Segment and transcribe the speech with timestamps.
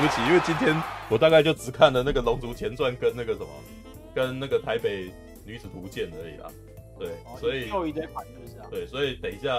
[0.00, 0.74] 对不起，因为今天
[1.10, 3.48] 我大概就只看了那个《龙族前传》跟那个什么，
[4.14, 5.12] 跟那个《台北
[5.44, 6.50] 女子图鉴》而已啦。
[6.98, 8.66] 对，哦、所以又一堆款是不是啊？
[8.70, 9.50] 对，所以等一下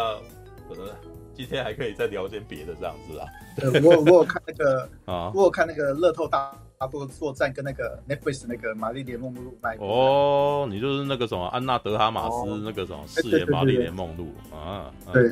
[0.68, 0.90] 可能
[1.36, 3.27] 今天还可以再聊些别的这样子啊。
[3.55, 6.52] 对，我我有看那个 啊，我有看那个乐透大
[6.92, 14.92] 作作战跟那个 Netflix 那个玛丽莲梦露那哦，你就是那个什么安娜德哈马斯那个什么饰演玛丽莲梦露啊？
[15.14, 15.31] 对。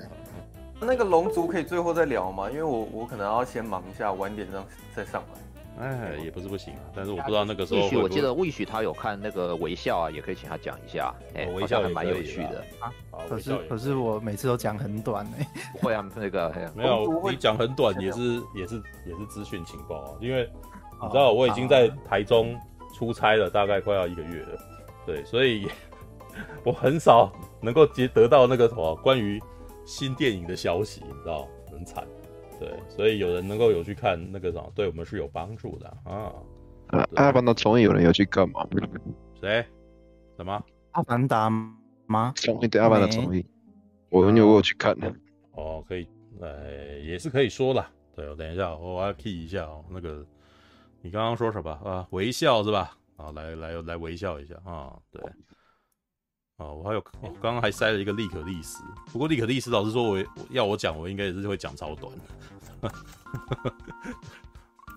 [0.82, 2.50] 那个龙族可以最后再聊吗？
[2.50, 4.66] 因为我我可能要先忙一下，晚点让
[4.96, 5.40] 再上来。
[5.82, 7.96] 哎，也不是不行啊，但是我不知道那个时候会不会。
[7.96, 11.14] 也许我记得魏许他有看那个微笑啊，也可以请他讲一下。
[11.36, 12.92] 哎、哦，微笑还蛮有趣的啊。
[13.30, 15.48] 可是可是我每次都讲很短哎。
[15.72, 20.12] 不会啊，那个没有，你讲很短也是也是也是资讯情报啊。
[20.20, 20.50] 因为
[21.02, 22.60] 你知道我已经在台中
[22.94, 24.60] 出差了，大概快要一个月了。
[25.06, 25.70] 对，所以
[26.66, 29.42] 我很少能够接得到那个什么关于
[29.90, 32.08] 新电影的消息，你知道，很惨。
[32.60, 36.32] 对，所以有人能够有去看那个什么，对我们是有帮助的啊。
[37.16, 38.68] 阿凡达重映有人有去干嘛？
[39.42, 39.66] 谁？
[40.38, 40.64] 什么？
[40.92, 41.50] 阿凡达
[42.06, 42.32] 吗？
[42.36, 43.44] 重映对阿凡达重映，
[44.10, 45.12] 我有我有去看的。
[45.54, 46.08] 哦，可以，
[46.40, 47.84] 呃，也是可以说的。
[48.16, 49.84] 对，我等一下，我要 key 一下哦。
[49.90, 50.24] 那个，
[51.02, 52.08] 你刚刚说什么啊？
[52.12, 52.96] 微笑是吧？
[53.16, 54.96] 啊，来来来，微笑一下啊。
[55.12, 55.20] 对。
[56.60, 62.12] 哦，我还有，我刚刚还塞了一个利可利斯，不过利可利斯老师说我，我要我讲，我应该也是会讲超短
[62.82, 62.92] 的。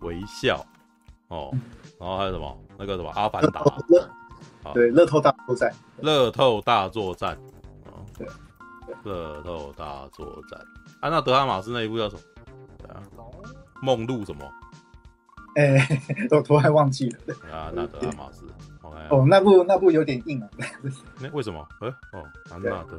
[0.00, 0.66] 微笑，
[1.28, 1.54] 哦，
[2.00, 2.58] 然后还有什么？
[2.76, 3.62] 那个什么阿凡达，
[4.74, 7.38] 对，乐透大作战，乐透大作战，
[7.86, 8.26] 哦，对，
[9.04, 10.60] 乐透大作战。
[11.00, 12.22] 安娜德哈马斯那一部叫什么？
[12.78, 13.00] 对啊，
[13.80, 14.52] 梦露什么？
[15.54, 17.34] 哎、欸，我突然忘记了。
[17.52, 18.48] 啊，安娜德哈马斯。
[19.10, 20.48] 哦，那部那部有点硬啊。
[21.20, 21.66] 那为什么？
[21.80, 22.98] 呃，哦，安娜的，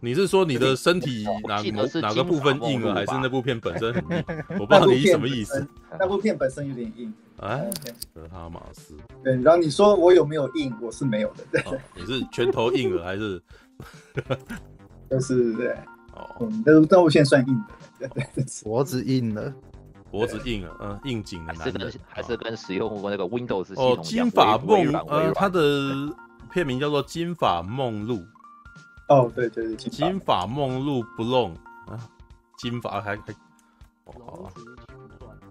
[0.00, 1.62] 你是说你的身体哪
[2.00, 4.24] 哪个部分硬了，还是那部片本身很硬？
[4.60, 5.66] 我不知道你什么意思。
[5.98, 7.12] 那部片本身有点硬。
[7.38, 7.68] 哎，
[8.14, 8.96] 德哈马斯。
[9.22, 10.72] 对，然后你说我有没有硬？
[10.80, 11.44] 我是没有的。
[11.50, 13.42] 对，你是拳头硬了还是？
[15.10, 15.76] 就是对。
[16.14, 18.08] 哦，那部那部片算硬的。
[18.08, 19.52] 对对，脖子硬了。
[20.14, 26.08] 脖子硬了，嗯，硬颈的男人，还是跟使用过那个 Windows 系统哦，金发梦，呃，他的
[26.52, 28.18] 片名叫做《金发梦露》。
[29.08, 31.52] 哦，对对对，金发梦露不弄
[31.88, 31.98] 啊，
[32.58, 33.34] 金发还还。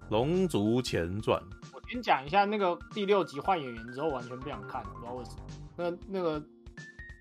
[0.09, 1.41] 龙族前传。
[1.74, 5.38] 我先讲一下那个第六集换演员之后完全不想看，不知道为什么。
[5.75, 6.41] 那那个。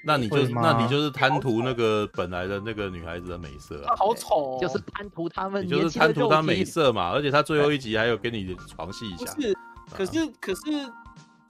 [0.05, 9.27] 那你就那你就是贪图那个本来的那个女孩子的美色啊，好丑，就是贪图他们，你就是贪图她美色嘛，而且她最后一集还有跟你床戏一下。
[9.35, 9.57] 是，
[9.95, 10.63] 可是可是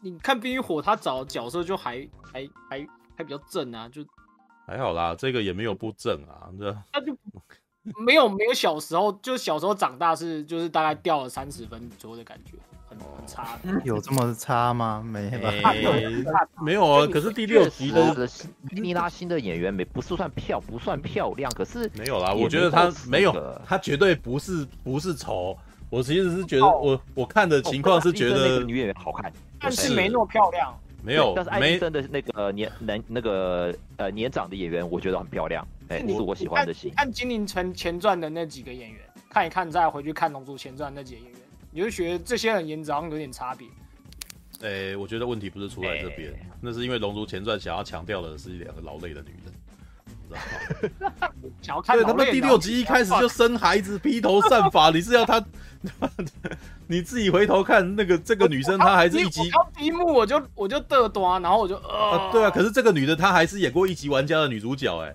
[0.00, 2.86] 你看《冰与火》，他找的角色就还还还
[3.16, 4.04] 还比较正啊，就
[4.66, 7.16] 还好啦，这个也没有不正啊，这他就
[8.04, 12.56] 没有没有小时候，就小时候长大是就是大概掉了三十分左右的感觉。
[13.16, 15.02] 很差， 有这么差吗？
[15.04, 15.52] 没吧，
[16.62, 17.06] 没有啊。
[17.06, 18.28] 可是第六集的
[18.70, 22.32] 妮拉新的演员没不是算漂不算漂亮，可是没有啦。
[22.32, 25.56] 我觉得她没有，她绝对不是不是丑。
[25.90, 29.30] 我其实是觉得我我看的情况是觉得女演员好看，
[29.60, 30.74] 但是没那么漂亮。
[31.04, 35.66] 没有，但是艾莉森的那个年男那个呃年长的演员，我觉得很漂亮。
[35.88, 36.90] 哎，是我喜欢的型。
[36.96, 41.41] 看《精灵城前传》的那几个演员，看一看再回去看《龙珠前传》那几个演员。
[41.72, 43.66] 你就觉得这些人颜值好像有点差别。
[44.60, 49.52] 诶、欸，我觉得问题不是出在这边，欸、那是因为《龙族前传》想要强调的是两个劳累的女人，
[50.06, 50.34] 你知
[51.02, 51.32] 道吗？
[51.60, 55.44] 想要看对他们第六集一开始就生孩子、披头散发，你是要他？
[56.86, 65.14] 你自己回头看那个这个女生，她还是一集第一幕我就我就嘚多，然后我就呃、啊，对啊，可是这个女的她还是演过一级玩家的女主角、欸，哎，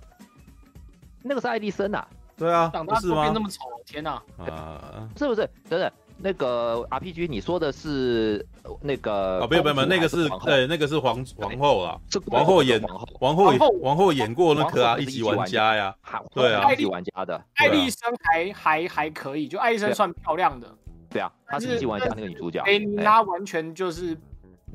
[1.22, 4.22] 那个是艾莉森啊，对啊，长大都变那么丑，天哪！
[4.40, 5.50] 啊，是不是？
[5.70, 5.90] 等等。
[6.20, 8.46] 那个 RPG，你说的是
[8.82, 9.48] 那个啊？
[9.50, 12.00] 没有没有，那个是对，那个是皇皇后啦，
[12.32, 15.96] 皇后演皇后皇后演过那个啊，一级玩家呀，
[16.34, 20.68] 对啊，一级玩家的艾丽森还还还可以，就艾丽森算漂亮的，
[21.10, 24.18] 对啊，她是一级玩家那个女主角，雷尼拉完全就是，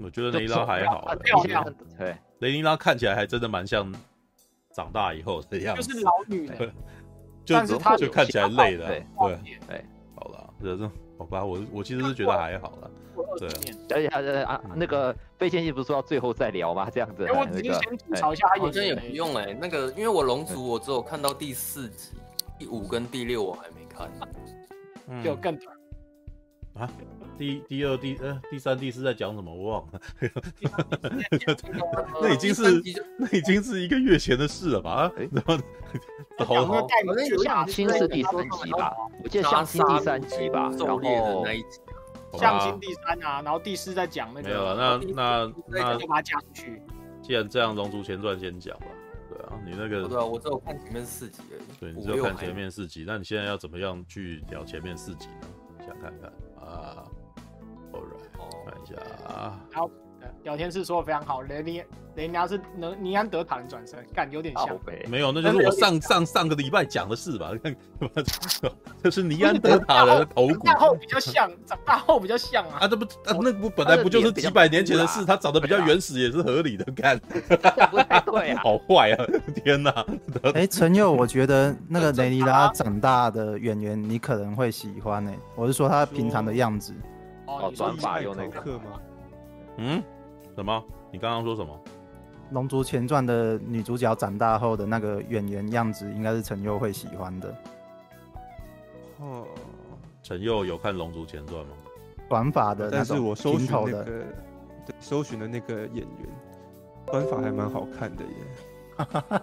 [0.00, 3.92] 我觉得雷尼拉还好，漂亮，对，雷尼拉看起来还真的蛮像
[4.72, 6.72] 长大以后的样子，就是老女的，
[7.48, 9.04] 但是她就看起来累了，对
[9.66, 9.84] 对，
[10.14, 10.88] 好了，这种。
[11.22, 12.90] 好吧，我我其实是觉得还好了，
[13.38, 13.48] 对。
[13.90, 16.90] 而且啊啊，那个费千玺不是说到最后再聊吗？
[16.90, 17.24] 这样子。
[17.30, 19.56] 我直接先吐槽一下，好像也不用哎。
[19.60, 22.10] 那个，因为我龙族我只有看到第四集，
[22.58, 24.10] 第五跟第六我还没看，
[25.22, 25.76] 就更短
[26.74, 26.88] 啊。
[27.38, 29.52] 第第二、第呃第三、第四在讲什么？
[29.52, 30.00] 我忘了。
[32.20, 32.80] 那已经是
[33.18, 35.10] 那已经是一个月前的事了吧？
[35.32, 35.58] 然后，
[36.38, 36.86] 然后
[37.42, 38.94] 相亲是第三集吧？
[39.24, 40.70] 我记得相亲第三集吧？
[40.78, 41.00] 然后
[41.44, 41.80] 那一集
[42.38, 44.48] 相亲第三啊，然后第四在讲那个。
[44.48, 46.82] 没有了，那那那就把它加出去。
[47.22, 48.86] 既然这样，《龙族前传》先讲吧。
[49.30, 51.62] 对啊，你那个对啊，我只有看前面四集而已。
[51.80, 55.48] 对，你只有看前面四集，那你现在要怎么样去聊前面四集呢？
[55.86, 56.30] 想看看
[56.72, 57.04] 啊
[57.92, 58.96] ，All right，看一下
[59.26, 59.60] 啊。
[59.72, 59.90] 好，
[60.42, 61.82] 聊天室说的非常好，雷尼
[62.14, 64.68] 雷尼亚是尼尼安德塔人转身，感觉有点像。
[65.08, 67.52] 没有，那就是我上上上个礼拜讲的事吧？
[67.62, 67.74] 看，
[69.02, 70.66] 这是尼安德塔人的头骨。
[70.66, 72.78] 长大后比较像，长大后比较像啊。
[72.80, 75.24] 啊，这不啊，那不本来不就是几百年前的事？
[75.24, 76.84] 他长得比较原始也是合理的。
[76.92, 77.18] 干，
[77.90, 79.24] 不太对啊， 好坏啊！
[79.64, 80.04] 天哪！
[80.54, 85.38] 哎，陈佑，我觉得那个雷尼拉 长大的演员你可能会喜欢诶。
[85.54, 86.92] 我是说他平常的样子。
[87.46, 89.00] 哦，短发有那个吗？
[89.78, 90.02] 嗯？
[90.54, 90.84] 什么？
[91.10, 91.78] 你刚刚说什么？
[92.54, 97.54] 《龙族前传》的女主角长大后的那个演员样子，应该是陈佑会喜欢的。
[99.18, 99.46] 哦，
[100.22, 101.70] 陈佑有看《龙族前传》吗？
[102.28, 104.24] 短发的，但是我搜寻那个，对，
[105.00, 106.28] 搜寻的那个演员，
[107.06, 109.40] 短发还蛮好看的耶。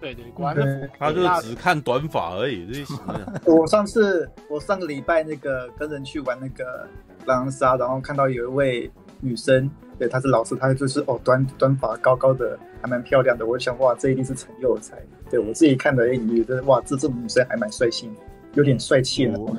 [0.00, 2.84] 对对，果然他就只看短发而已。
[3.44, 6.88] 我上次，我上个礼拜那个跟人去玩那个
[7.26, 8.90] 狼人杀，然后看到有一位
[9.20, 9.70] 女生。
[9.98, 13.44] 对，她是老师，她就是哦，短短发，高高的，还蛮漂亮的。
[13.44, 14.96] 我想，哇，这一定是陈佑的菜。
[15.30, 18.10] 对我自己看的，哎，你觉得哇，这这种女生还蛮帅气，
[18.54, 19.38] 有点帅气呢。
[19.38, 19.54] 哦、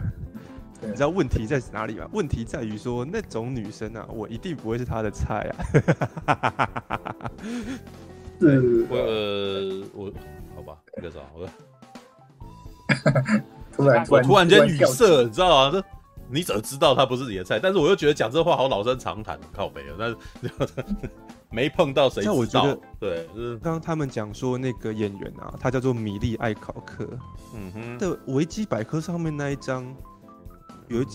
[0.82, 2.10] 你知道问题在哪里吗？
[2.12, 5.56] 问题在于说，那种女生啊，我一定不会是她的菜啊。
[8.40, 10.12] 是，我呃，我
[10.56, 11.48] 好吧，那个啥，我
[13.72, 15.72] 突然突然突然间语塞，你知道吗？
[15.72, 16.01] 这。
[16.32, 17.60] 你怎么知道他不是你的菜？
[17.60, 19.96] 但是我又觉得讲这话好老生常谈，靠北了。
[20.00, 20.18] 但是
[21.52, 22.34] 没碰到谁知道。
[22.34, 27.08] 我觉得对，就是刚刚他们讲说那个演员啊，他叫做米莉艾考克。
[27.54, 27.98] 嗯哼。
[27.98, 29.94] 的维基百科上面那一张，
[30.88, 31.08] 有一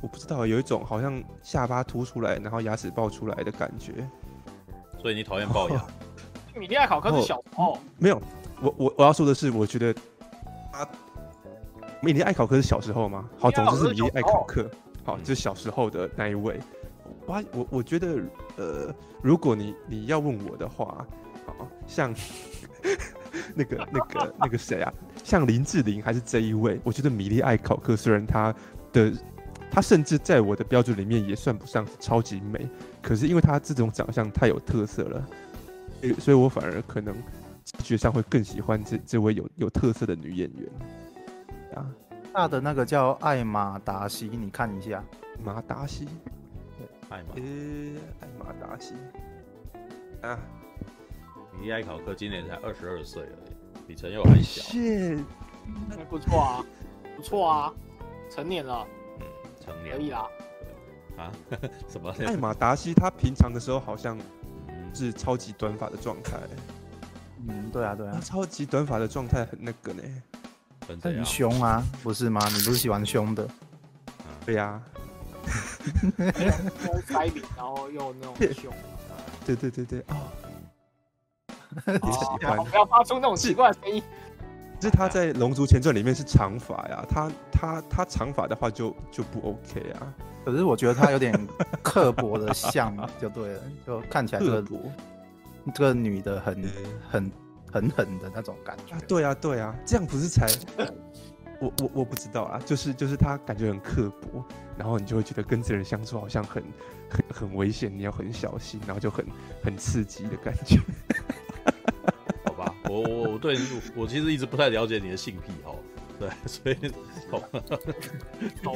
[0.00, 3.92] 我不知道，有一种好像下巴凸出来，然后牙齿爆出来的感觉。
[5.00, 5.80] 所以你讨厌龅牙？
[5.80, 5.86] 哦、
[6.58, 7.78] 米莉艾考克是小哦。
[7.98, 8.20] 没有，
[8.60, 10.00] 我我我要说的是，我觉得他。
[12.02, 13.28] 米莉艾考克是小时候吗？
[13.38, 14.68] 好，总之是米莉艾考克。
[15.04, 16.58] 好，就是小时候的那一位。
[17.26, 18.20] 哇，我我觉得，
[18.56, 21.06] 呃，如果你你要问我的话，
[21.46, 22.12] 好像
[23.54, 26.80] 那个那个那个谁啊，像林志玲还是这一位？
[26.82, 28.52] 我觉得米莉艾考克虽然她
[28.92, 29.12] 的
[29.70, 32.68] 她甚至在我的标准里面也算不上超级美，
[33.00, 35.26] 可是因为她这种长相太有特色了，
[36.18, 37.14] 所以我反而可能
[37.64, 40.68] 直觉上会更喜欢这这位有有特色的女演员。
[42.32, 45.04] 大的那个叫艾玛达西，你看一下，
[45.44, 46.08] 马达西，
[47.10, 47.42] 艾玛，呃，
[48.20, 48.94] 艾玛达西，
[50.22, 50.38] 啊，
[51.52, 55.22] 米莉艾考克今年才二十二岁而已，比陈佑还小，是，
[55.90, 56.64] 那不错啊，
[57.16, 57.74] 不错啊，
[58.30, 58.86] 成年了，
[59.20, 59.26] 嗯，
[59.60, 59.96] 成年。
[59.96, 60.26] 可以啦，
[61.18, 61.30] 啊，
[61.86, 62.10] 什么？
[62.26, 64.18] 艾玛达西他平常的时候好像
[64.94, 66.38] 是超级短发的状态，
[67.46, 70.02] 嗯，对啊，对啊，他超级短发的状态很那个呢。
[70.86, 72.40] 很凶啊，不是吗？
[72.48, 73.48] 你不是喜欢凶的？
[74.46, 74.80] 对呀。
[77.08, 78.72] 腮脸，然后又那种凶。
[79.44, 80.16] 对对对对哦。
[81.86, 82.56] 你喜欢？
[82.64, 84.02] 不要发出那种奇怪的声音。
[84.80, 90.12] 是他在《龙族前传》里面是长发呀，他他他长发的话就就不 OK 啊。
[90.44, 91.32] 可是我觉得他有点
[91.82, 94.64] 刻薄的像，就对了，就看起来这个
[95.72, 96.68] 这个女的很
[97.08, 97.32] 很。
[97.72, 100.46] 狠狠的那种感觉啊，对啊，对啊，这样不是才，
[101.60, 104.44] 我我我不知道啊，就是就是他感觉很刻薄，
[104.76, 106.62] 然后你就会觉得跟这人相处好像很
[107.08, 109.24] 很很危险，你要很小心，然后就很
[109.64, 110.78] 很刺激的感觉。
[112.44, 113.56] 好吧，我我我对
[113.94, 115.76] 我其实一直不太了解你的性癖好，
[116.18, 116.76] 对，所以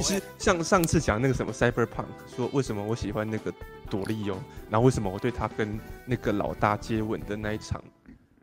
[0.01, 3.53] 其实像上次讲那个什么 Cyberpunk，说为什么我喜欢那个
[3.89, 4.37] 朵莉欧，
[4.69, 7.83] 然后为什么我对他跟那个老大接吻的那一场。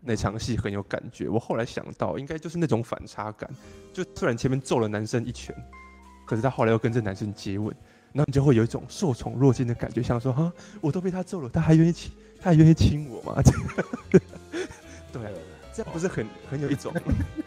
[0.06, 3.48] 那场戏很有感觉，我后来想到，应该就是那种反差感，
[3.92, 5.56] 就突然前面揍了男生一拳，
[6.26, 7.74] 可是他后来又跟这男生接吻，
[8.12, 13.40] 然后你就会有一种受宠若惊的感觉，像说哈，我都被他揍了，他还愿意亲，他还愿意亲我吗？
[15.10, 15.20] 对，
[15.72, 16.92] 这样不是很很有一种？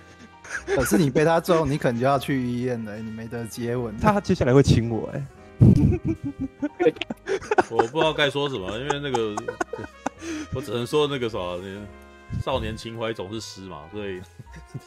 [0.66, 5.24] 可是你被他揍，你可能就要去医院了，你没得接吻， 他接下来会亲我哎，
[7.70, 9.36] 我不知道该说什么，因为那个，
[10.56, 11.38] 我只能说那个啥。
[12.42, 14.22] 少年情怀总是诗嘛，所以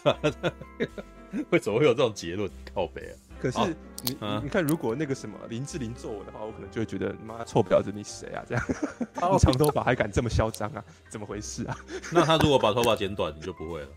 [1.51, 2.51] 为什么会有这种结论？
[2.75, 3.15] 靠北啊！
[3.41, 3.59] 可是
[4.03, 8.45] 你、啊、你看，如果那个什么林志玲做我的话，我可能就会觉得妈臭婊子，你谁啊？
[8.47, 8.65] 这样，
[9.33, 10.85] 你长头发还敢这么嚣张啊？
[11.09, 11.77] 怎么回事啊？
[12.13, 13.89] 那他如果把头发剪短，你就不会了？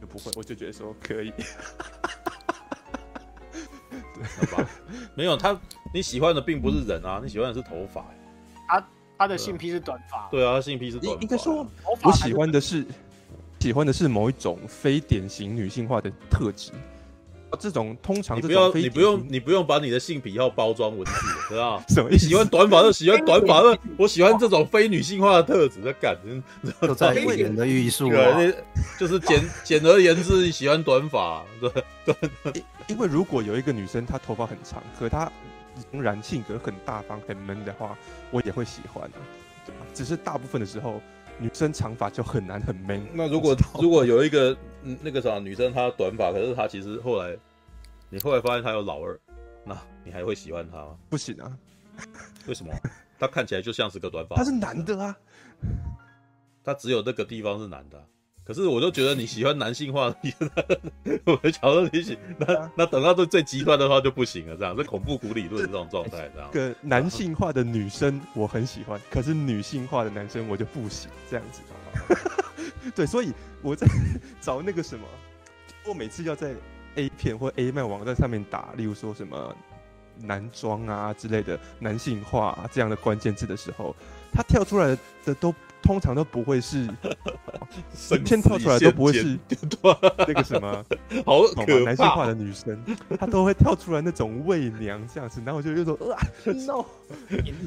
[0.00, 1.32] 就不会，我就觉得说可以。
[4.40, 4.68] 好吧？
[5.14, 5.58] 没有他，
[5.92, 8.04] 你喜欢的并不是人啊，你喜欢的是头发。
[8.66, 8.88] 他
[9.18, 10.28] 他的性癖是短发。
[10.30, 11.20] 对啊，他性癖是短发。
[11.20, 11.66] 应该说，
[12.04, 12.86] 我喜欢的是
[13.60, 16.70] 喜欢的是某一种非典型女性化的特质。
[17.58, 21.12] 这种通常你不要，你不用，你不用把你的性癖要包装文字，
[21.48, 22.26] 知道 什么意思？
[22.26, 28.36] 你喜欢短发就喜欢短发，那我喜欢这种非女性化的特质，的感觉，都在语言的艺术对，啊。
[28.38, 28.52] 那
[29.00, 31.70] 就是简简而言之，你喜欢短发，对
[32.04, 32.14] 对。
[32.86, 35.30] 因因为如果有一个女生她头发很长，可她
[35.92, 37.96] 仍然性格很大方、很闷的话，
[38.30, 39.18] 我也会喜欢的，
[39.66, 39.86] 对吧？
[39.94, 41.00] 只是大部分的时候，
[41.38, 43.06] 女生长发就很难很闷。
[43.12, 47.36] 那如果如果有一个嗯那个啥女生她短发，可是她其实后来
[48.10, 49.18] 你后来发现她有老二，
[49.64, 50.96] 那你还会喜欢她吗？
[51.08, 51.56] 不行啊，
[52.46, 52.72] 为什么？
[53.18, 55.16] 她看起来就像是个短发，他是男的啊，
[56.62, 58.04] 她只有那个地方是男的啊。
[58.48, 60.80] 可是我就觉得你喜欢男性化的，
[61.26, 66.50] 我就想说你喜那那等到最最极端的话就不行了，这样是恐怖谷理论这种状态，这样。
[66.50, 71.60] 个男性化的女生我很喜欢，可是女性化的男生我就不行，这样子。
[72.96, 73.86] 对，所以我在
[74.40, 75.04] 找那个什么，
[75.84, 76.54] 我每次要在
[76.94, 79.54] A 片或 A 漫网站上面打，例如说什么
[80.22, 83.94] 男装啊之类的男性化啊这样的关键字的时候，
[84.32, 85.54] 它跳出来的都。
[85.82, 86.78] 通常都不会是，
[88.10, 89.38] 影片跳出来都不会是
[90.18, 90.84] 那个什么，
[91.24, 92.78] 好可男性化的女生，
[93.18, 96.84] 她都会跳出来那种媚娘这样子，然后我就有种 啊，no，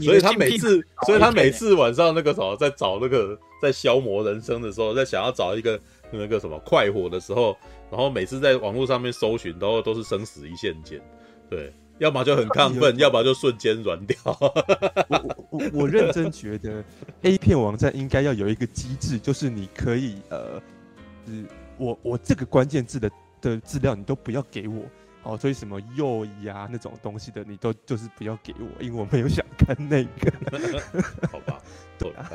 [0.01, 5.79] 所以她每次，所以她每次晚上那个什么，在找那个在消磨人生的时候，在想要找一个
[6.11, 7.55] 那个什么快活的时候，
[7.89, 11.01] 然后每次在网络上面搜寻，然后都是生死一线间，
[11.49, 11.73] 对。
[12.01, 14.17] 要么就很亢奋，要么就瞬间软掉。
[15.07, 16.83] 我我我认真觉得
[17.21, 20.59] ，A 片网站应该要有一个机制，就是你可以呃，
[21.27, 21.45] 是
[21.77, 24.83] 我我这个关键字的的资料你都不要给我
[25.21, 30.33] 哦，所以什么右移啊那种东西的你都就是不要给我，因为我没有想看那个。
[31.31, 31.61] 好吧，
[31.99, 32.31] 对啊，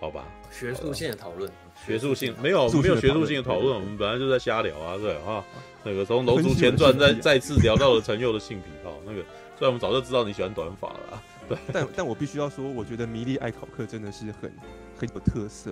[0.00, 1.48] 好吧，学术性的讨论，
[1.86, 5.44] 学术性没有没有学术性的讨论，我们本来就在瞎聊啊，对啊。
[5.84, 9.22] 那个从《龙族前传》再再次聊到了陈佑的性癖好，那个
[9.56, 14.52] 虽然我们早就知道你喜欢短发了，对，但但我必须要说，我觉得迷离爱考克真的是很
[14.98, 15.70] 很有特色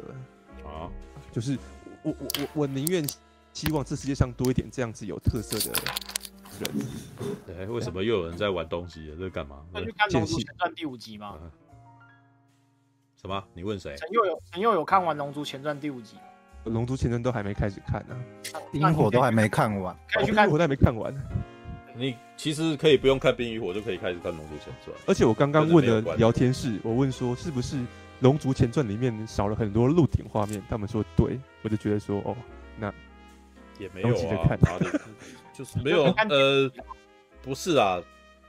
[0.64, 0.88] 啊，
[1.32, 1.58] 就是
[2.02, 3.06] 我我我我宁愿
[3.52, 5.76] 希望这世界上多一点这样子有特色的
[6.60, 6.70] 人。
[7.58, 9.12] 哎，为什么又有人在玩东西？
[9.18, 9.56] 这是干嘛？
[9.72, 11.34] 那去看《龙族前传》第五集吗？
[13.26, 13.42] 什么？
[13.54, 13.96] 你问谁？
[13.96, 16.16] 陈佑有陈佑有看完《龙族前传》第五集？
[16.62, 18.16] 龙族前传都还没开始看呢，
[18.72, 21.12] 冰火都还没看完，可以去看，冰火都还没看完。
[21.96, 24.96] 你其实可以不用看冰与火就可以开始看龙族前传。
[25.06, 27.78] 而且我刚刚问的聊天室，我问说是不是
[28.20, 30.62] 龙族前传里面少了很多鹿鼎画面？
[30.68, 32.36] 他们说对，我就觉得说哦，
[32.78, 32.92] 那
[33.80, 34.56] 也没有啊，
[35.52, 36.70] 就是没有 呃，
[37.42, 38.00] 不是啊，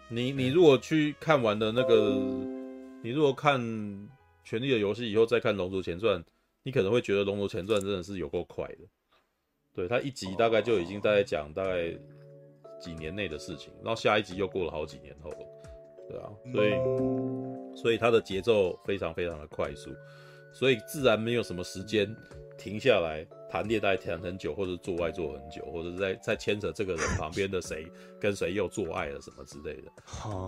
[0.08, 2.16] 你你如果去看完的那个，
[3.02, 3.60] 你如果看
[4.48, 6.24] 权力的游戏以后再看龙族前传。
[6.64, 8.80] 你可能会觉得《龙族前传》真的是有够快的，
[9.74, 11.98] 对，它一集大概就已经在讲大概
[12.78, 15.38] 几年内的事情，然后下一集又过了好几年后了，
[16.10, 19.92] 对啊，所以所以它的节奏非常非常的快速，
[20.52, 22.14] 所以自然没有什么时间
[22.58, 27.90] 停下来谈恋爱谈很久，或者做爱做很久，或者是在在牵扯这个人旁边的谁
[28.20, 29.92] 跟谁又做爱了什么之类的，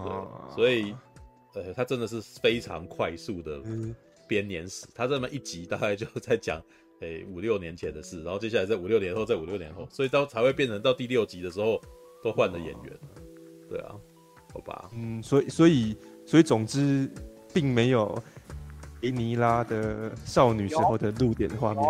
[0.03, 0.93] 对， 所以
[1.53, 3.61] 呃，他真的是非常快速的。
[4.27, 6.61] 编年史，他这么一集大概就在讲，
[6.99, 11.81] 诶五六年前的事，然后接下来在五六年后，在五六年后，所以到才会变成到第六集的时候
[12.23, 12.99] 都换了演员，
[13.67, 13.95] 对啊，
[14.53, 17.09] 好吧，嗯，所以所以所以总之
[17.51, 18.21] 并没有
[19.01, 21.83] 伊尼拉的少女时候的露点画面，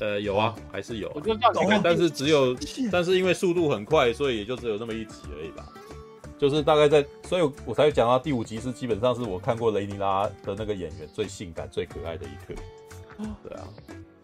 [0.00, 2.56] 呃有啊，还是有，我觉得这样但是只有，
[2.90, 5.72] 但是因为速度很快，所以也就只有那么一集而已吧。
[6.40, 12.58] 就是大概在，所以我才会讲到第五集是基本上是我看过雷尼拉的那个演员最性感、最可爱的一刻。
[13.44, 13.68] 对啊，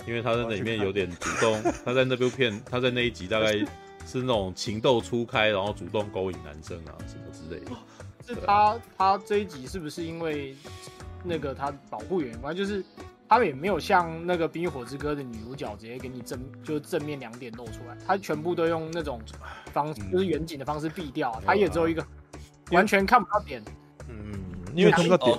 [0.07, 3.67] 因为他在里面有点主动， 他在那部片，他在那一集大概是
[4.15, 7.73] 那种情窦初开，然后主动勾引男生啊什么之类的。
[8.27, 10.57] 是他他这一集是不是因为
[11.23, 12.33] 那个他保护员？
[12.41, 12.83] 反正就是。
[13.29, 19.21] 他们也没有像那个《冰与火之歌》的女主角直接给你正，就是正面两点露出来，他全部都用那种
[19.73, 22.07] 方式，就是远景的方式避掉，他也只有一个
[22.71, 23.63] 完全看不到点。
[24.09, 24.33] 嗯，
[24.75, 25.39] 因为看不到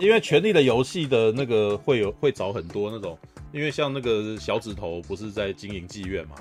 [0.00, 3.18] 因为《权 力的游戏》的那个会有会找很多那种，
[3.52, 6.36] 因为像那个小指头不是在经营妓院嘛，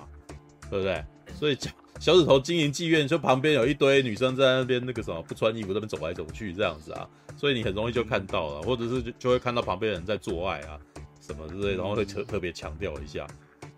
[0.69, 1.03] 对不对？
[1.33, 1.57] 所以
[1.99, 7.07] 小指头经营妓院，就旁边有一堆女生在那边那个什么不穿衣服，在那边走来走去这样子啊。
[7.37, 10.79] 所以你很容易就看到了，或者是就就会看到旁边人在做爱啊，
[11.19, 13.25] 什么之类，然后会特特别强调一下。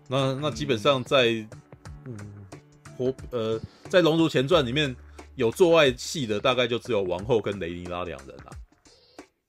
[0.08, 1.26] 那那基本上在
[2.04, 2.16] 嗯，
[2.96, 4.94] 活呃，在《龙族前传》里面
[5.34, 8.50] 有做爱戏的大概就只有王后跟雷尼拉两人啊。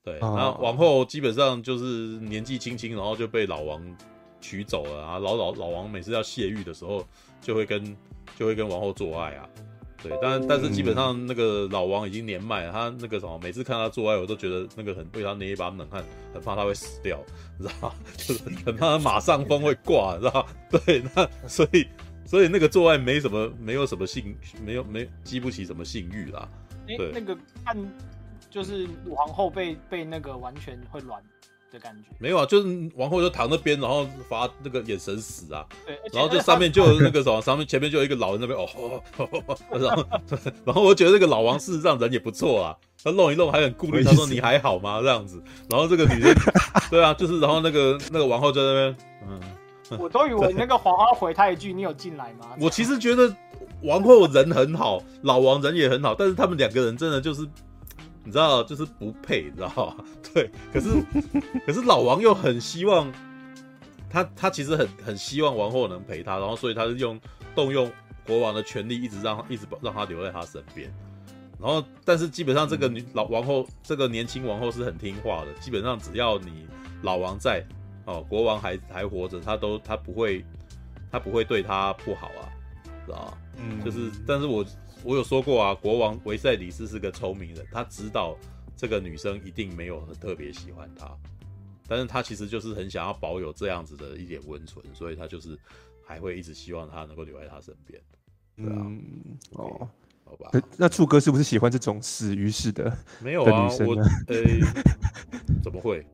[0.03, 1.83] 对，哦然后王后基本上就是
[2.19, 3.81] 年纪轻轻，然后就被老王
[4.41, 5.19] 娶走了啊。
[5.19, 7.05] 老老老王每次要泄欲的时候，
[7.41, 7.95] 就会跟
[8.37, 9.49] 就会跟王后做爱啊。
[10.01, 16.01] 对，但但是基本上那个老王已经年迈了，他那个什么，每次看他做爱，我都觉得那个很为他捏一把冷汗，
[16.33, 17.19] 很怕他会死掉，
[17.57, 17.95] 你知道吗？
[18.15, 20.47] 就是很怕他马上风会挂，你知道吗？
[20.85, 21.85] 对，那所以
[22.25, 26.47] 所以那个做爱没什么，没有什么性，没有没激不起什么性欲啦。
[26.87, 27.75] 哎、对那个看
[28.49, 31.21] 就是皇后被被那个完全会软
[31.71, 32.09] 的感觉。
[32.19, 40.05] 没有啊，就是王后就躺那边，然后发那个眼神死啊，对，然后就上面就有那个什么， 上面前面就有一个老人那边哦，哦哦哦哦然后
[40.65, 44.99] 然后我觉得这个老王事实上人也不错啊，他弄一弄还很顾虑，他说你还好吗？
[45.01, 46.33] 这样子，然后这个女生，
[46.89, 48.97] 对啊，就是然后那个那个王后在那边，
[49.27, 53.33] 嗯，我都以为那个皇后回他一句：“你有进来吗？” 我其实觉得
[53.83, 57.47] 王后人很好，老王人也很好，但是他们两个人真的就是。
[58.29, 60.05] 你知道，就是不配，你知道吗？
[60.31, 60.87] 对，可是
[61.65, 63.11] 可是老王又很希望
[64.07, 67.19] 他，他其实很很希望王后能陪他，然后所以他是用
[67.55, 67.91] 动用
[68.27, 70.93] 国王的权力，一直让一直让他留在他身边。
[71.59, 76.67] 然后，但是基本上这个女老王后，这个年轻王后是很听话的，基本上只要你
[77.01, 77.65] 老王在，
[78.05, 80.45] 哦，国王还还活着，他都他不会
[81.11, 82.45] 他不会对他不好啊，
[83.07, 83.37] 知道吗？
[83.57, 84.63] 嗯，就是，但是我。
[85.03, 88.37] 我有说过啊，国王维赛里斯是个聪明人，他知道
[88.75, 91.09] 这个女生一定没有很特别喜欢他，
[91.87, 95.57] 但是他其实就是很想要保有这样子的一点温存，所以他就是
[96.05, 98.01] 还会一直希望他能够留在他身边。
[98.57, 99.01] 对啊，嗯，
[99.51, 99.89] 哦，
[100.25, 100.51] 好吧。
[100.77, 102.95] 那柱哥是不是喜欢这种死鱼式的？
[103.21, 103.95] 没有啊，我
[104.27, 104.59] 呃、欸，
[105.63, 106.05] 怎么会？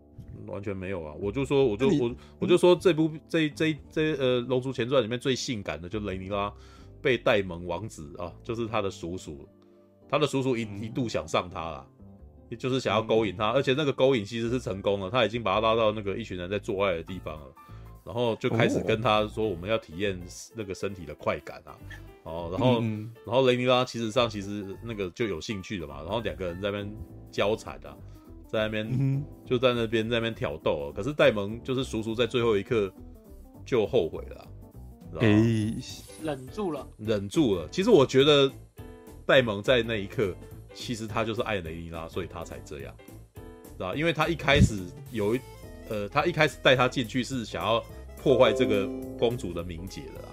[0.46, 1.12] 完全没有啊！
[1.20, 6.54] 我就说，我就我我就说这部这这这呃《龙族前传》里面最性感的就雷尼拉。
[7.06, 9.48] 被戴蒙王子啊，就是他的叔叔，
[10.10, 11.88] 他的叔叔一一度想上他了，
[12.50, 17.46] 也就是想要勾引他，而且那个勾引其实是成功了，他已经把他拉到那个一群人在做爱的地方了，
[18.04, 20.20] 然后就开始跟他说我们要体验
[20.56, 21.78] 那个身体的快感啊，
[22.24, 22.82] 哦，然后
[23.24, 26.92] 然后雷尼拉其实上其实那个就有兴趣的嘛，然后两个人在那边
[27.30, 27.96] 交缠啊，
[28.48, 32.92] 在那边就在那边在那边挑逗，可是戴蒙就是叔叔在最后一刻
[33.64, 34.48] 就后悔了。
[35.22, 35.74] 诶，
[36.24, 37.68] 忍住了，忍住了。
[37.72, 38.52] 其实我觉得
[39.26, 40.36] 戴蒙在那一刻，
[40.74, 42.94] 其实他就是爱雷尼拉，所以他才这样，
[43.34, 43.96] 知道？
[43.96, 44.80] 因为他一开始
[45.12, 45.40] 有一，
[45.90, 47.84] 呃，他一开始带他进去是想要
[48.22, 50.30] 破坏这个公主的名节的啦，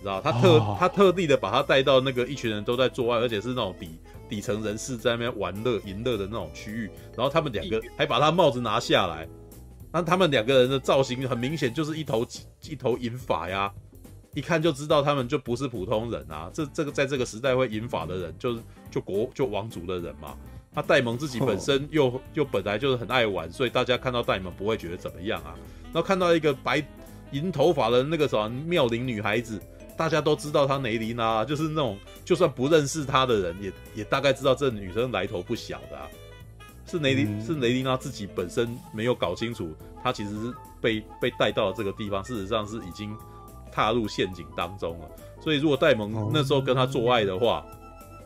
[0.00, 0.20] 知道？
[0.20, 9.28] 他特、哦、他特地的把他带到那个一群人都在做爱，而且是那种底底层人士在那边玩乐、淫乐的那种区域，然后他们两个还把他帽子拿下来，
[9.92, 12.26] 那他们两个人的造型很明显就是一头
[12.68, 13.72] 一头银发呀。
[14.34, 16.50] 一看就知道他们就不是普通人啊！
[16.52, 20.36] 这这个在这个时代会银法的人，就是就国就王族的人嘛。
[20.74, 22.20] 他戴蒙自己本身又、oh.
[22.32, 25.54] 又本来就是很爱玩，所以大家看到戴蒙不会觉得怎么样啊。
[25.84, 26.84] 然后看到一个白
[27.30, 29.60] 银头发的那个什么妙龄女孩子，
[29.96, 36.08] 大家都知道她雷琳娜，就是那种就算不认识她的人，也也大概知道这女生来头不小的啊。
[36.86, 43.16] 是雷琳、嗯、是雷琳娜自己本身没有搞清楚，她其实是被被带到了这个地方，事实上是已经。
[43.74, 45.10] 踏入陷阱当中了，
[45.40, 47.66] 所以如果戴蒙那时候跟他做爱的话，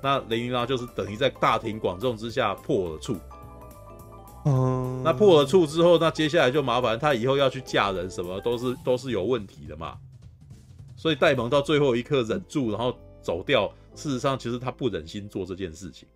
[0.02, 3.16] 那雷尼拉就是等于在大庭广众之下破了处。
[4.44, 9.96] 嗯，那破了处之后，那接下来就麻烦他以后要去嫁人，什么都是都是有问题的嘛。
[10.94, 13.72] 所以戴蒙到最后一刻忍住，然后走掉。
[13.94, 16.06] 事实上，其实他不忍心做这件事情。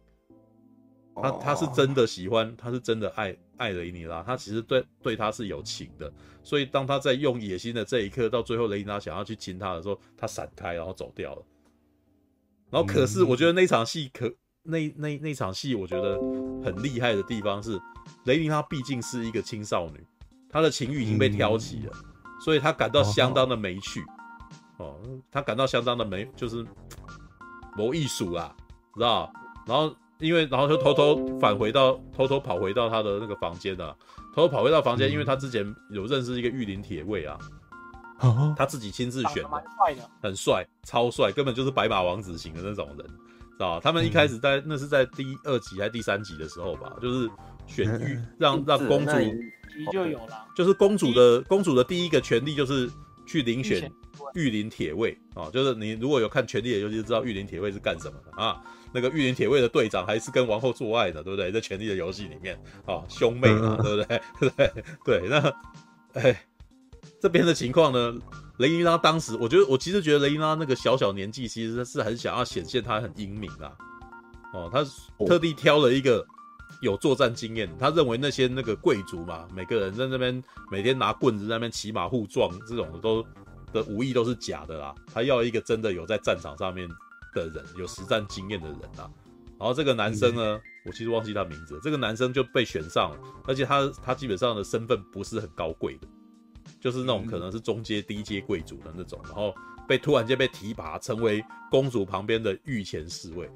[1.14, 6.11] 他他是真的喜欢，他是真的爱爱雷尼拉，他其实对对他是有情的，
[6.42, 11.42] 所以当他在用野心的这一刻，到最后雷尼拉想要去亲他的时候，他闪开，然后走掉了。
[12.70, 16.18] 然后可是我觉得那场戏可那那那场戏我觉得
[16.64, 17.79] 很厉害的地方是，
[18.25, 20.03] 雷尼拉毕竟是一个青少女，
[20.48, 21.92] 她的情欲已经被挑起了，
[22.42, 24.03] 所以她感到相当的没趣。
[24.79, 24.98] 哦，
[25.31, 26.66] 她感到相当的没就是
[27.77, 28.57] 没艺术啦，
[28.94, 29.31] 知道？
[29.66, 29.94] 然后。
[30.22, 33.94] 因为然后就偷偷返回到偷偷跑回到他的那个房间啊，
[34.35, 37.37] 偷偷跑回到房间，因为他之前有认识一个御林铁卫啊，
[38.56, 43.80] 他自己亲自选的，蛮帅的，很帅，超帅，根本就是白马王子型的那种人，知道吧？
[43.82, 47.28] 他们一开始在那是在第二集还是第三集的时候吧，就是
[47.66, 49.12] 选御让让公主
[49.92, 52.88] 就有了，就是公主的公主的第一个权利就是
[53.26, 53.90] 去遴选
[54.35, 55.18] 御林铁卫。
[55.35, 58.42] 啊，就是你如果有看《权力的游戏》就知道御林铁卫是干什么的。
[58.42, 58.62] 啊。
[58.92, 61.50] 那个御林铁卫的队长还是跟王后做爱的，对不对？
[61.50, 64.22] 在权力的游戏里面啊，兄妹嘛，对不对？
[65.05, 65.52] 对对，那
[66.20, 66.44] 哎，
[67.20, 68.14] 这边的情况呢？
[68.59, 73.72] 雷伊拉当时，我觉得我其实觉得雷伊拉那个小小年纪，其实是很想要显现他很英明啊，
[74.52, 74.85] 哦，他
[75.26, 76.24] 特地挑了一个
[76.83, 83.24] 有作战经验，他认为那些那个贵族嘛，每个人在那边每天拿棍子在那边骑马互撞，这种的都
[83.72, 84.94] 的武艺都是假的啦。
[85.12, 86.87] 他要一个真的有在战场上面
[87.33, 89.11] 的人，有实战经验的人啊。
[89.59, 96.09] 然后这个男生呢，我其实忘记他名字，这个男生就被选上了，而且他他基本上的身份不是很高贵的，
[96.81, 99.55] 就是那种可能是中阶、低阶贵族的那种，然后
[99.87, 103.49] 被突然间被提拔成为公主旁边的御前侍卫。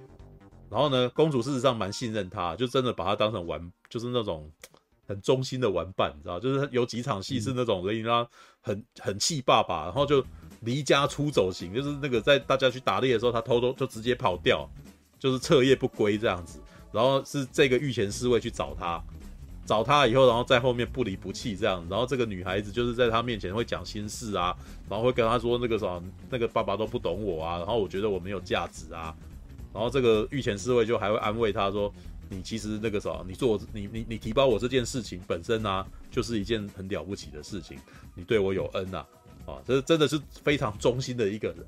[0.70, 4.50] 然后呢，公主事实上蛮信任他，就真的把他当成玩，就是那种
[5.08, 6.40] 很忠心的玩伴，你知道？
[6.40, 8.28] 就是有几场戏是那种雷伊拉
[8.60, 10.24] 很很气爸爸，然后就
[10.60, 14.68] 离家出走型，就是那个在大家去打猎的时候，他偷偷就直接跑掉，
[15.18, 16.60] 就是彻夜不归这样子。
[16.92, 19.02] 然后是这个御前侍卫去找他，
[19.66, 21.84] 找他以后，然后在后面不离不弃这样。
[21.90, 24.56] 然后这个女孩子就是在他面前会讲心事啊，
[24.88, 29.14] 然后会跟他说那个什么，那个爸爸都不懂我啊，然后我觉得我没有价值啊。
[29.74, 31.92] 然后这个御前侍卫就还会安慰他说
[32.30, 37.76] ：“你其实那个啥，你做你你你提拔我这件事情本身啊，就是一件很了不起的事情。
[38.14, 39.06] 你对我有恩呐，啊，
[39.46, 41.58] 啊这真的是非常忠心的一个人。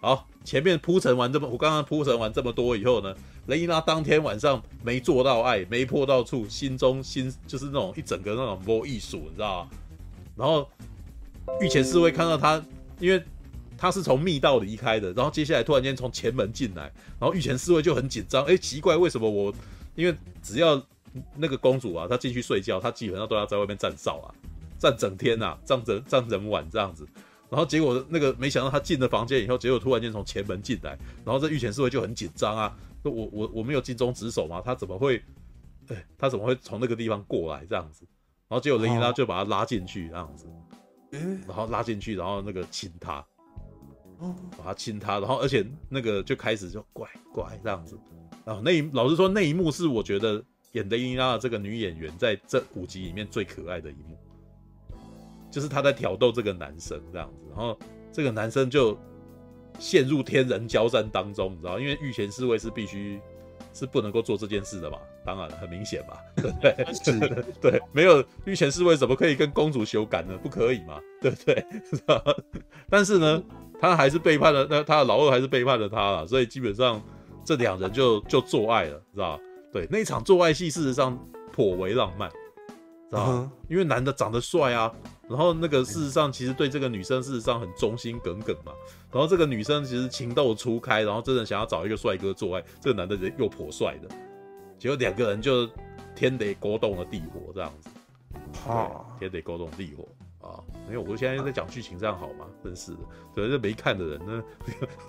[0.00, 3.14] 好，前面铺陈完这么，我刚刚铺陈完这么多以后呢，
[3.46, 9.70] 雷伊拉当天晚上没做到爱，没破到处，心中心就是那种一整个那种魔艺术，你知道吗？
[10.36, 10.68] 然后
[11.60, 12.62] 御前侍卫看到他，
[12.98, 13.22] 因为。
[13.78, 16.82] 他是从密道离开的，然后接下来突然间从前门进来，
[17.18, 19.52] 然后御前侍卫就很紧张，哎，奇怪，为什么我？
[19.96, 20.80] 因为只要
[21.34, 24.30] 那个公主啊，她进去睡觉，她基本上都要在外面站哨啊，
[24.82, 27.06] 站整天呐、啊，站整站整晚这样子。
[27.48, 34.60] 然后结果那个没想到他进了房间以后，结果突然间从前门进来，然后这御前侍卫就很紧张啊，说我我我没有尽忠职守吗？
[34.64, 35.22] 他怎么会？
[35.86, 38.04] 哎，他怎么会从那个地方过来这样子？
[38.48, 40.46] 然后结果雷伊拉就把他拉进去这样子，
[41.46, 43.24] 然后拉进去，然后那个亲他。
[44.56, 47.98] 把他亲他，然后而且那个就开始就怪怪这样子，
[48.44, 50.40] 然后那一老实说那一幕是我觉得
[50.74, 54.16] 演雷伊拉的这个女演员在这五集里面最可爱的一幕，
[55.52, 57.78] 就是他在挑逗这个男生这样子，然后
[58.10, 58.98] 这个男生就
[59.78, 63.20] 陷入天人交战当中，你知道，因为御前侍卫是必须
[63.72, 66.94] 是不能够做这件事的嘛，当然很明显嘛， 对不对？
[67.04, 67.18] 是
[67.60, 70.36] 对，没有御前侍卫怎么可以跟公主修改呢？
[70.42, 71.64] 不可以嘛，对不对？
[72.90, 73.42] 但是呢。
[73.80, 77.02] 他还是背叛了，那他的老二还是背叛了他了，所以基本上
[77.44, 79.42] 这两人就就做爱了，知道吧？
[79.72, 81.18] 对，那场做爱戏事实上
[81.52, 82.30] 颇为浪漫，
[83.10, 84.94] 知道因为男的长得帅啊，
[85.32, 88.72] 然后那个事实上其实对这个女生事实上很忠心耿耿嘛，
[89.10, 94.08] 然后这个女生其实情窦初开，然后真的想要找一个帅哥做爱，这个男的人又颇帅的，
[94.78, 95.68] 结果两个人就
[96.14, 97.88] 天雷勾动了地火这样子，
[98.68, 100.06] 啊，天雷勾动地火。
[100.42, 102.46] 啊，没有，我现在又在讲剧情，这样好吗？
[102.64, 102.98] 真是的，
[103.32, 104.42] 对，这没看的人呢。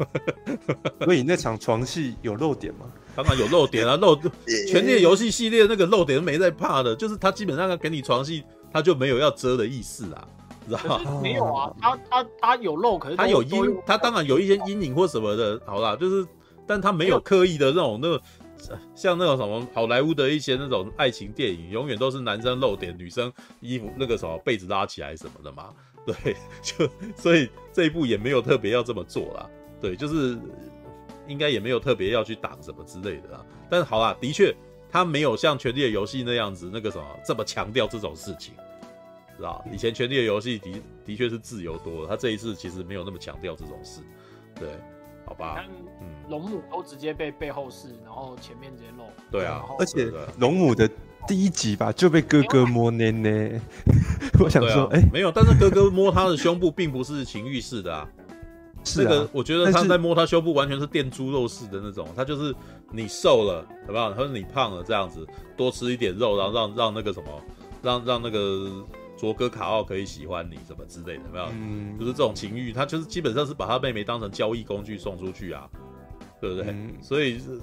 [1.03, 2.85] 所以那场床戏有漏点吗？
[3.15, 4.15] 当然有漏点啊，漏
[4.69, 10.27] 《权力游戏》系列那个漏点都没在怕的，就是他基本上要给你床戏，他就没有要遮的意思啊，
[10.67, 11.21] 知道吗？
[11.21, 16.27] 没有啊，他他他有漏，可是他有阴，他当然有一些阴影或什么的，好啦，就是，
[16.67, 18.21] 但他没有刻意的那种那个。
[18.95, 25.73] 像那种什么好莱坞的一些那种爱情电影，永远都是男生露点，女生衣服那个什么被子拉起来什么的嘛。
[26.07, 29.49] 对，就所以这一部也没有特别要这么做啦。
[29.81, 30.39] 对，就是
[31.27, 33.45] 应该也没有特别要去挡什么之类的啦。
[33.69, 34.55] 但是好啦，的确
[34.93, 38.53] 他没有像《权力的游戏》那样子那个什么这么强调这种事情，
[39.35, 39.65] 知道？
[39.73, 44.01] 以前《权力的游戏》的的确是自由多了，他这一次其实没有那么强调这种事。
[44.53, 44.69] 对。
[45.25, 45.65] 好吧，
[46.01, 49.05] 嗯，龙母都直接被背后视，然后前面直接露。
[49.31, 50.87] 对啊，而且龙母的
[51.25, 53.59] 第一集吧就被哥哥摸捏捏。
[54.37, 58.07] 我想说，哎、啊欸，没有，但是哥哥摸他的胸部并不是情欲式的啊。
[58.83, 62.53] 是个我觉得他在摸他胸部完全是垫猪肉式的那种，他就是
[62.91, 64.11] 你瘦了，好不好？
[64.11, 67.29] 或者你胖了这样子，多吃一点肉，然后让让那个什么，
[67.81, 68.85] 让让那个。
[69.15, 71.45] 卓哥卡奥可以喜欢你什么之类的，有没有？
[71.53, 75.69] 嗯，就是这种情欲，他就是基本上是把他妹妹当成交易工具送出去啊，
[76.41, 76.65] 对不对？
[76.71, 77.61] 嗯、所以是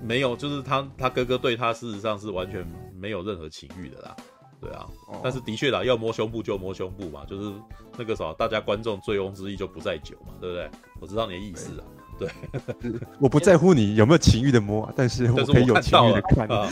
[0.00, 4.14] 没有，就是他他哥哥对他事实上是完全没有任何情欲的啦，
[4.60, 4.86] 对啊。
[5.06, 7.52] 哦、但是的确啦，要摸胸部就摸胸部嘛，就是
[7.96, 10.70] 那个啥，大家观众醉翁之意就不在酒嘛，对不对？
[11.00, 11.84] 我知道你的意思啊，
[12.18, 12.28] 对，
[13.20, 16.68] 我不在乎你有没有情欲的摸，但是我可以有情欲的看，啊。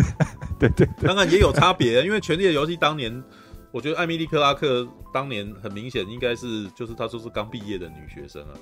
[0.58, 3.22] 对，对对，当然也有差别，因为《权力的游戏》当年。
[3.72, 8.54] 我觉得艾米丽·克拉克当年很明显应该是，就是她说是刚毕业的女学生啊，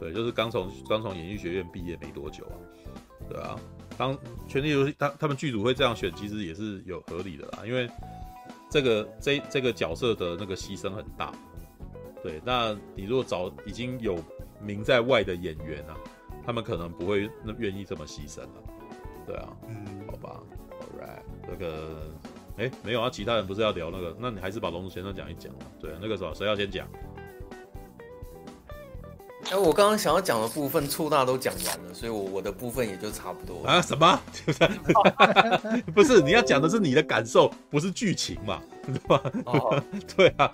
[0.00, 2.56] 对，就是刚从刚从演艺学院毕业没多久啊，
[3.28, 3.54] 对啊，
[4.02, 4.16] 当
[4.48, 7.88] 《权力游戏》他他们剧组会这样选，其实也是有合理的啦，因为
[8.68, 11.32] 这个这这个角色的那个牺牲很大，
[12.20, 14.18] 对，那你如果找已经有
[14.60, 15.94] 名在外的演员啊，
[16.44, 18.62] 他们可能不会那愿意这么牺牲了。
[19.24, 20.42] 对啊，嗯，好吧
[20.80, 22.10] ，All right，这个，
[22.56, 24.16] 哎，没有啊，其他人不是要聊那个？
[24.18, 25.52] 那你还是把龙族先生讲一讲。
[25.80, 26.88] 对啊，那个时候谁要先讲？
[29.50, 33.82] 哎，我刚刚想要讲的部分，粗大都讲完了，所以我我的部分也就差不多啊。
[33.82, 34.20] 什么？
[35.94, 38.62] 不是，你要讲的是你的感受，不是剧情嘛？
[38.86, 39.22] 对吧？
[39.46, 39.82] 哦，
[40.16, 40.50] 对啊。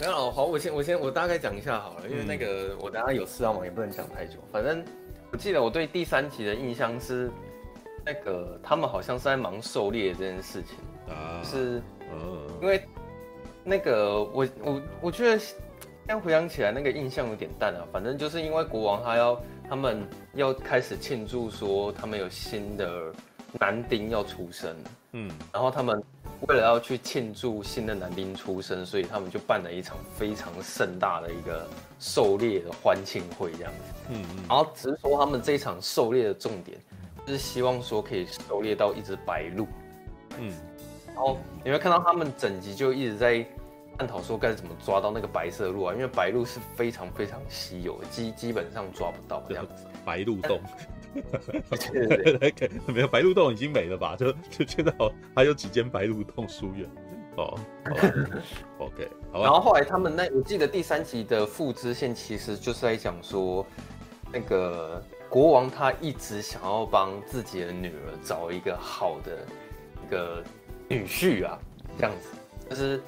[0.00, 4.38] 没有，好，我先我先我大概讲一下好了，因为那个、嗯、我等下有事要忙，也不能讲太久。
[4.50, 4.84] 反正
[5.30, 7.30] 我记得我对第三集的印象是，
[8.04, 10.76] 那个他们好像是在忙狩猎这件事情
[11.14, 11.80] 啊，是，
[12.60, 12.84] 因为
[13.62, 15.40] 那个我我我觉得
[16.12, 17.88] 现在回想起来，那个印象有点淡啊。
[17.90, 23.10] 反正就是因为国王他要他们要开始庆祝说他们有新的
[23.58, 24.76] 男丁要出生，
[25.12, 26.02] 嗯，然后他们。
[26.48, 31.68] 为了要去庆祝新的男丁出生，所以他们就办了一场非常盛大的一个
[32.00, 33.94] 狩猎的欢庆会，这样子。
[34.08, 34.44] 嗯嗯。
[34.48, 36.76] 然后只是说他们这一场狩猎的重点，
[37.24, 39.68] 就是希望说可以狩猎到一只白鹿。
[40.40, 40.52] 嗯。
[41.06, 43.46] 然后你会看到他们整集就一直在
[44.02, 49.84] 探讨说该怎么抓到那个白色鹿啊，因为白鹿是非常非常稀有，基基本上抓不到这样子。
[50.04, 50.60] 白鹿洞。
[51.92, 54.16] 对对 对，没有白鹿洞已经没了吧？
[54.16, 56.90] 就 就现在好还有几间白鹿洞书院
[57.36, 57.56] 哦。
[58.78, 59.40] OK，好。
[59.44, 63.64] 然后后来他们那我记得第三集的副支线其实就是在讲说，
[64.32, 69.46] 那个国王他一直想要帮自己的女儿找一个好的
[70.04, 70.42] 一个
[70.88, 71.56] 女婿啊，
[71.96, 72.30] 这样子
[72.68, 73.00] 就是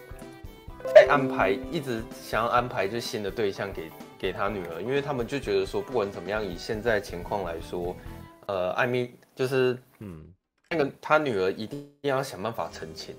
[0.92, 3.90] 在安排，一直想要安排就新的对象给。
[4.16, 7.94] 给他女儿，因为他们就觉得说，不管怎么样，以现在情况来说，
[8.46, 10.24] 呃，艾米就是，嗯，
[10.70, 13.14] 那个他女儿一定要想办法成亲，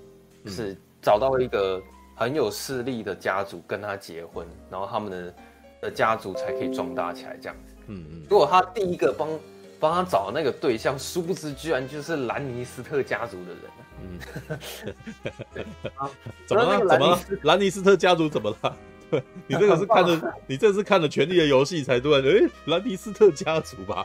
[0.46, 1.80] 是找到一个
[2.16, 5.34] 很有势力的家族跟他结婚，然后他们的
[5.82, 7.74] 的家族才可以壮大起来，这样子。
[7.86, 8.22] 嗯嗯。
[8.28, 9.28] 如果他第一个帮
[9.88, 13.60] 帮他找的那个对象，殊不知居然就是兰尼斯特家族的人。
[14.02, 15.64] 嗯。
[16.46, 16.78] 怎么了？
[16.88, 17.20] 怎么了？
[17.42, 18.76] 兰尼斯特家族怎么了？
[19.46, 24.04] 你这个是看着， 你这是看了《权力的游戏》才对，哎，兰尼斯特家族吧？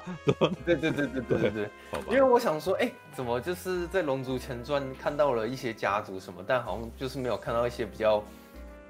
[0.63, 1.69] 对对对对对对对。
[2.07, 8.19] 因为我想说，哎，怎么就是在《龙族前传》看到了一些家族什么，但好像就是没有看到一些比较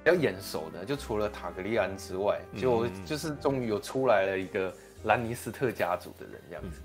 [0.04, 6.81] 比较眼熟的，就除了塔格利安之外，就就是终于有出来了一个兰尼斯特家族的人这样子。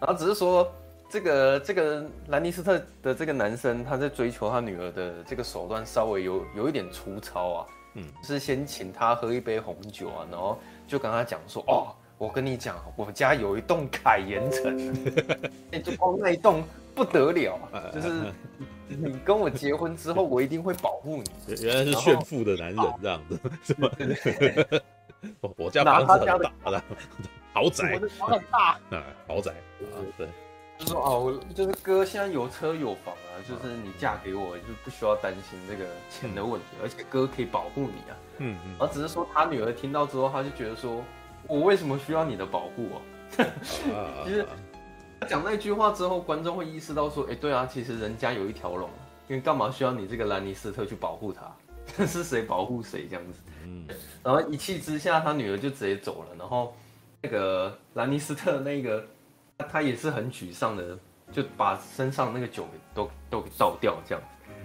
[0.00, 0.70] 然后只是说，
[1.08, 7.66] 这个这个兰尼斯特的这个男生，他在追求他女儿的这个手段稍微有有一点粗糙啊。
[7.94, 14.96] 嗯，是先请他喝一杯红酒啊，然后就跟他讲说，哦，我跟你讲，我家有一栋凯岩城，
[15.72, 16.64] 哎，就光那一栋
[16.94, 17.60] 不得了，
[17.92, 18.32] 就是
[18.88, 21.54] 你跟我结婚之后，我一定会保护你。
[21.60, 23.90] 原来是炫富的男人这样子，是吧？
[23.98, 24.82] 对对对，
[25.40, 26.38] 我 我家房子很大
[26.70, 26.82] 的
[27.52, 30.28] 豪宅，我的房很大，啊，豪宅啊，对。
[30.78, 38.16] 就说哦，就是哥现在有车有房啊，就是你嫁给我，就不需要担心这个钱的问题，而且哥可以保护你啊。
[38.38, 38.74] 嗯嗯。
[38.80, 41.04] 而只是说他女儿听到之后，他就觉得说，
[41.46, 42.98] 我为什么需要你的保护啊？
[44.24, 44.44] 其实
[45.28, 48.88] 讲那句话之后，观众会意识到说，哎，对啊，其实人家有一条龙，
[49.28, 51.54] 因为干嘛需要你这个兰尼斯特去保护他？
[52.06, 53.38] 是谁保护谁这样子？
[53.72, 53.96] 嗯。
[54.22, 56.76] 然后一气之下，他女儿就直接走了，然后
[57.20, 59.04] 那个兰尼斯特那个。
[59.70, 60.98] 他也是很沮丧的，
[61.30, 64.20] 就把身上那个酒都都给倒掉这样，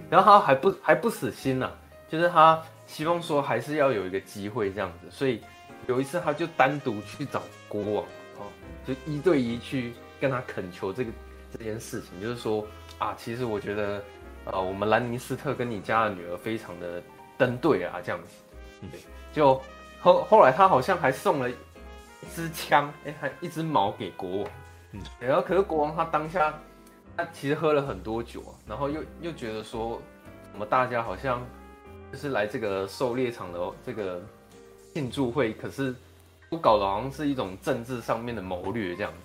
[0.09, 1.71] 然后他还不还不死心呐、啊，
[2.09, 5.39] 就是他希望说还是要有一个机会这样子，所以
[5.85, 8.03] 有一次他就单独去找国王，
[8.39, 8.49] 哦，
[8.87, 11.11] 就一对一去跟他恳求这个
[11.55, 12.65] 这件事情，就是说
[12.97, 14.01] 啊，其实我觉得
[14.45, 17.03] 啊，我们兰尼斯特跟你家的女儿非常的
[17.37, 18.33] 登对啊，这样子，
[18.91, 18.99] 对，
[19.33, 19.61] 就
[19.99, 21.55] 后后来他好像还送了一
[22.33, 24.49] 支枪，哎，还一支矛给国王。
[24.91, 26.53] 嗯，然后可是国王他当下，
[27.15, 30.01] 他其实喝了很多酒啊，然后又又觉得说，
[30.53, 31.45] 我们大家好像
[32.11, 34.21] 就是来这个狩猎场的这个
[34.93, 35.93] 庆祝会，可是
[36.49, 39.17] 都搞得好像是一种政治上面的谋略这样子。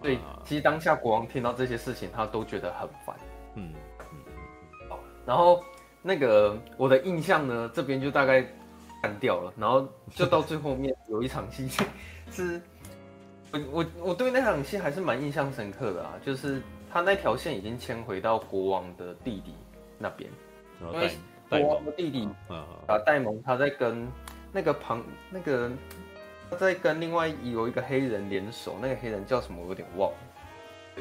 [0.00, 3.16] 所以其实当下国王听到这些事情，他都觉得很烦。
[3.54, 4.18] 嗯嗯。
[4.88, 5.62] 好，然后
[6.00, 8.44] 那个我的印象呢，这边就大概
[9.02, 11.68] 干掉了，然后就到最后面有一场戏
[12.30, 12.60] 是。
[13.52, 19.54] 我我我对那场戏还是蛮印象深刻的啊，就是他那条线已经迁回到国王的弟弟
[19.98, 20.30] 那边，
[20.80, 21.10] 因为
[21.50, 24.08] 国王的弟弟啊戴蒙他在跟
[24.52, 25.70] 那个旁那个
[26.50, 30.10] 他在跟另外有一个黑人联手，那个黑人叫什么我有点忘。
[30.10, 30.16] 了，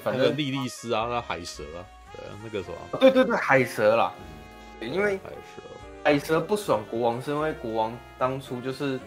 [0.03, 1.79] 反正莉莉丝啊，那海蛇啊，
[2.11, 4.13] 对啊，那个什么，对对对，海蛇啦，
[4.81, 5.61] 因为海蛇
[6.03, 8.99] 海蛇不爽国王，是因为国王当初就是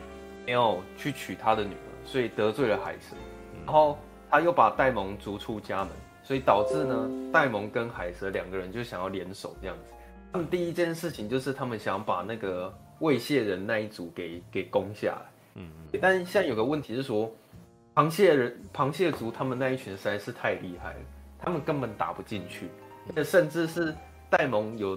[0.46, 1.78] 没有去娶他的女儿。
[2.06, 3.16] 所以得罪了海蛇，
[3.64, 3.98] 然后
[4.30, 5.88] 他又把戴蒙逐出家门，
[6.22, 9.84] 所以导致呢，戴蒙跟海蛇两个人就想要联手这样子。
[10.30, 15.22] 他们第一件事情就是他们想把那个喂蟹人那一组给给攻下来。
[15.54, 15.98] 嗯嗯。
[15.98, 17.32] 但现在有个问题是说，
[17.94, 21.00] 螃蟹人、螃蟹族他们那一群实在是太厉害了，
[21.38, 22.68] 他们根本打不进去，
[23.24, 23.94] 甚至是
[24.28, 24.94] 戴蒙有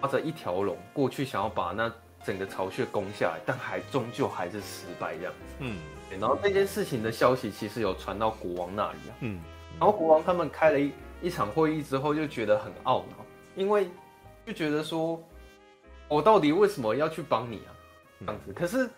[0.00, 1.92] 抓着一条龙过去想要把那。
[2.24, 5.56] 整个巢穴攻下来，但还终究还是失败这样子。
[5.58, 5.76] 嗯，
[6.20, 9.12] 然后这件事情的消息其实有传到国王那里啊。
[9.22, 9.40] 嗯，
[9.76, 13.88] 然后国王他们开了一一场会议之后，就觉得很懊恼，因为
[14.46, 15.20] 就觉得说，
[16.06, 17.74] 我到底为什么要去帮你啊？
[18.20, 18.52] 这样子。
[18.52, 18.88] 可是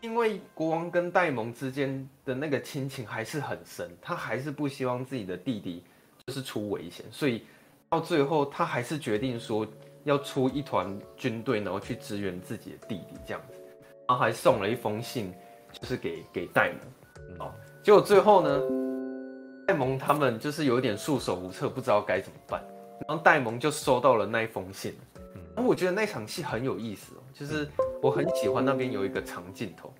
[0.00, 5.84] 因为国王跟戴蒙之间的那个亲情还是很深，他还是不希望自己的弟弟
[6.26, 7.44] 就是出危险，所以
[7.90, 9.66] 到最后他还是决定说。
[10.04, 13.54] 要出一团军队，然后去支援自己的弟弟，这样子，
[14.08, 15.32] 然后还送了一封信，
[15.72, 16.72] 就是给给戴
[17.38, 18.60] 蒙，哦，结果最后呢，
[19.66, 22.62] 戴蒙他们就是有点束手无策，不知道该怎么办，
[23.08, 24.94] 然后戴蒙就收到了那一封信，
[25.54, 27.68] 然后我觉得那场戏很有意思哦，就是
[28.02, 29.92] 我很喜欢那边有一个长镜头，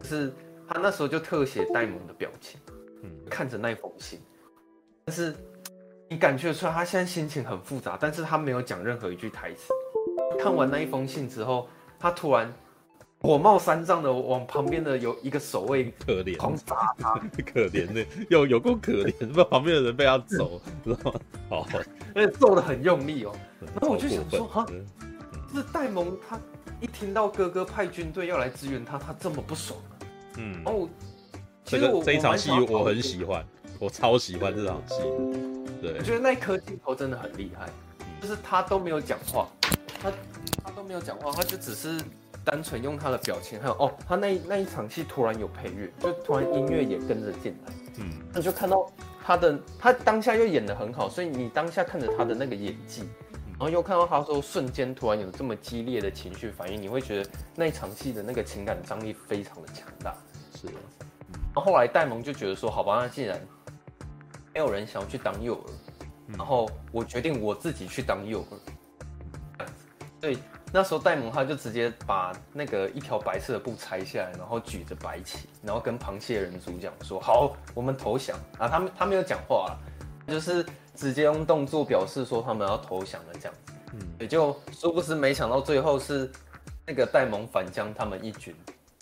[0.00, 0.32] 就是
[0.68, 2.60] 他那时候就特写戴蒙的表情，
[3.30, 4.20] 看着那封信，
[5.04, 5.34] 但是。
[6.10, 9.72] 你感觉出来，他现在心情很复杂，但是他没有讲任何一句台词。
[10.38, 12.52] 看完那一封信之后，他突然
[13.20, 17.14] 火冒三丈的往旁边的有一个守卫可怜狂砸他，
[17.46, 21.20] 可怜的有有够可怜，不旁边的人被他揍，知道吗？
[21.48, 21.66] 好，
[22.14, 23.34] 而且揍的很用力哦。
[23.60, 24.66] 然后我就想说，哈，
[25.54, 26.38] 这戴蒙他
[26.80, 29.92] 一听到哥哥派军队要来支援他，他这么不爽啊。
[30.36, 30.88] 嗯，然后
[31.64, 33.44] 这个这一场戏我很喜欢，
[33.78, 35.53] 我超喜欢这场戏。
[35.92, 37.68] 对，我觉得那一颗镜头真的很厉害，
[38.20, 39.46] 就是他都没有讲话，
[40.00, 40.10] 他
[40.64, 42.00] 他都没有讲话，他就只是
[42.42, 48.90] 单纯用他的表情，还有哦，他那那一场戏突然有配乐，就突然音乐也跟着进来，嗯，那就看到
[49.22, 53.02] 他的他当下又演得很好，所以你当下看着他的那个演技，
[53.50, 60.14] 然后又看到他说瞬间突然有这么激烈的情绪反应，你会觉得那一场戏的那个情感张力非常的强大，
[60.56, 60.66] 是。
[60.68, 60.72] 的。
[61.54, 63.40] 然后后来戴蒙就觉得说，好吧，那既然
[64.54, 69.66] 没有人想要去当诱饵，然后我决定我自己去当诱饵。
[70.20, 70.38] 所以
[70.72, 79.74] 那时候戴蒙他就直接把那个一条白色的布拆下来，然后举着白旗，然后跟螃蟹人族讲说：“好，我们投降。”啊，他们他没有讲话啊，
[80.26, 80.64] 就是
[80.94, 83.72] 直接用动作表示说他们要投降了这样子。
[83.92, 86.30] 嗯，也就殊不知没想到最后是
[86.86, 88.54] 那个戴蒙反将他们一军，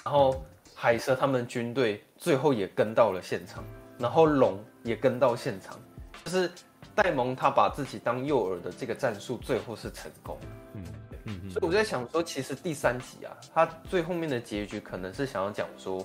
[0.03, 0.43] 然后
[0.75, 3.63] 海蛇他们军队最后也跟到了现场。
[3.99, 5.79] 然后龙也跟到现场，
[6.25, 6.51] 就是
[6.95, 10.39] 戴蒙他把自己当诱饵的这个战术最后是成功。
[10.75, 10.85] 嗯
[11.25, 16.05] 嗯，所以我在想说，其实第三集啊，他最后面的结局可能是想要讲说，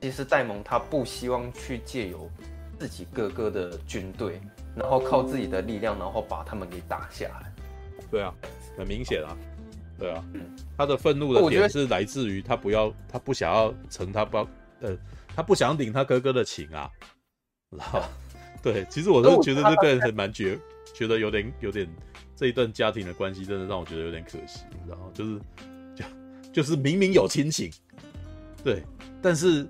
[0.00, 2.28] 其实戴蒙他不希望去借由
[2.78, 4.40] 自己哥哥的军队，
[4.74, 7.52] 然后靠自己的力量，然后把他们给打下来。
[8.10, 8.34] 对啊，
[8.76, 9.36] 很明显啊，
[9.98, 10.24] 对啊，
[10.76, 14.38] 他的愤怒的点是来自于他不要，他不想要成他不，
[14.80, 14.96] 呃，
[15.34, 16.90] 他不想领他哥哥的情啊。
[17.76, 18.02] 然后，
[18.62, 20.58] 对，其实我是觉得这个人还蛮绝，
[20.94, 21.88] 觉得有点有点
[22.36, 24.60] 这一段家庭的关系，真的让我觉得有点可惜。
[24.88, 25.40] 然后就是，
[25.94, 26.04] 就
[26.52, 27.70] 就是明明有亲情，
[28.62, 28.82] 对，
[29.20, 29.66] 但是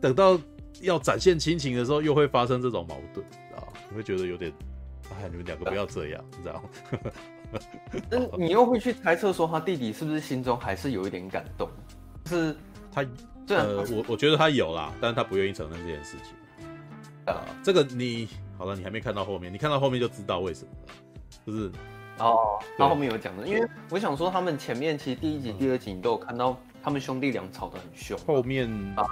[0.00, 0.38] 等到
[0.80, 4.52] 要展现亲情的时候，又会发生这种矛盾，啊，你会觉得有点，
[5.10, 7.10] 哎，你们两个不要这样，你知道吗？
[8.08, 11.68] 但你又会去猜测说，他弟弟是不是心中还是有一点感动？
[12.24, 12.56] 就是
[12.92, 13.04] 他，
[13.48, 16.32] 呃，我我觉得他有啦，但是他不愿意承认这件事情。
[17.26, 20.92] 啊，这个你好了，你还没看到后面，你看到后面就知道为什么了，
[21.44, 21.70] 就是
[22.18, 28.70] 哦，他后面有讲的，因为我想说他们前面其实第一集、第二集你都有看到他们兄弟俩吵得很凶，后面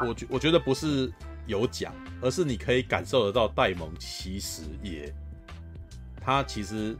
[0.08, 1.12] 我觉我觉得不是
[1.46, 5.12] 有讲，而是你可以感受得到戴蒙其实也，
[6.20, 6.96] 他其实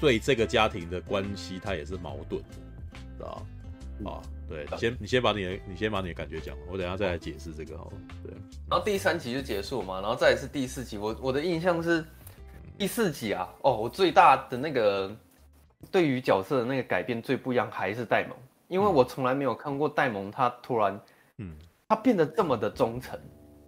[0.00, 2.42] 对这个家庭的关系他也是矛盾
[3.18, 3.42] 的，啊
[4.04, 4.20] 啊。
[4.48, 7.92] 对，你先你先把你的你先把你的感觉讲，我等下再来解释这个好了。
[8.22, 8.32] 对，
[8.70, 10.96] 然后第三集就结束嘛，然后再是第四集。
[10.96, 12.04] 我我的印象是
[12.78, 15.10] 第四集啊，哦，我最大的那个
[15.90, 18.36] 对于角色的那个改变最不一样还是戴蒙，
[18.68, 21.00] 因为我从来没有看过戴蒙他突然，
[21.38, 21.52] 嗯，
[21.88, 23.18] 他变得这么的忠诚，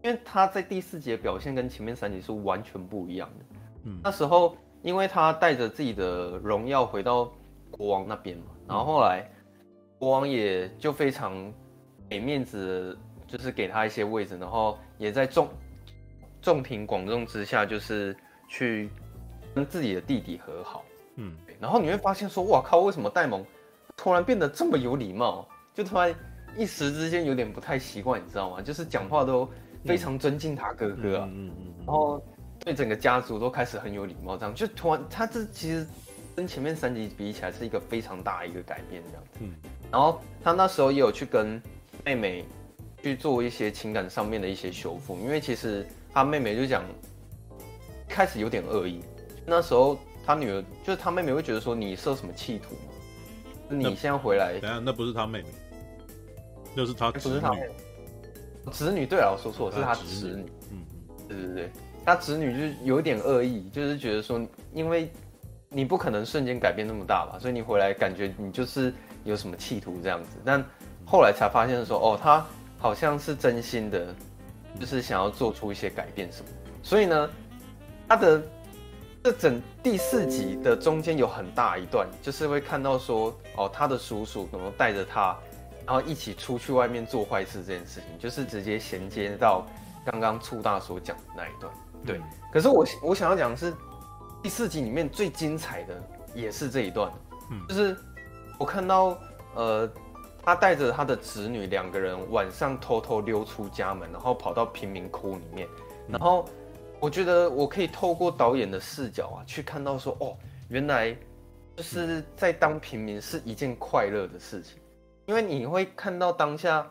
[0.05, 3.45] 因为他在第四集的表现跟前面三集是完全不一样的。
[3.83, 7.33] 嗯，那时候因为他带着自己的荣耀回到
[7.69, 9.29] 国王那边嘛，然后后来。
[9.99, 11.53] 国王也就非常
[12.09, 12.97] 给面子，
[13.27, 15.49] 就是给他一些位置，然后也在众
[16.41, 18.17] 众庭广众之下，就是
[18.49, 18.89] 去
[19.55, 20.85] 跟自己的弟弟和好。
[21.17, 23.45] 嗯，然后你会发现说，哇靠，为什么戴蒙
[23.97, 25.47] 突然变得这么有礼貌？
[25.75, 26.15] 就突然
[26.57, 28.63] 一时之间有点不太习惯，你知道吗？
[28.63, 29.49] 就是讲话都
[29.85, 32.23] 非常尊敬他哥哥啊，嗯嗯，然后
[32.61, 35.85] 对整个家族都开始很有礼貌，这样就突然他这其实
[36.39, 39.25] 跟前面三集比起来是一个非常大一个改变这样。
[39.25, 39.53] 子，嗯，
[39.91, 41.61] 然后他那时候也有去跟
[42.05, 42.45] 妹妹
[43.03, 45.85] 去做一些情感上面的一些修复，因为其实
[46.15, 46.85] 他妹妹就讲
[48.09, 49.01] 开始有点恶意，
[49.45, 52.93] 那时候他女儿就是他妹妹会觉得说你是有什么企图吗？
[53.71, 55.49] 你现在回来，等下那不是他妹妹，
[56.73, 57.41] 那是他侄女。
[58.71, 60.45] 侄女，对啊，我说错，是他侄女。
[60.71, 60.87] 嗯
[61.19, 61.71] 嗯，对对对，
[62.05, 64.41] 他侄女就是有点恶意，就是觉得说，
[64.73, 65.11] 因为
[65.69, 68.93] 你不可能瞬间改变那么大吧，所以你回来感觉你就是
[69.25, 70.37] 有什么企图这样子。
[70.45, 70.65] 但
[71.05, 72.45] 后来才发现说，哦，他
[72.79, 74.15] 好像是真心的，
[74.81, 76.49] 就是想要做出一些改变什么。
[76.83, 77.31] 所以呢，
[78.09, 78.43] 他的
[79.23, 85.37] 这整第四集的中间有很大一段，就是会看到说，哦，他的叔叔可能带着他。
[85.87, 89.67] 然后一起出去外面做坏事这件事情，就是直接衔接到
[90.05, 91.73] 刚刚促大所讲的那一段。
[92.05, 92.21] 对，
[92.53, 93.73] 可是我我想要讲的是
[94.43, 96.03] 第四集里面最精彩的
[96.35, 97.13] 也是这一段。
[97.51, 97.97] 嗯，就是
[98.59, 99.19] 我看到
[99.55, 99.91] 呃，
[100.43, 105.69] 他带着他的子女两个人晚上偷偷溜出家门，然后跑到贫民窟里面。
[106.09, 106.49] 然后
[107.01, 110.37] 我觉得我可以透过导演的视角啊，去看到说哦，
[110.69, 111.17] 原来
[111.77, 114.79] 就是在当平民是一件快乐的事情。
[115.27, 116.91] 因为你会看到当下，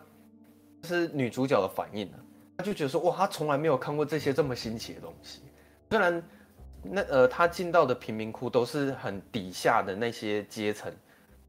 [0.83, 2.17] 是女主角的反应呢，
[2.57, 5.41] 她就觉得说哇，她从来没有看过这些这么新奇的东西。
[5.89, 6.21] 虽然
[6.83, 10.93] 那呃，他进到的贫民窟都是很底下的那些阶层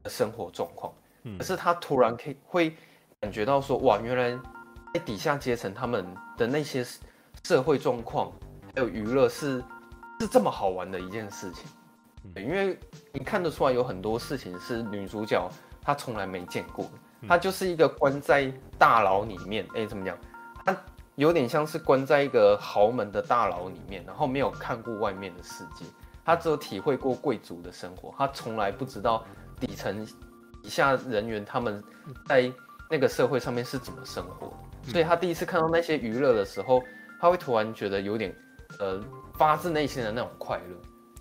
[0.03, 0.93] 的生活状况，
[1.37, 2.75] 可是他突然可以会
[3.19, 4.39] 感觉到说哇，原来
[4.93, 6.05] 在底下阶层他们
[6.37, 6.85] 的那些
[7.43, 8.31] 社会状况
[8.75, 9.63] 还有娱乐是
[10.19, 11.65] 是这么好玩的一件事情。
[12.35, 12.77] 因为
[13.13, 15.49] 你看得出来有很多事情是女主角。
[15.81, 16.87] 她从来没见过，
[17.27, 19.65] 她就是一个关在大牢里面。
[19.73, 20.15] 哎，怎么讲？
[20.63, 20.77] 他
[21.19, 25.85] 有点像是关在一个豪门的大牢里面，然后没有看过外面的世界。
[26.23, 29.25] 他只有体会过贵族的生活，他从来不知道
[29.59, 30.07] 底层
[30.63, 31.83] 以下人员他们
[32.25, 32.49] 在
[32.89, 34.91] 那个社会上面是怎么生活的。
[34.93, 36.81] 所以他第一次看到那些娱乐的时候，
[37.19, 38.33] 他会突然觉得有点
[38.79, 39.03] 呃
[39.33, 40.75] 发自内心的那种快乐。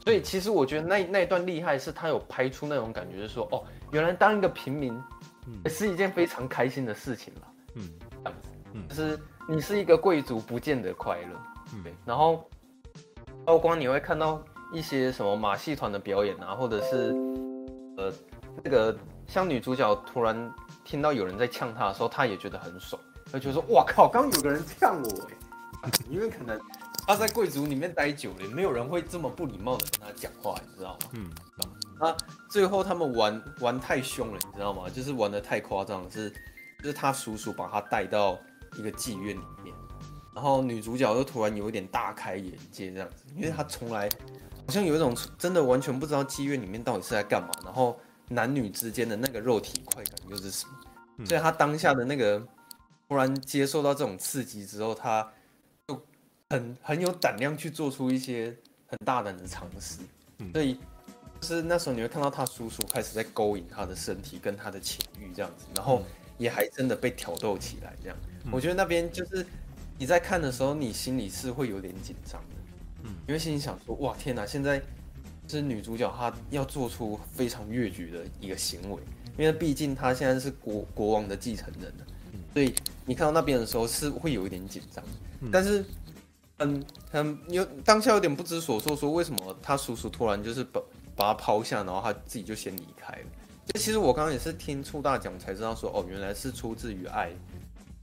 [0.05, 3.65] 所以其实我觉得那那一段厉害是他有拍出那种感觉，就是说哦。
[3.91, 5.03] 原来当一个平民，
[5.65, 7.41] 是一件非常开心的事情了。
[7.75, 7.91] 嗯，
[8.23, 9.19] 这样子，嗯，就是
[9.51, 11.29] 你是一个贵族，不见得快乐。
[11.73, 12.47] 嗯，然后，
[13.47, 14.43] 包括你会看到
[14.75, 17.15] 一些什么马戏团的表演啊，或者是，
[17.97, 18.13] 呃，
[18.63, 18.95] 那个
[19.27, 20.53] 像女主角突然
[20.85, 23.01] 听到有人在呛她的时候，她也觉得很爽，
[23.33, 25.09] 她觉得说：“哇靠，刚刚有个人呛我
[25.83, 26.61] 哎！”因为可能
[27.07, 30.99] 她在贵族里面待久了，没有人会这么不礼貌的跟她讲话，你知道吗？
[31.15, 31.31] 嗯。
[31.99, 32.15] 那，
[32.51, 34.91] 最后他们玩玩太凶了，你知道吗？
[34.91, 36.31] 就是玩的太夸张，是
[36.81, 38.39] 就是他叔叔把他带到
[38.77, 39.75] 一个妓院里面，
[40.35, 44.09] 然后女主角就突然有一点大开眼界这样子，因为她从来
[44.67, 47.99] 好像有一种真的完全不知道妓院里面到底是在干嘛，然后
[48.29, 50.67] 男女之间的那个肉体快感又是什
[51.17, 52.39] 么，所以她当下的那个
[53.09, 55.27] 突然接受到这种刺激之后，她
[55.87, 56.01] 就
[56.51, 58.57] 很很有胆量去做出一些
[58.87, 60.01] 很大胆的尝试，
[60.53, 60.79] 所以。
[61.41, 66.03] 就是那时候你会看到他叔叔开始在勾引他的身体跟他的情欲这样子，然后
[66.37, 68.19] 也还真的被挑逗起来这样。
[68.51, 69.45] 我觉得那边就是
[69.99, 72.57] 你在看的时候，你心里是会有点紧张的，
[73.05, 74.83] 嗯，因为心里想说，哇天哪，现在
[75.49, 79.01] 是女主角她要做出非常越矩的一个行为，
[79.37, 82.07] 因为毕竟她现在是国国王的继承人了，
[82.53, 82.75] 所以
[83.05, 85.05] 你看到那边的时候是会有一点紧张，
[85.53, 85.85] 但是
[86.59, 90.81] 嗯很有当下有点不知所措，说为什么他叔叔突然就是把。
[91.19, 93.27] 把他抛下，然后他自己就先离开了。
[93.67, 97.33] 这其实我刚刚也是听促大讲才知道说，哦，原来是出自于爱，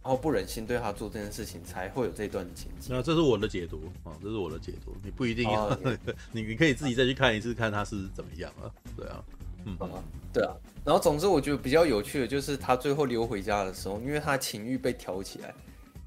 [0.06, 2.94] 然后不忍心对他做这件事情，才会有这段情节。
[2.94, 5.98] 那这是我的解读啊，这是我的解读，你不一定要，哦、
[6.32, 8.70] 你你可以自己再去看一次，看他是怎么样啊？
[8.96, 9.24] 对啊，
[9.66, 9.90] 嗯，啊
[10.32, 10.56] 对啊。
[10.84, 15.52] 然后总之我觉得比较有趣的就是他最后溜回家的时候，因为他情欲被挑起来，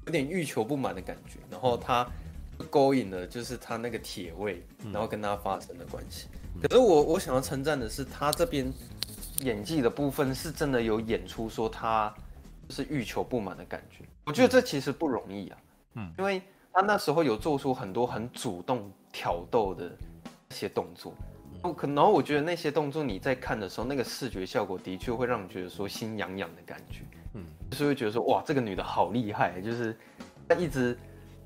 [0.05, 2.07] 有点欲求不满的感觉，然后他
[2.69, 6.27] 勾引了就是他那个铁卫，然后跟他发生了关系。
[6.61, 8.71] 可是我我想要称赞的是，他这边
[9.41, 12.15] 演技的部分是真的有演出说他
[12.69, 14.05] 就是欲求不满的感觉。
[14.25, 15.57] 我觉得这其实不容易啊，
[15.95, 16.41] 嗯，因为
[16.71, 19.85] 他那时候有做出很多很主动挑逗的
[20.49, 21.13] 一些动作，
[21.75, 27.01] 可能我觉得那些动作你在看的时候，那个视觉效果的确会让你觉得说心痒痒的感觉，
[27.33, 29.97] 嗯，就是会觉得说哇，这个女的好厉害，就是
[30.47, 30.97] 她一直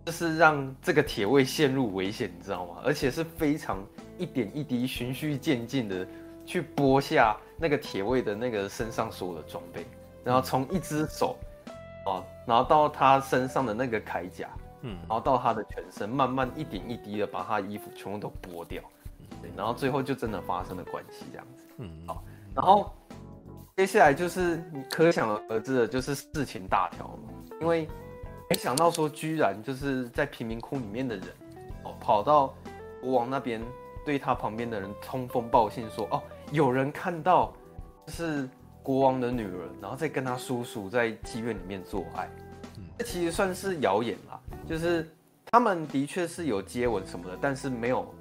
[0.05, 2.81] 就是让这个铁卫陷入危险，你知道吗？
[2.83, 3.83] 而且是非常。
[4.15, 6.07] 一点一滴，循序渐进的
[6.45, 9.87] 去剥下那个铁卫的那个身上所有的装备，
[10.23, 11.37] 然后从一只手，
[12.05, 14.49] 哦，然后到他身上的那个铠甲，
[14.81, 18.81] 嗯，然后到他的全身，慢慢一点一滴的把他的衣服全部都剥掉，
[19.41, 22.23] 对，然后最后就真的发生了关系这样子，嗯，好，
[22.55, 22.93] 然后
[23.75, 27.19] 接下来就是你可想而知的，就是事情大条了，
[27.59, 27.87] 因为
[28.49, 31.27] 没想到说居然就是在贫民窟里面的人，
[31.83, 32.53] 哦，跑到
[33.01, 33.61] 国王那边
[34.05, 36.21] 对他旁边的人通风报信说，哦，
[36.51, 37.51] 有人看到
[38.05, 38.47] 就是
[38.83, 42.29] 国王的女儿，然后再跟他叔叔在妓院里面做爱。
[42.99, 45.09] 这其实算是谣言啦，就是
[45.45, 48.13] 他们的确是有接吻什么的，但是没有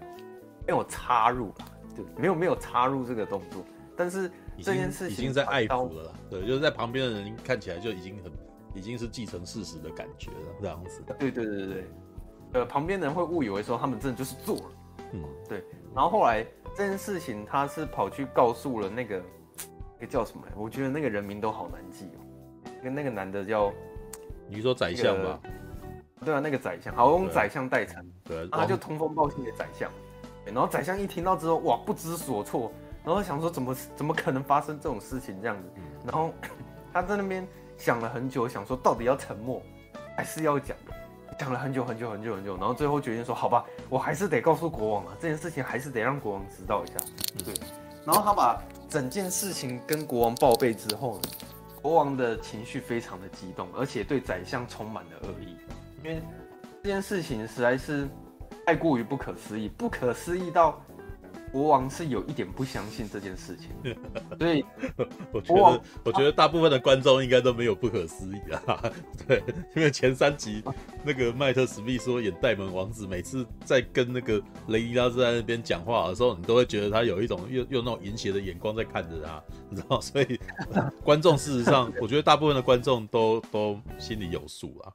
[0.67, 1.53] 没有插入，
[1.95, 3.63] 对，没有没有插入这个动作，
[3.97, 4.31] 但是
[4.63, 8.33] 这件事情已经在爱抚了啦，对，就是在旁边的人看起来就已经很
[8.75, 11.03] 已经是既成事实的感觉了，这样子。
[11.19, 11.85] 对对对对，
[12.55, 14.65] 呃，旁边的人会误以为说他们真的就是做了，
[15.13, 15.63] 嗯，对，
[15.95, 19.23] 然后后来这件事情他是跑去告诉了那个
[20.03, 20.45] 那个叫什么？
[20.57, 22.19] 我觉得那个人名都好难记哦，
[22.83, 23.73] 跟那个男的叫。
[24.49, 26.27] 你说宰相吧、那个？
[26.27, 28.05] 对啊，那个宰相，好，我用宰相代称。
[28.25, 29.89] 对，他就通风报信给宰相。
[30.45, 32.73] 然后宰相一听到之后，哇，不知所措，
[33.05, 35.71] 然后想说怎么怎么可能发生这种事情这样子？
[36.05, 36.35] 然后
[36.93, 37.47] 他在那边
[37.77, 39.63] 想了很久，想说到底要沉默
[40.17, 40.77] 还是要讲？
[41.39, 46.95] 讲了很久很久很久很久，然后最后决定说好吧，我还是得告诉国王啊，这件事情还是得让国王知道一下。
[47.45, 47.55] 对，
[48.05, 51.23] 然后他把整件事情跟国王报备之后呢？
[51.81, 55.57] 国王的情绪非常的激动，而且对宰相充满了恶意，
[56.05, 56.23] 因为
[56.83, 58.09] 这件事情实在是
[58.65, 60.81] 太过于不可思议，不可思议到
[61.53, 63.69] 国王是有一点不相信这件事情。
[64.39, 64.65] 所以，
[65.31, 68.91] 我觉得，我觉得大部分的观众应该都没有不可思议啊。
[69.29, 69.43] 对，
[69.77, 70.65] 因为前三集
[71.05, 79.43] 那个麦特史密斯演戴蒙王子，每次在跟那个雷伊拉斯在那边讲话的时候，你都会觉得他有一种用用那种淫邪的眼光在看着他。
[79.69, 80.41] 你知道，所以
[81.05, 84.93] 观众事实上，我觉得大部分的观众都都心里有数啊。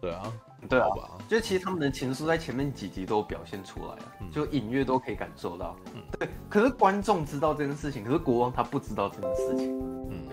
[0.00, 0.32] 对啊，
[0.66, 0.88] 对啊，
[1.28, 5.76] 就其实他们的情愫在前面几集都表现出来了，就隐约都可以感受到。
[5.94, 6.28] 嗯，对。
[6.48, 9.78] 可是观众知道这件事情，可是国王他不知道这件事情。
[10.10, 10.24] 嗯，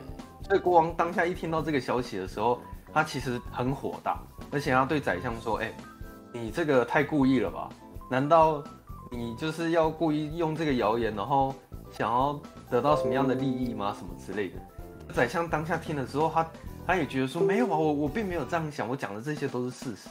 [0.43, 2.59] 所以国王当下一听到这个消息的时候，
[2.93, 4.19] 他其实很火大，
[4.51, 5.73] 而且他对宰相说：“哎，
[6.33, 7.69] 你这个太故意了吧？
[8.09, 8.63] 难道
[9.11, 11.53] 你就是要故意用这个谣言，然后
[11.91, 13.95] 想要？”得到什么样的利益吗？
[13.95, 15.13] 什么之类的？
[15.13, 16.43] 宰相当下听了之后，他
[16.85, 20.09] 他也觉得说没有啊，我我并没有这样想，我讲的这些都是事实。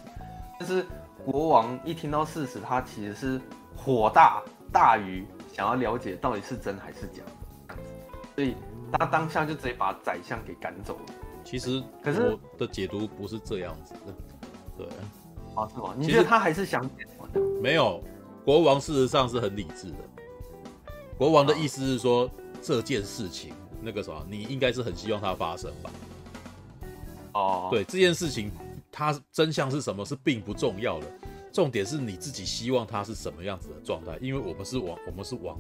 [0.59, 0.85] 但是
[1.25, 3.41] 国王一听到事实，他其实是
[3.77, 7.23] 火大大于想要了解到底是真还是假，
[8.35, 8.57] 所以
[8.93, 11.15] 他当下就直接把宰相给赶走了。
[11.45, 14.15] 其实，可是我的解读不是这样子的，
[14.79, 14.87] 对，
[15.55, 15.95] 啊是吗？
[15.97, 16.89] 你觉得他还是想？
[17.63, 18.03] 没有，
[18.45, 19.99] 国王事实上是很理智的。
[21.17, 22.27] 国王的意思是说。
[22.27, 22.31] 啊
[22.67, 23.53] 这件事情，
[23.83, 25.91] 那个什么，你应该是很希望它发生吧？
[27.35, 28.51] 哦，对，这件事情
[28.91, 31.07] 它真相是什么是并不重要的，
[31.53, 34.17] 重点是你自己希望它是什么样子的状态。
[34.21, 35.59] 因为我们是王，我们是王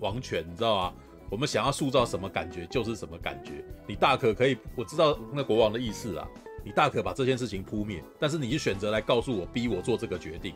[0.00, 0.92] 王权，你知道吗？
[1.28, 3.64] 我们想要塑造什么感觉就是什么感觉。
[3.86, 6.28] 你大可可以，我知道那国王的意思啊，
[6.64, 10.54] 你大可把这件事情扑灭，但是你就选择来告诉我，逼我做这个决定。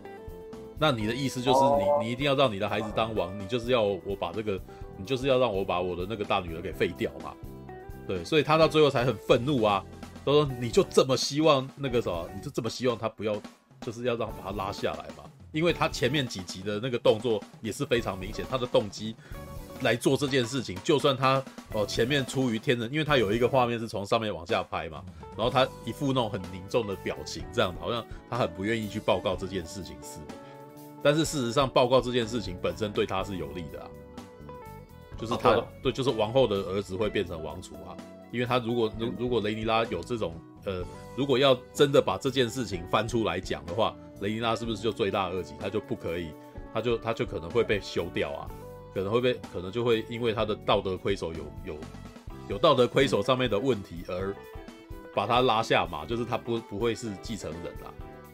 [0.79, 4.61] 那你的意思就是你你一定要让你的孩子当王，你就是要我把这个。
[4.97, 7.33] 你就是要让我把我的那个大女儿给废掉嘛？
[8.07, 9.83] 对，所以他到最后才很愤怒啊。
[10.31, 12.28] 他说：“你就这么希望那个什么？
[12.35, 13.35] 你就这么希望他不要，
[13.81, 15.24] 就是要让把他拉下来嘛？
[15.53, 19.16] 因为他前面几集的那个动作也是非常明显，他的动机
[19.83, 25.03] 来做这件事情，就算他哦前面出于天人，因为他有一个画面是从上面往下拍嘛，
[25.37, 30.35] 然后他一副那种很凝重的表情，这样好像他很不愿意去报告这件事情似的。
[31.03, 33.89] 但是事实上，报告这件事情本身对他是有利的啊。”
[35.18, 37.93] 就是他的、哦、对，对，就是王后的儿子会变成王储啊，
[38.31, 40.85] 因为他如果如如果雷尼拉有这种呃，
[41.16, 45.55] 如果要真的把这件事情翻出来讲的话，雷尼拉是不是就罪大恶极？
[45.59, 46.31] 他就不可以，
[46.72, 48.51] 他就他就可能会被休掉啊，
[48.95, 51.76] 可能会被可能就会因为他的道德亏守有有
[52.51, 54.35] 有道德亏守上面的问题而
[55.14, 57.93] 把他拉下马，就是他不不会是继承人啦，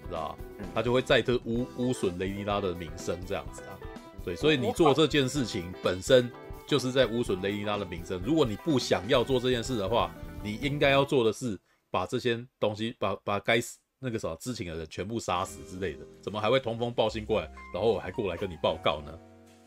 [0.09, 0.37] 知道吧？
[0.75, 3.79] 他就会再次污污损雷尼拉的名声这样子啊，
[4.25, 6.31] 对，所以你做这件事情本身。
[6.67, 8.21] 就是在污损雷尼拉的名声。
[8.25, 10.11] 如果你不想要做这件事的话，
[10.43, 11.59] 你应该要做的是
[11.91, 16.05] 把这些东西，把把该死那个什么知情的人全部杀死之类的。
[16.21, 19.13] 怎么还会通风报信过来，然后我还过来跟你报告呢？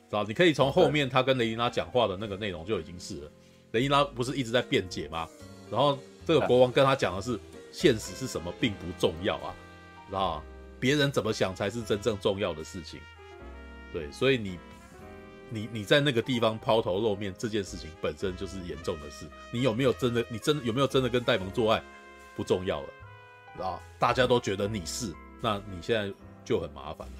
[0.10, 0.24] 知道？
[0.24, 3.32] 你可以从后面他跟雷尼拉讲话的那个内容就已经是了。
[3.72, 5.28] 雷尼拉不是一直在辩解吗？
[5.72, 7.40] 然后这个国王跟他讲的是
[7.72, 9.56] 现实是什么并不重要啊，
[10.08, 10.44] 知道？
[10.80, 13.00] 别人怎么想才是真正重要的事情。
[13.94, 14.60] 对，所以你。
[15.50, 19.26] 你你在那个地方抛头露面这件事情本身就是严重的事。
[19.52, 20.24] 你有没有真的？
[20.30, 21.82] 你真的有没有真的跟戴蒙做爱？
[22.36, 26.14] 不重要了，啊，大家都觉得你是，那你现在
[26.46, 27.14] 就很麻烦了，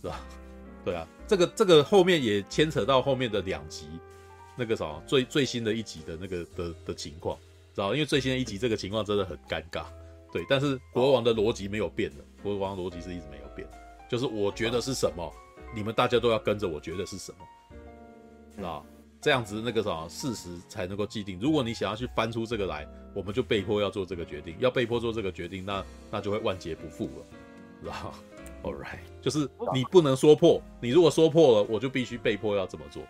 [0.00, 0.20] 是吧？
[0.84, 3.88] 对啊，这个这个后面也牵扯到后面的两集，
[4.56, 7.36] 那个什么最最新的一集的那个的的情况，
[7.74, 7.92] 知道？
[7.92, 9.84] 因为最新的一集这个情况真的很尴尬，
[10.32, 10.46] 对。
[10.48, 13.68] 但是国王的逻辑没有变的，国王的逻辑是一直没有变，
[14.08, 15.30] 就是我觉得是什么，
[15.74, 17.38] 你们大家都要跟着我觉得是什么，
[18.56, 18.84] 知道？
[19.20, 21.38] 这样子那个什么事实才能够既定。
[21.38, 27.26] 如果你想要去翻出这个来，我们就被迫要做这个决定，要被迫做这个决定，那那就会万劫不复了，
[27.82, 28.14] 知道？
[28.64, 33.02] All right，就是你不能说破，你如果说破了，我就必须被迫要这么做，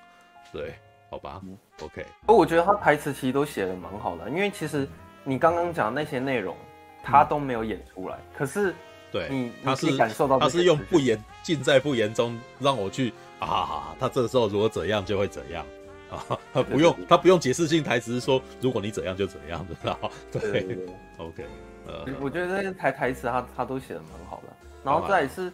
[0.53, 0.74] 对，
[1.11, 1.41] 好吧
[1.80, 2.05] ？OK。
[2.26, 4.88] 而我觉得他台词其实都写的蛮好的，因为其实
[5.22, 6.57] 你刚刚讲那些内容，
[7.03, 8.74] 他都没有演出来，嗯、可是
[9.12, 15.64] 对你，他是感受到他是用不言尽在不言中让我去啊，他这个时候如果怎样就会怎样
[16.11, 19.99] 啊，他不用他不用解释性台词说如果你怎样就怎样，知道？
[20.30, 20.88] 对，对，对，，
[21.18, 21.45] OK。
[21.86, 24.53] 呃，我觉得那些台台词他他都写的蛮好的。
[24.84, 25.53] 然后再是，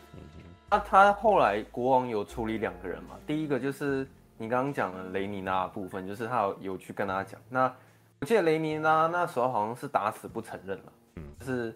[0.70, 3.16] 那他后来国王有处理两个人嘛？
[3.26, 4.06] 第一个就是
[4.36, 7.40] 你刚刚讲的雷尼娜部分，就是他有有去跟他讲。
[7.48, 7.72] 那
[8.20, 11.74] 我记得雷尼娜那时候好像是打死不承认了，嗯，就是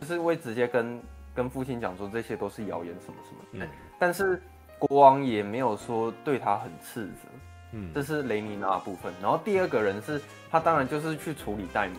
[0.00, 1.00] 就是会直接跟
[1.34, 3.64] 跟父亲讲说这些都是谣言什么什么。
[3.64, 3.68] 嗯，
[3.98, 4.42] 但是
[4.78, 7.28] 国王也没有说对他很斥责，
[7.72, 9.12] 嗯，这是雷尼娜的部分。
[9.20, 10.20] 然后第二个人是
[10.50, 11.96] 他当然就是去处理戴蒙，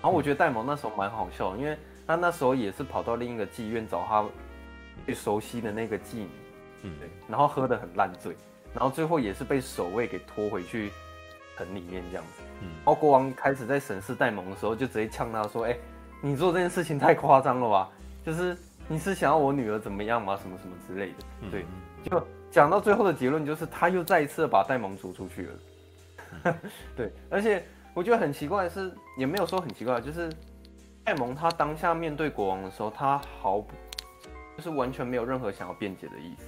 [0.00, 1.76] 然后我觉得戴蒙那时候蛮好笑，因为。
[2.06, 4.22] 他那时候也是跑到另一个妓院找他
[5.06, 6.28] 最熟悉的那个妓女，
[6.82, 8.36] 嗯，对，然后喝得很烂醉，
[8.74, 10.92] 然后最后也是被守卫给拖回去
[11.56, 15.80] 城里面这样子，嗯，然后国王开始在审视戴蒙的时候，就直接呛他说：“哎、欸，
[16.20, 17.88] 你做这件事情太夸张了吧？
[18.22, 18.54] 就是
[18.86, 20.38] 你是想要我女儿怎么样吗？
[20.42, 21.64] 什么什么之类的。”对，
[22.04, 26.54] 就讲到最后的结论就是他又再一次把戴蒙逐出去了，
[26.96, 30.30] 对，而且我觉得很奇怪的是，也没有说很奇怪，就是。
[31.06, 33.74] 戴蒙他当下面对国王的时候，他毫不
[34.56, 36.44] 就是完全没有任何想要辩解的意思，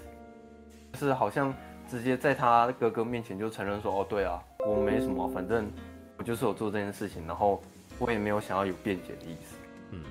[0.94, 1.52] 就是好像
[1.86, 5.70] 直接在他哥哥面前就承认说：“哦，对啊，我没什么，反正
[6.16, 7.62] 我就是有做这件事情，然后
[7.98, 9.56] 我也没有想要有辩解的意思。”
[9.92, 10.02] 嗯，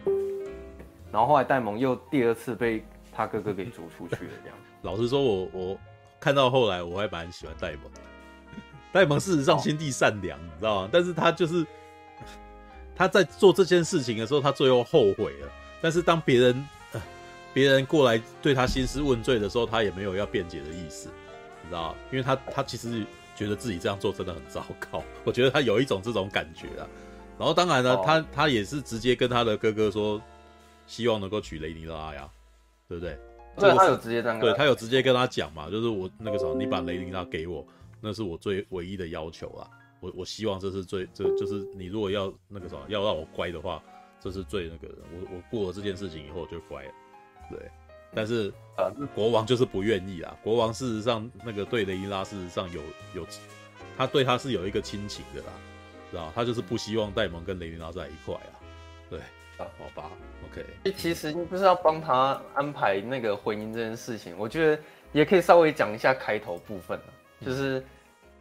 [1.12, 2.86] 然后后来戴蒙又第二次被
[3.16, 4.58] 他哥哥给逐出去了， 这样。
[4.82, 5.80] 老实说我，我我
[6.20, 7.92] 看到后来我还蛮喜欢戴蒙，
[8.92, 10.90] 戴蒙事实上心地善良，你知道吗？
[10.92, 11.66] 但是他就是。
[12.98, 15.50] 他在做这件事情的时候，他最后后悔了。
[15.82, 17.02] 但是当别人呃
[17.54, 21.10] 别人过来对他兴师问罪的时候，他也没有要辩解的意思，
[21.62, 21.96] 你知道吗？
[22.10, 23.06] 因为他他其实
[23.36, 25.04] 觉得自己这样做真的很糟糕。
[25.26, 26.88] 我觉得他有一种这种感觉啊。
[27.38, 30.22] 然后当然呢，他他也是直接跟他的哥哥说，
[30.88, 32.30] 希望能够娶雷尼拉呀，
[32.88, 33.18] 对不对？
[33.58, 37.66] 对，他有直接这样，对他有直接跟他讲嘛，就是我那个什么，你把雷尼拉给我，
[38.02, 39.70] 那是我最唯一的要求啊。
[40.02, 43.82] 我我希望这是最这就是你如果要那个什么要让我乖的话，
[44.20, 44.96] 这是最那个的。
[45.14, 46.92] 我我过了这件事情以后就乖了，
[47.50, 47.60] 对。
[48.14, 50.38] 但是啊，国王就是不愿意啊。
[50.42, 52.82] 国王事实上那个对雷伊拉事实上有
[53.14, 53.28] 有，
[53.98, 55.48] 他对他是有一个亲情的啦，
[56.12, 56.32] 知道？
[56.34, 58.56] 他就是不希望戴蒙跟雷伊拉在一块啊。
[59.10, 59.20] 对，
[59.58, 60.12] 好吧
[60.50, 60.66] ，OK。
[60.96, 64.82] 其实你不是要帮他安排那个婚姻这件事情，我觉得
[65.12, 67.00] 也可以稍微讲一下开头部分，
[67.42, 67.84] 就是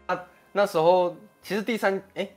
[0.07, 1.17] 他那时候。
[1.47, 2.37] 其实第三哎、欸，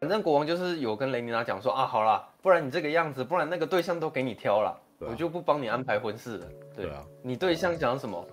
[0.00, 6.46] 反正国王就是有跟雷尼娜讲说啊，好啦，不然你这个样子，不然那个对象都给你挑了，啊、我就不帮你安排婚事了。
[6.74, 8.26] 对，对啊，你对象想什么，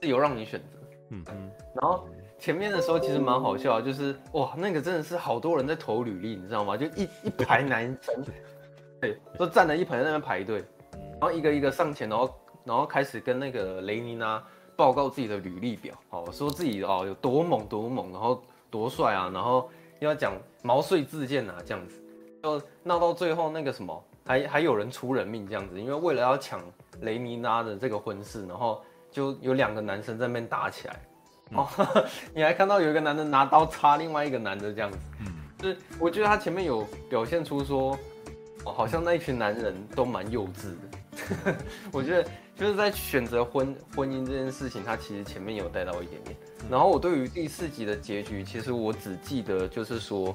[0.00, 0.78] 自由让你选择。
[1.10, 1.52] 嗯嗯。
[1.74, 2.08] 然后
[2.38, 6.74] 前面的时候其实蛮好笑，就是哇，那个真的是好多人在投履历，你知道吗？
[6.74, 8.24] 就一一排男生，
[9.00, 12.34] 对，都站了一排在那边排队，然后一个一个上前，然后
[12.64, 14.42] 然后开始跟那个雷尼拉
[14.76, 18.42] 报告自己的履历表，哦，说自己哦有多猛多猛，然后。
[18.72, 19.28] 多帅啊！
[19.34, 20.32] 然后又要讲
[20.62, 22.00] 毛遂自荐啊，这样子，
[22.40, 26.60] 就闹到最后那个什么，还还有人出人命这样子，因为为了要抢
[27.00, 28.80] 雷尼拉的这个婚事，然后
[29.10, 31.02] 就有两个男生在那边打起来。
[31.54, 37.98] 哦、嗯， 你还看到有一个男的拿刀插另外一个男的这样子，嗯，就是我觉得他前面有表现出说，哦，
[38.64, 41.56] 好像那一群男人都蛮幼稚的。
[41.92, 46.36] 我觉得就是在选择婚婚姻这件事情，他其实前面有带到一点点。
[46.70, 50.34] 然后我对于第四集的结局，其实我只记得就是说，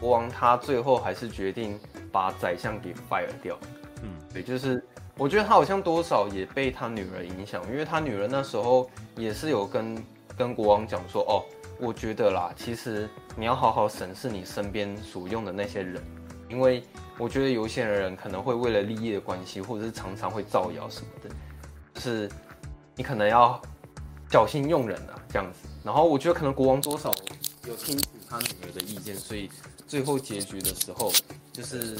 [0.00, 1.78] 国王他最后还是决定
[2.12, 3.58] 把宰相给 fire 掉。
[4.02, 4.82] 嗯，对，就是
[5.16, 10.04] 我觉得他好像多少也被他女儿影响，因为他女儿那时候也是有跟
[10.36, 11.42] 跟国王讲说，哦，
[11.80, 16.02] 我觉得啦，其实你要好好审视你身边所用的那些人，
[16.48, 16.82] 因为
[17.18, 21.30] 我觉得有些人可能会为了利益的关系，或者是常常会造谣什么的，
[21.94, 22.30] 就是
[22.96, 23.60] 你可能要。
[24.30, 25.68] 小心用人啊，这样子。
[25.84, 27.08] 然后我觉得可能国王多少
[27.68, 29.48] 有听取他女儿的意见，所以
[29.86, 31.12] 最后结局的时候
[31.52, 31.96] 就是，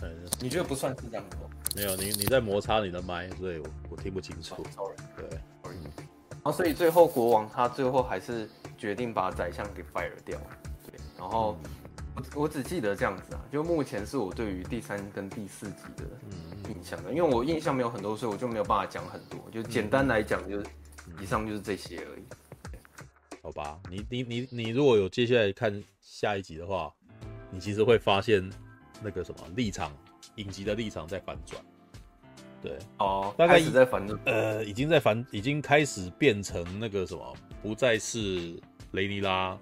[0.00, 0.08] 呃，
[0.38, 1.42] 你觉得不算是这样子吗？
[1.74, 4.64] 没有，你你在摩擦你的麦，所以我我听不清楚。
[4.76, 5.40] Sorry，对，
[6.30, 10.38] 然后所以最后国王他最后还是决定把宰相给 fire 掉。
[10.86, 11.58] 对，然后
[12.14, 16.04] 我我只记得这样子啊，就目前是我对于第三跟第四集的
[16.68, 20.66] 印象的，因为我印象没有很多，所以我就没有办法讲很多，就简单来讲，就是
[21.20, 22.22] 以上就是这些而已。
[23.42, 26.92] 好吧，你你你你如果有接下来看下一集的话，
[27.50, 28.48] 你其实会发现
[29.02, 29.92] 那个什么立场。
[30.36, 31.62] 影集的立场在反转，
[32.62, 38.58] 对哦，大概在反转，呃，已经在反，已经开始变成那个什么，不再是
[38.92, 39.58] 雷尼拉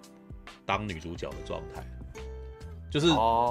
[0.64, 1.84] 当女主角的状态，
[2.90, 3.06] 就是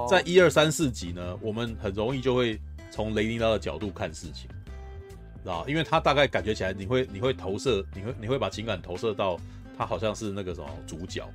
[0.09, 2.59] 在一二三四集呢，我们很容易就会
[2.91, 4.49] 从雷尼拉的角度看事情，
[5.41, 5.65] 知道？
[5.67, 9.39] 因为他大概感觉起来，你会你会投射，你会你会把情感投射到
[9.77, 11.27] 他好像是那个什么主角。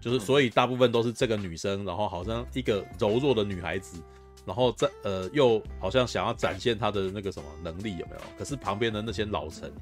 [0.00, 3.98] 就是所以大部分都是这个女生，然后好像一个柔弱的女孩子。
[4.44, 8.20] 然后在呃，又好像想要展现她的那个什么能力有没有？
[8.38, 9.72] 可是旁边的那些老臣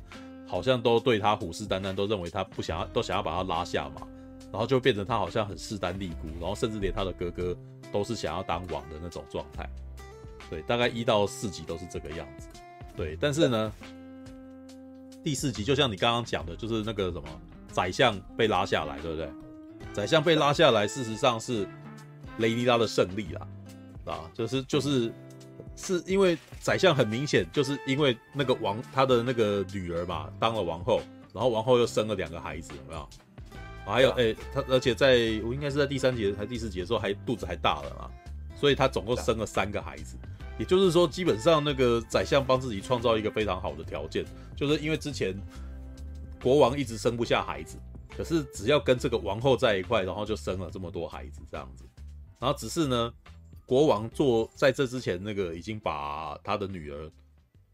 [0.47, 4.07] 好像都对她虎视眈眈，都认为她不想要，都想要把她拉下马，
[4.55, 7.57] 然后就变成他好像很势单力孤，然后甚至连他的哥哥
[7.93, 9.69] 都是想要当王的那种状态。
[10.49, 12.47] 对，大概一到四集都是这个样子。
[12.97, 13.73] 对，但是呢，
[15.25, 17.25] 第四集就像你刚刚讲的，就是那个什么
[17.73, 19.29] 宰相被拉下来，对不对？
[19.93, 21.67] 宰相被拉下来，事实上是
[22.39, 23.49] 雷尼拉的胜利啦。
[24.05, 25.13] 啊，就是就是，
[25.75, 31.01] 是因为宰相很明显就是因为那个王他的那个女儿嘛当了王后，
[31.33, 33.09] 然后王后又生了两个孩子，有没有？
[33.85, 38.11] 还有哎，他而且在我应该是在第三节还是第四节的时候还肚子还大了嘛，
[38.57, 40.17] 所以他总共生了三个孩子，
[40.59, 44.25] 也就是说基本上那个宰相帮自己创造一个非常好的条件，
[44.57, 45.35] 就是因为之前
[46.43, 47.77] 国王一直生不下孩子，
[48.17, 51.85] 可是只要跟这个王后在一块，然后就生了这么多孩子这样子，
[52.39, 53.13] 然后只是呢。
[53.67, 57.11] 国王做在这之前，那个已经把他的女儿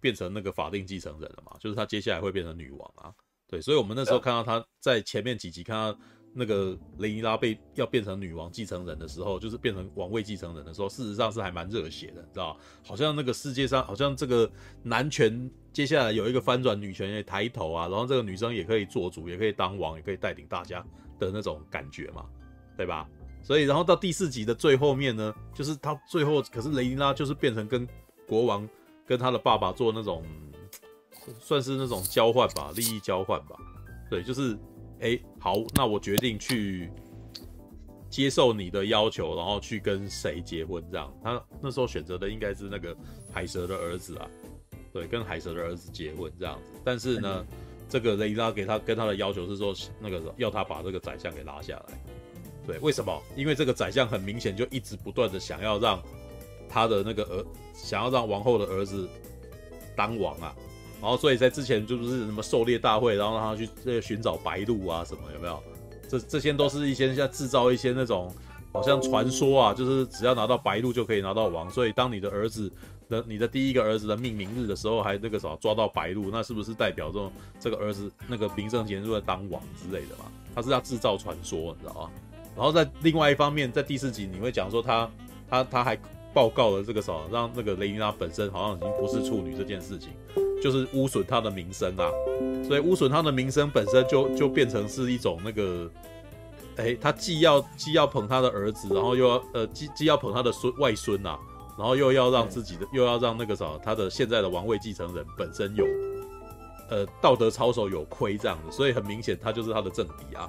[0.00, 3.12] 变成那个法定继承人了嘛，就是他接下来会变成女王啊。
[3.50, 5.98] 对，所以我们那时候看到他在前面几集看到
[6.32, 12.60] 那个雷尼拉被要变成女王继承人的时候，就是变成王位继承人的时候，事实上是还蛮热血的，知道吧？
[12.86, 14.48] 好像那个世界上好像这个
[14.84, 20.80] 男权接下来有一个翻转，女权也抬头啊，然后这个女生也可以做主，也可以当王，也可以带领大家
[21.18, 22.24] 的那种感觉嘛，
[22.76, 23.08] 对吧？
[23.42, 27.88] 所以，然后到第四集的最后面呢，就是他最后，可是雷尼拉就是变成跟
[28.28, 28.68] 国王
[29.06, 30.22] 跟他的爸爸做那种，
[31.38, 33.56] 算是那种交换吧，利益交换吧。
[34.08, 34.58] 对，就是，
[35.00, 36.90] 哎，好，那我决定去
[38.08, 41.12] 接受你的要求，然后去跟谁结婚这样。
[41.22, 42.96] 他那时候选择的应该是那个
[43.32, 44.28] 海蛇的儿子啊，
[44.92, 46.80] 对，跟海蛇的儿子结婚这样子。
[46.84, 47.46] 但是呢，
[47.88, 52.02] 这个雷拉给他跟他的要求是说，那个要他把这个宰相给拉下来。
[52.66, 53.22] 对，为什么？
[53.36, 56.02] 因为这个宰相很明显就一直不断的想要让
[56.68, 59.08] 他的那个儿，想要让王后的儿子
[59.96, 60.54] 当王啊，
[61.00, 65.62] 然后所以在之前就是什么狩猎大会，然后让他去这个寻找白鹿啊什么，有没有？
[66.08, 68.34] 这这些都是一些像制造一些那种
[68.72, 72.70] 好像传说啊，就是只要拿到白鹿就可以拿到王，所以当你的儿子
[73.08, 80.24] 的你的第一个儿子的命名日的时候，还那个什么抓到白鹿，那是不是代表这种这个儿子那个名正言顺的当王之类的嘛？
[80.54, 82.10] 他是要制造传说，你知道吗？
[82.56, 85.08] 然后在另外一方面，在第四集你会讲说他
[85.48, 85.96] 他他还
[86.32, 90.10] 报告了这个什么，让那个雷尼拉本身好像已经不是处女这件事情，
[90.62, 92.08] 就是污损他的名声啊，
[92.66, 95.90] 所以污损他的名声本身就就变成是一种那个，
[96.76, 101.38] 哎，他既要既要捧他的儿子，然后又要呃既既要捧他的孙外孙呐、啊，
[101.78, 105.84] 然后又要让自己的又要让那个什么他的现在的王位继承人本身有
[106.90, 110.48] 呃道德操守有亏这样的，所以很明显他就是他的政敌啊。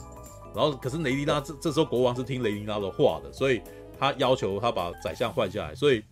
[0.54, 3.62] 然后，可是雷尼拉这这时候国王是听雷尼拉的话的，所以
[4.02, 5.76] 他要求他把宰相换下来。
[5.76, 6.04] 所以，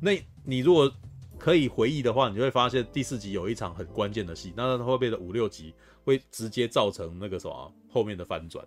[0.00, 0.12] 那
[0.44, 0.88] 你如果
[1.36, 5.74] 可以回忆的话，你就会发现第四集有一场很关键的戏，那后面的五六集
[6.04, 8.64] 会直接造成那个什么后面的翻转，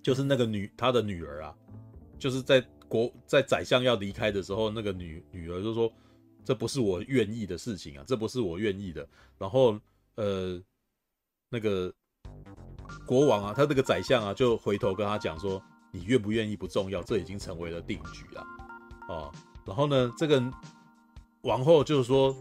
[0.00, 1.52] 就是那个女他的女儿啊，
[2.16, 5.92] 就是在国在宰相要离开的时候，那个女女儿就说
[6.44, 9.04] ：“这不是我愿意的事情啊，这不是我愿意的。”
[9.36, 9.76] 然后，
[10.14, 10.62] 呃，
[11.50, 11.92] 那个。
[13.06, 15.60] 国王啊，他这个宰相啊，就回头跟他讲说
[15.92, 18.44] ：“你愿不愿意不重要，这已经成为了定局了。”
[19.08, 19.30] 哦，
[19.64, 20.42] 然后呢，这个
[21.42, 22.34] 王后就是说，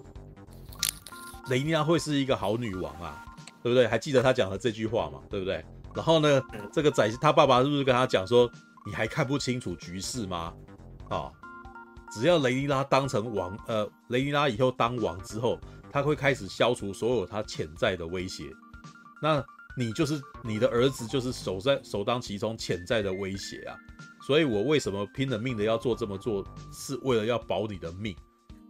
[1.49, 3.23] 雷尼拉会是一个好女王啊，
[3.61, 3.85] 对不对？
[3.87, 5.63] 还记得他讲的这句话嘛，对不对？
[5.93, 6.41] 然后呢，
[6.71, 8.49] 这个宰他爸爸是不是跟他讲说
[8.87, 10.53] ：“你还看不清楚局势吗？
[11.09, 11.33] 啊、哦，
[12.11, 15.59] 只要雷尼拉当成王，呃，雷尼拉以后当王之后，
[15.91, 18.45] 他会开始消除所有他潜在的威胁。
[19.21, 19.43] 那。”
[19.78, 23.76] 你就是你的儿子，就是首在首当其冲潜在的威胁啊！
[24.26, 28.15] 所以我为什么拼了命的要做这么做，是为了要保你的命，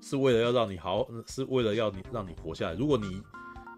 [0.02, 2.76] 是为了要让你好，是为了要你让你活下来。
[2.76, 3.22] 如果你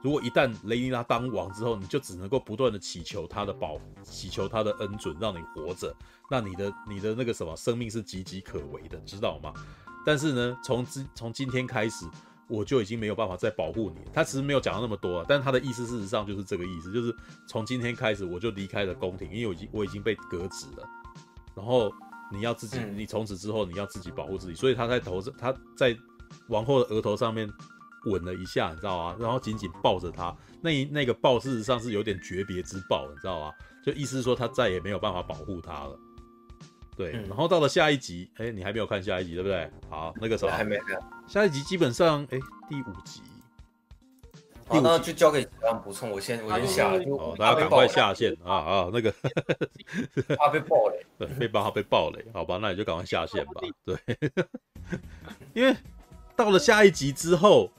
[0.03, 5.95] 如果一旦雷尼拉当王之后，你就只能够不断的祈求他的保，祈求他的恩准，让你活着。
[6.29, 9.53] 那你的你的那个什么生命是岌岌可危的，知道吗？
[10.05, 12.05] 但是呢，从今从今天开始，
[12.55, 14.01] 我就已经没有办法再保护你。
[14.13, 17.15] 他其实没有讲到那么多啊，但是他的意思事实上就是这个意思，就是
[17.47, 20.87] 从今天开始我就离开了宫廷，因为我已经我已经被革职了。
[21.55, 21.91] 然后
[22.31, 24.53] 你要自己，你从此之后你要自己保护自己。
[24.53, 25.97] 所以他在头上，他在
[26.47, 27.49] 王后的额头上面。
[28.05, 29.15] 吻了一下，你知道吗？
[29.17, 33.53] 然后紧紧抱着她，那一那个抱事实上是有点诀别之抱，你知道吗？
[33.81, 35.97] 就意思是说他再也没有办法保护她了。
[36.97, 39.71] 对，嗯、然后到了下一集，哎，你还没有看下一集对不对？
[39.89, 40.99] 好，那个时候还没看。
[41.27, 43.21] 下一集基本上，哎，第五集。
[44.67, 46.09] 好，那就交给这样补充。
[46.09, 48.89] 我先我先下，哦，大家赶快下线啊啊！
[48.93, 49.13] 那个
[50.37, 53.61] 他被爆雷，对，被爆他被爆雷，好吧，那你就赶快下线吧。
[53.85, 53.97] 对，
[55.53, 55.75] 因为
[56.35, 57.69] 到了下一集之后。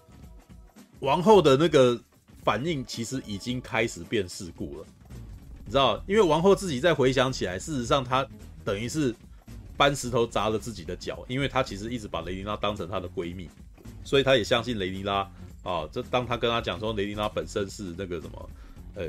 [1.01, 2.01] 王后的那个
[2.45, 4.86] 反应其实已经开始变世故了，
[5.66, 6.03] 你知道？
[6.07, 8.26] 因为王后自己再回想起来，事实上她
[8.64, 9.14] 等于是
[9.76, 13.48] 搬石头砸了自己的脚，因为她其实一直把雷尼拉当成她的闺蜜，
[14.04, 15.28] 所以她也相信雷尼拉
[15.62, 15.88] 啊。
[15.92, 18.50] 这当她跟她讲说雷尼拉本身是那个什么，
[18.94, 19.06] 呃，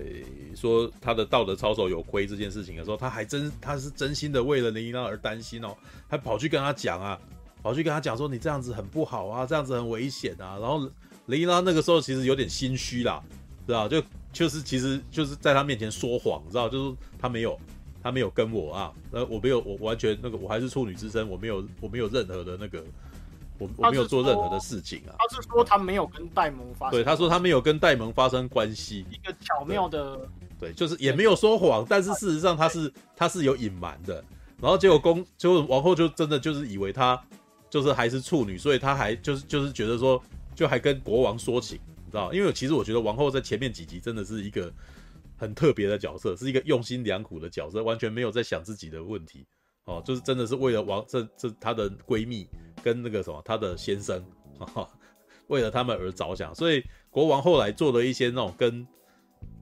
[0.55, 5.75] 说她的道德操守有亏这件事情的时候，她还真她是真心的为了雷尼拉而担心哦，
[6.07, 7.19] 还跑去跟她讲啊，
[7.63, 10.89] 跑去跟她讲说你这样子很不好啊，这样子很危险啊，然后。
[11.27, 13.19] 雷尼拉那个时候其实有点心虚啦，
[13.65, 13.99] 知道就
[14.31, 17.59] 就是其实就是在他面前说谎，知道就是他没有
[18.05, 22.85] 他没有跟我啊，呃我没有我完全那个我还是处女之身，我没有我没有任何的那个
[23.57, 25.17] 我我没有做任何的事情啊。
[25.17, 30.17] 他是说他没有跟戴蒙发生，对他说他没有跟戴蒙发生关系，一个巧妙的
[30.59, 34.23] 对，对，就是也没有说谎，但是事实上他是他是有隐瞒的，
[34.61, 37.19] 然后结果公就王后就真的就是以为他
[37.71, 40.21] 就是还是处女，所以他还就是就是觉得说。
[40.55, 42.31] 就还跟国王说情，你知道？
[42.31, 44.71] 因为其实我觉得王后在前面几集真的是一个
[45.37, 49.45] 很特别的角色，是一个用心良苦的角色，完全没有在想自己的问题
[49.85, 52.47] 哦，就是真的是为了王这这她的闺蜜
[52.83, 54.23] 跟那个什么她的先生，
[54.59, 54.87] 哦，
[55.47, 56.53] 为了他们而着想。
[56.55, 58.87] 所以国王后来做了一些那种跟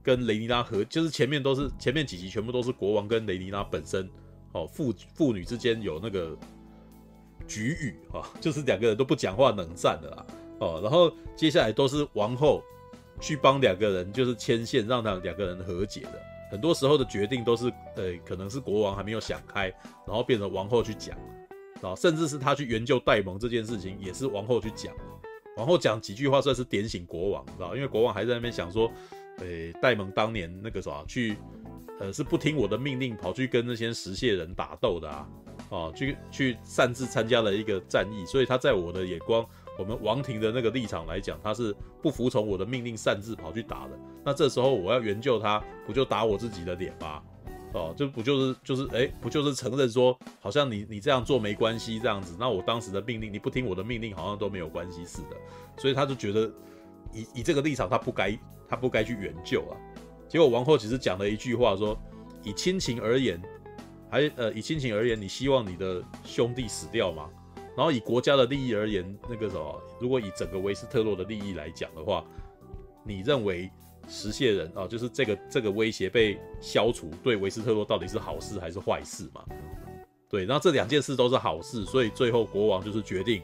[0.02, 4.08] 跟雷尼拉和，就是前面都是前面几集全部都是国王跟雷尼拉本身
[4.52, 6.36] 哦父父女之间有那个
[7.46, 10.26] 局语啊，就是两个人都不讲话冷战的啦。
[10.60, 12.62] 哦，然后接下来都是王后
[13.20, 16.22] 去帮两个人，就是牵线，让他两个人和解的。
[16.50, 19.72] 很多时候的决定都是，呃，可能是国王还没有想开，
[20.06, 21.16] 然后变成王后去讲，
[21.82, 24.94] 啊，甚至是他去援救戴蒙这件事情，也是王后去讲。
[25.56, 27.74] 王后讲几句话算是点醒国王，知道？
[27.74, 28.90] 因为国王还在那边想说，
[29.38, 31.36] 呃，戴蒙当年那个啥去，
[31.98, 35.28] 呃，是不听我的命令，跑去跟那些石蟹人打斗的啊，
[35.70, 39.44] 啊，去去擅自参加了一个战役，所以他在我的眼光。
[39.76, 43.98] 我们王庭的那个立场来讲，他是不服从我的命令，擅自跑去打的。
[44.24, 47.22] 那这时候我要援救他，不就打我自己的脸吗？
[47.72, 52.36] 哦，就不就是就是哎，不就是承认说，好像你你这样做没关系这样子。
[52.38, 55.36] 那我当时的命令，你不听我的命令，好像都没有关系似的。
[55.76, 56.48] 所以他就觉得
[57.12, 59.74] 以以这个立场，他不该他不该去援救啊。
[60.28, 61.98] 结果王后其实讲了一句话说，
[62.44, 63.42] 以亲情而言，
[64.08, 67.28] 还呃以亲情而言，你希望你的兄弟死掉吗？
[67.76, 72.24] 然后以国家的利益而言，那个什么，如果以整个维斯特洛的利益来讲的话，
[73.04, 73.70] 你认为
[74.08, 79.44] 石蟹人啊，就是这个这个威胁被消除，对维斯特洛到底是好事还是坏事嘛？
[80.28, 83.42] 对，然后这两件事都是好事，所以最后国王就是决定，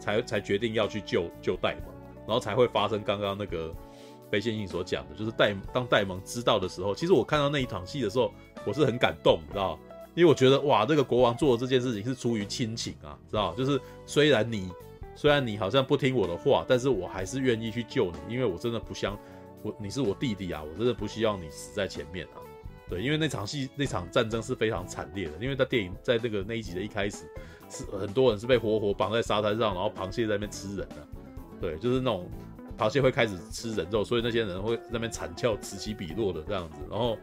[0.00, 1.94] 才才决定要去救救戴蒙，
[2.26, 3.74] 然后才会发生刚刚那个
[4.30, 8.32] 非线性所讲的，就是戴当戴蒙知道的时候，其实我看到那一场戏的时候，
[8.66, 9.78] 我是很感动，你知道。
[10.18, 13.54] 因为我觉得哇，这个国王做的这件事情是出于亲情啊，知道？
[13.54, 14.68] 就是虽然你
[15.14, 19.16] 虽然你好像不听我的话，但是我还是愿意去救你，因为我真的不想
[19.62, 22.42] 我你是我弟弟啊，我真的不希望你死在前面啊。
[22.88, 27.18] 对，因为那场戏那场战争是非常惨烈的，因为在电影在那个那一集的一开始
[27.70, 30.96] 是很多人是被活活绑在沙滩上，然后螃蟹在那边吃人的。
[31.60, 32.28] 对，就是那种
[32.76, 37.16] 螃蟹会开始吃人肉，所以那些人会在那边惨叫此起彼落的这样子，然后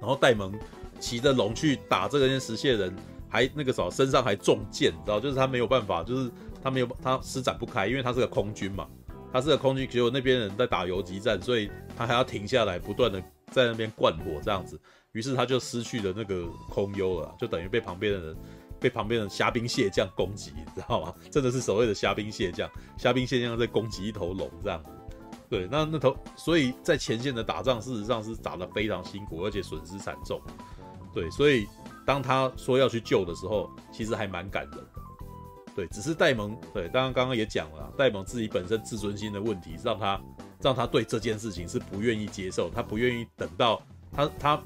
[0.00, 0.52] 然后戴蒙。
[0.98, 2.94] 骑着龙去打这个石蟹人，
[3.28, 5.20] 还那个什么身上还中箭，你知道？
[5.20, 6.30] 就是他没有办法，就是
[6.62, 8.86] 他没有他施展不开，因为他是个空军嘛，
[9.32, 13.20] 他是个空军，结果那边人在打游击战，所以他还要停下来，不断的
[13.50, 14.80] 在那边灌火这样子，
[15.12, 18.36] 于是他就失去了那个空优了，就等于被旁边的人
[18.78, 21.14] 被旁边的虾兵蟹将攻击，你知道吗？
[21.30, 24.90] 真的是所谓的虾兵蟹将，虾兵蟹将在攻击一头龙这样子。
[25.48, 30.40] 对，那那头，所以在前线的打仗，事实上是打得非常辛苦，而且损失惨重。
[31.16, 31.66] 对，所以
[32.04, 34.78] 当他说要去救的时候，其实还蛮感人。
[35.74, 40.20] 对，只是戴蒙对，当然刚刚也讲了，戴蒙自己本身自尊心的问题，让他
[40.60, 43.80] 让他对这件事情是不愿意接受，他不愿意等到
[44.12, 44.62] 他他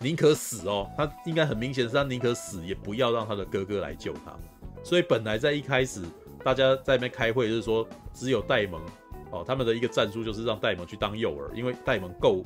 [0.00, 4.36] 宁可死哦，他应该很明显是他宁可死也不要让他的哥哥来救他，
[4.82, 6.02] 所以本来在一开始
[6.42, 8.82] 大家在那边开会就是说只有戴蒙
[9.30, 12.44] 哦，他们的一个战术就是让戴蒙去当诱饵，因为戴蒙够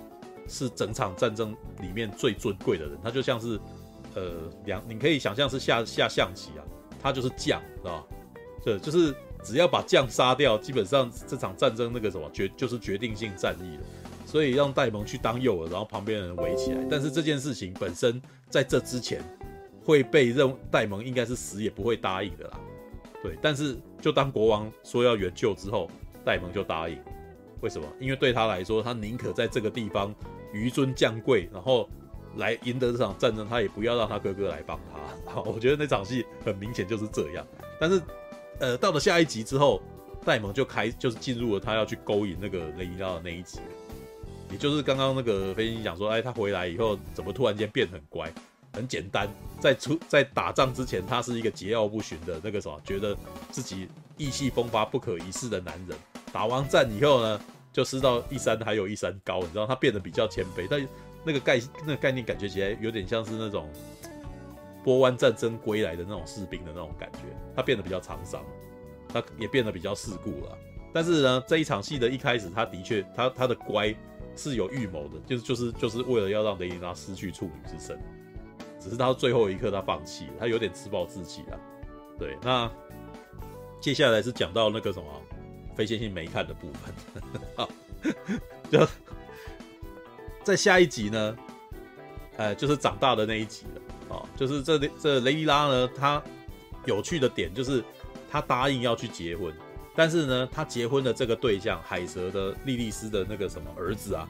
[0.48, 3.58] 是整场战争里面最尊贵的人，他就像是。
[4.14, 6.64] 呃，两你可以想象是下下象棋啊，
[7.02, 8.06] 他就是将，知道吧？
[8.64, 13.82] 对，就是只要把将杀掉，基本上这场战争那个什么决就是决定性战役了。
[14.24, 16.82] 所以让戴蒙去当诱饵，然后旁边的人围起来。
[16.90, 18.18] 但是这件事情本身
[18.48, 19.22] 在这之前
[19.84, 22.58] 会被认戴蒙应该是死也不会答应的啦。
[23.22, 25.90] 对，但是就当国王说要援救之后，
[26.24, 26.98] 戴蒙就答应。
[27.60, 27.86] 为什么？
[28.00, 30.14] 因为对他来说，他宁可在这个地方
[30.52, 31.88] 紆尊降贵，然后。
[32.36, 35.40] 来赢得这场战争，他也不要让他哥哥来帮他。
[35.40, 37.46] 我觉得那场戏很明显就是这样。
[37.80, 38.02] 但是，
[38.58, 39.80] 呃，到了下一集之后，
[40.22, 43.60] 戴蒙就开就是进入了他要去勾引那个雷尼拉的那一集，
[44.50, 48.30] 也就是刚刚那个飞行讲说，哎，他回来以后怎么突然间变很乖？
[48.74, 49.26] 很简单，
[49.58, 53.16] 在出 在打仗之前，他是一个桀骜不驯的那个什么，觉得
[53.50, 53.88] 自己
[54.18, 55.96] 意气风发、不可一世的男人。
[56.34, 57.40] 打完战以后呢，
[57.76, 60.86] 就知道一山还有一山高，你知道他变得比较谦卑，但。
[61.28, 63.68] 那个概那个概念感觉起来有点像是那种
[64.84, 67.18] 波湾战争归来的那种士兵的那种感觉，
[67.56, 68.44] 他变得比较沧桑，
[69.08, 70.56] 他也变得比较世故了。
[70.94, 73.92] 但是呢，这一场戏的一开始，他的确他他的乖
[74.36, 77.98] 是有预谋的，就是就是就是为了要让雷尼拉失去处女之身，
[78.78, 81.58] 只是到最后一刻他放弃，他有点自暴自弃了。
[82.16, 82.70] 对，那
[83.80, 85.06] 接下来是讲到那个什么
[85.76, 87.68] 非线性没看的部分，
[88.70, 88.86] 就。
[90.44, 91.36] 在下一集呢，
[92.36, 96.22] 呃，就是长大的那一集了啊、哦，就是这这雷迪拉呢，他
[96.84, 97.82] 有趣的点就是
[98.30, 99.52] 他答应要去结婚，
[99.96, 104.28] 但是呢，他结婚的这个对象海蛇的莉莉丝的那个什么儿子啊，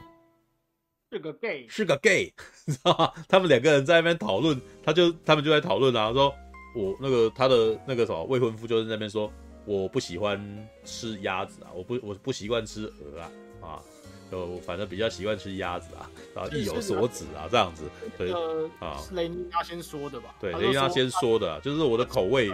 [1.11, 2.33] 是个 gay，是个 gay，
[2.65, 3.13] 你 知道吗？
[3.27, 6.33] 他们两个人在那边讨论，他就他们就在讨论啊，说
[6.75, 9.31] 我那个他的那个什么未婚夫就在那边说，
[9.67, 13.83] 我不喜欢吃鸭子啊，我不我不习惯吃鹅啊啊。
[14.29, 16.03] 就反正比较习惯吃鸭子啊，
[16.35, 17.83] 然后意有所指啊，这样子，
[18.17, 18.29] 对
[18.77, 20.35] 啊，是雷尼拉先说的吧？
[20.37, 22.51] 对，雷尼拉先说的，就是我的口味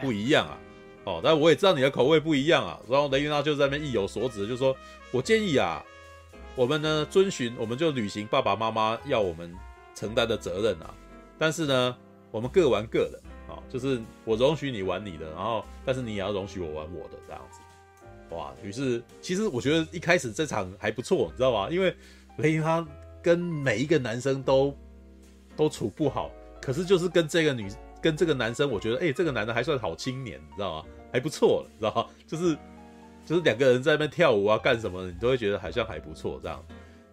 [0.00, 0.58] 不一样啊，
[1.04, 4.76] 哦，但我也知道你的口味不一样啊，然后雷云娜就在那边意有所指，就说
[5.12, 5.80] 我建议啊，
[6.56, 9.54] 我们呢遵循，我们就履行爸爸妈妈要我们
[9.94, 10.92] 承担的责任啊，
[11.38, 11.96] 但是呢，
[12.32, 13.30] 我们各玩各的啊，
[13.68, 17.60] 就是我容许你玩你的，然后但是你也要容许我玩我的这样子。
[18.34, 21.68] 哇，于是其实我觉得一开始这场还不错，你知道吗？
[21.70, 21.94] 因为
[22.38, 22.86] 雷尼拉
[23.22, 24.76] 跟每一个男生都
[25.56, 27.68] 都处不好，可是就是跟这个女
[28.00, 30.88] 跟这个男生，我觉得哎、这个男的还算好青年，你知道吗？
[31.12, 32.06] 还不错了，你知道吗？
[32.26, 32.56] 就是
[33.24, 36.64] 就是两个人在那边跳舞啊，干什么，你都会觉得好像还不错这样。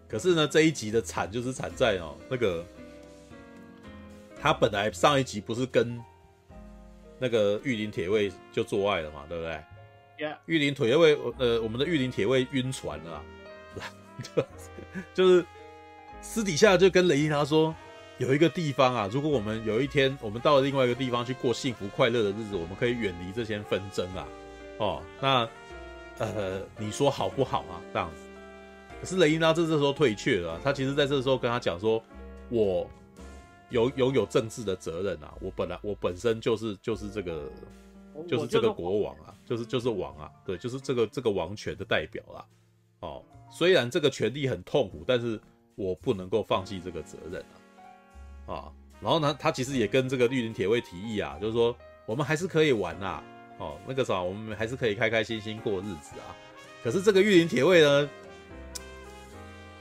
[0.07, 2.65] 可是呢，这一集的惨就是惨在哦，那个
[4.39, 5.99] 他本来上一集不是跟
[7.19, 9.59] 那个玉林铁卫就做爱了嘛，对不对？
[10.45, 13.21] 玉林铁卫，呃，我们的玉林铁卫晕船了，
[14.21, 14.45] 就
[15.13, 15.45] 就是
[16.21, 17.75] 私底下就跟雷尼拉说，
[18.19, 24.27] 有一个地方啊，如果我们有一天我们到了另外一个地方去过幸福快乐的日子，我们可以远离这些纷争啊。
[24.77, 25.49] 哦，那
[26.19, 27.81] 呃，你说好不好啊？
[27.91, 28.21] 这样子。
[29.01, 32.01] 可是雷伊拉这这时候退却了，他其实在这时候跟他讲说，
[32.49, 32.89] 我
[33.73, 37.51] 有拥有政治的责任啊，我本来我本身就是就是这个。
[38.27, 42.45] 就是这个国王啊，就是就是王啊，对，就是这个这个王权的代表啦。
[42.99, 45.41] 哦，虽然这个权利很痛苦，但是
[45.73, 47.43] 我不能够放弃这个责任
[48.45, 48.53] 啊。
[48.53, 48.71] 啊，
[49.01, 53.23] 然后呢，他其实也跟这个绿林铁卫提议啊，就是说我们还是可以玩啊。
[53.57, 56.37] 哦，那个啥，我们还是可以开开心心过日子啊。
[56.83, 58.07] 可是这个玉林铁卫呢，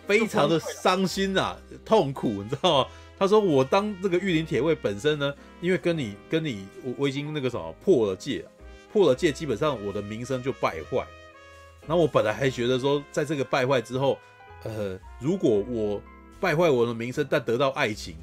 [0.06, 2.90] 非常的伤心啊，痛苦，你知道吗？
[3.22, 8.44] 他说：“我当这个玉林铁卫本身呢，因为跟你跟你我我已经那个什么破了戒，
[8.92, 11.06] 破了戒，基本上我的名声就败坏。
[11.86, 14.18] 那我本来还觉得说，在这个败坏之后，
[14.64, 16.02] 呃，如果我
[16.40, 18.16] 败坏我的名声，但得到爱情，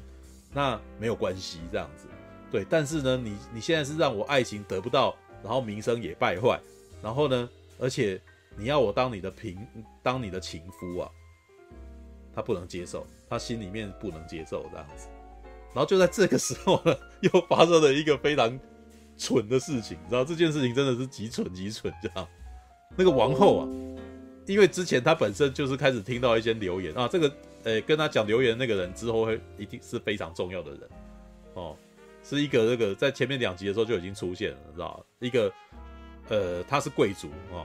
[0.52, 2.06] 那没有关系，这样子。
[2.50, 6.60] 对，但是呢，你你现在是让我爱情得不到，然后名声也败坏，
[7.02, 7.48] 然后呢，
[7.78, 8.20] 而且
[8.54, 9.66] 你要我当你的平，
[10.02, 11.10] 当你的情夫啊，
[12.34, 15.06] 他不能接受。”他心里面不能接受这样子，
[15.72, 18.58] 然后就在这个时候呢，又发生了一个非常
[19.16, 22.28] 蠢的事情，你知道这件事情真的是极蠢极蠢，这样。
[22.96, 23.68] 那个王后啊，
[24.46, 30.80] 因为之前他本身就是开始听到一些流言啊，这个呃跟他讲流言那个人之后会一定是非常重要的人
[31.54, 31.76] 哦。
[32.24, 35.52] 是一个那个在前面两集的时候就已经出现了，知道一个
[36.28, 37.64] 呃，他是贵族哦，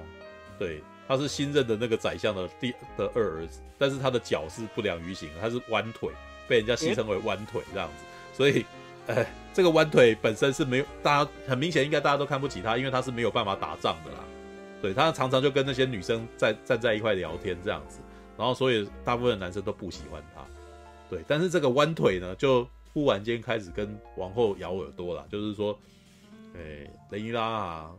[0.60, 6.10] 对，他是新任的那个宰相的第的二儿子，但是他的脚是不良于行，他是弯腿，
[6.48, 8.04] 被人家戏称为弯腿这样子，
[8.34, 8.66] 所以
[9.08, 14.20] 呃，这个弯腿本身是没有，大家很明显应该大家都看不起他，因为他是没有办法打仗的啦，
[14.82, 18.00] 对，他常常就跟那些女生在站在一块聊天这样子，
[18.38, 20.42] 然后所以大部分男生都不喜欢他，
[21.10, 22.68] 对，但是这个弯腿呢就。
[22.96, 25.78] 忽然间开始跟王后咬耳朵了，就是说，
[26.56, 27.92] 哎、雷伊拉啊，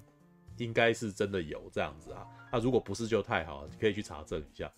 [0.56, 2.24] 应该是真的有这样子啊。
[2.56, 4.70] 那、如果不是就太好了，可以去查证一下。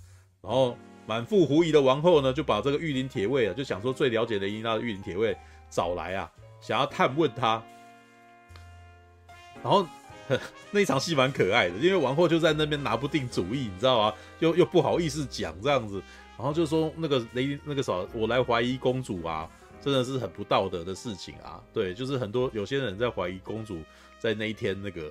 [0.43, 0.77] 然后
[1.07, 5.37] 满腹狐疑的王后呢，就把这个御林铁卫啊，就想说最了解雷伊拉的御林铁卫
[5.71, 7.63] 找来啊，想要探问他。
[9.63, 9.87] 然后
[10.71, 14.15] 那一场戏蛮可爱的，因为王后就在那边拿不定主意，你知道吗？
[14.41, 16.03] 又又不好意思讲这样子，
[16.37, 19.49] 然后就说那个雷那个啥，我来怀疑公主啊。
[19.81, 21.63] 真的是很不道德的事情啊！
[21.73, 23.79] 对，就是很多有些人在怀疑公主
[24.19, 25.09] 在那一天那个，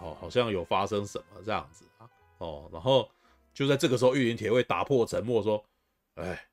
[0.00, 3.08] 哦，好像有发生什么这样子啊，哦，然后
[3.52, 5.62] 就在这个时候，玉林铁卫打破沉默说
[6.16, 6.48] ：“哎，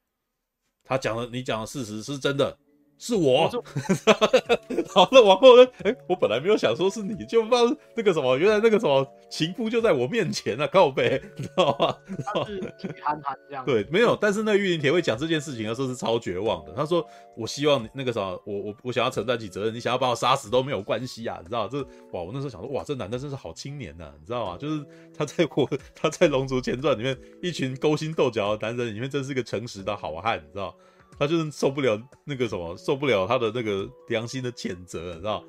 [0.84, 2.58] 他讲的，你讲的事实是真的。”
[3.00, 3.48] 是我，
[4.90, 5.70] 好，了，往后呢？
[5.84, 11.96] 哎、欸，我本来没有想说是你，就不知道那个什么，原来那个什么情夫就在我面前啊， 靠北，你知道吗？
[12.26, 13.64] 他是体憨憨这样。
[13.66, 16.74] 对，没有，但是那个御林铁卫讲这件事情的时候是超绝望的。
[16.74, 17.06] 他说
[17.38, 21.68] ：“我希望你那个什么，我我我想要承担起责任，你想要把我杀死都没有关系啊，你知道？
[21.68, 21.80] 这
[22.12, 24.58] 哇，我那时候想说，哇，这男的真是好青年呐、啊，你知道吗？
[24.58, 24.84] 就是
[25.16, 30.76] 他在我 他在《龙族前传》里面一群勾心斗角的男人里面，真是个诚实的好汉，你知道？”
[31.20, 35.44] 他就是受不了那个什么，受不了他的那个良心的谴责，你知道？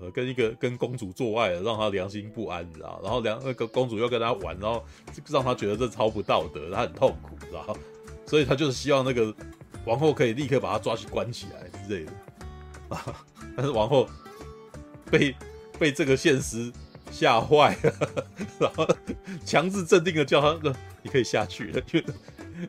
[0.00, 2.98] 呃，跟一个跟公主做爱了，让他良心不安，你知道？
[3.04, 4.82] 然后良那个公主要跟他玩，然后
[5.28, 7.76] 让他觉得这超不道德，他很痛苦，知道？
[8.24, 9.34] 所以他就是希望那个
[9.84, 12.12] 王后可以立刻把他抓去关起来之类的
[12.88, 13.22] 啊。
[13.54, 14.08] 但是王后
[15.10, 15.34] 被
[15.78, 16.72] 被这个现实
[17.10, 18.24] 吓坏了，
[18.58, 18.88] 然后
[19.44, 22.06] 强制镇定的叫他，你可以下去了，因为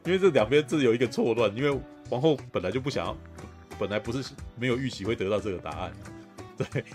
[0.07, 1.79] 因为这两边这有一个错乱，因为。
[2.13, 3.17] 皇后本来就不想要，
[3.79, 5.93] 本来不是没有预期会得到这个答案，
[6.55, 6.85] 对，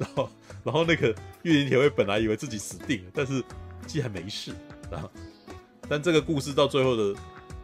[0.00, 0.28] 然后
[0.64, 3.40] 然后那个御林铁卫本来以为自己死定了，但是
[3.86, 4.52] 竟然没事，
[4.90, 5.08] 然后
[5.88, 7.14] 但这个故事到最后的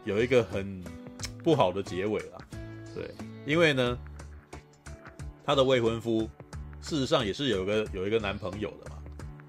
[0.04, 0.84] 有一个很
[1.42, 2.38] 不好的结尾了，
[2.94, 3.10] 对，
[3.44, 3.98] 因为呢，
[5.44, 6.30] 他的未婚夫
[6.80, 8.98] 事实上也是有个有一个男朋友的嘛，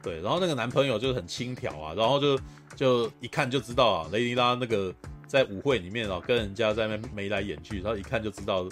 [0.02, 2.40] 对，然后那个男朋友就是很轻佻啊，然后就
[2.76, 4.92] 就一看就知道啊，雷尼拉那个。
[5.28, 8.68] 在舞会里面啊，跟人家在那眉来眼去，他一看就知道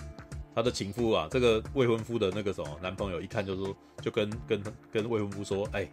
[0.56, 5.88] 他的情夫啊，这个未婚夫的那个什么男朋友，一看就说，就跟跟跟未婚夫说，哎，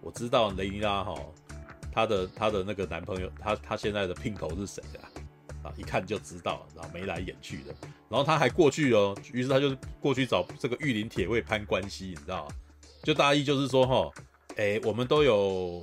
[0.00, 1.14] 我知道雷尼拉哈，
[1.90, 5.08] 他的他的那个男朋友，他他现在的姘头是谁啊？
[5.64, 7.74] 啊，一看就知道，然后眉来眼去的，
[8.08, 12.54] 然后他还过去哦，于是他就过去找这个御林铁卫攀关系，你知道吗？
[13.02, 14.10] 就大意就是说哈，
[14.56, 15.82] 哎，我们都有。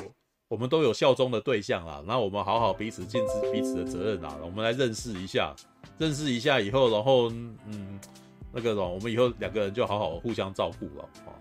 [0.51, 4.37] 我们都有效忠的对象啦，那我们好好彼此尽自彼此的责任啦。
[4.43, 5.55] 我们来认识一下，
[5.97, 7.97] 认识一下以后，然后嗯，
[8.51, 11.31] 那个什么，我们以后两个人就好好互相照顾了啊。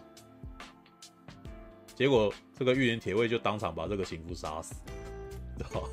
[1.93, 4.76] 结果这个玉林铁卫就当场把这个情夫杀死，
[5.59, 5.89] 知道吗？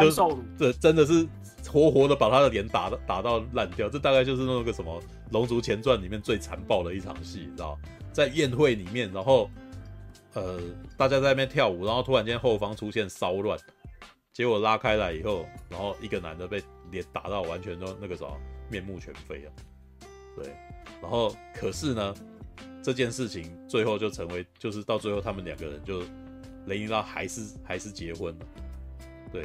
[0.00, 0.10] 就
[0.58, 1.24] 这真的是
[1.70, 3.88] 活活的把他的脸打到打到烂掉。
[3.88, 5.00] 这大概就是那个什么
[5.30, 7.78] 《龙族前传》里面最残暴的一场戏，知道
[8.12, 9.48] 在宴会里面，然后。
[10.34, 10.60] 呃，
[10.96, 13.56] 大家在那边跳舞，然后突然间后方出现骚乱，
[14.32, 18.36] 结果拉开来以后，然后一个男的被脸打到完全都那个什么
[18.68, 19.52] 面目全非啊，
[20.36, 20.52] 对，
[21.00, 22.14] 然后可是呢，
[22.82, 26.02] 这件事情最后就成为，就是到最后他们两个人就
[26.66, 28.46] 雷尼拉还是还是结婚了，
[29.32, 29.44] 对，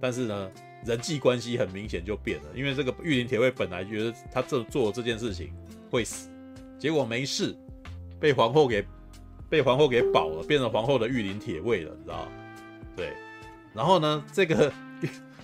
[0.00, 0.50] 但是呢，
[0.84, 5.52] 人际关系很明显就变了，因为这个御林铁卫本来觉得他这做这件事情
[5.92, 6.28] 会死，
[6.76, 7.56] 结果没事，
[8.18, 8.84] 被皇后给。
[9.50, 12.28] 被皇后给保了，变成皇后的御林铁卫了，你知道？
[12.94, 13.14] 对，
[13.72, 14.70] 然后呢，这个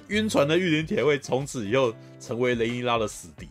[0.09, 3.49] 晕船的御林铁卫从此以后成为雷尼拉的死敌。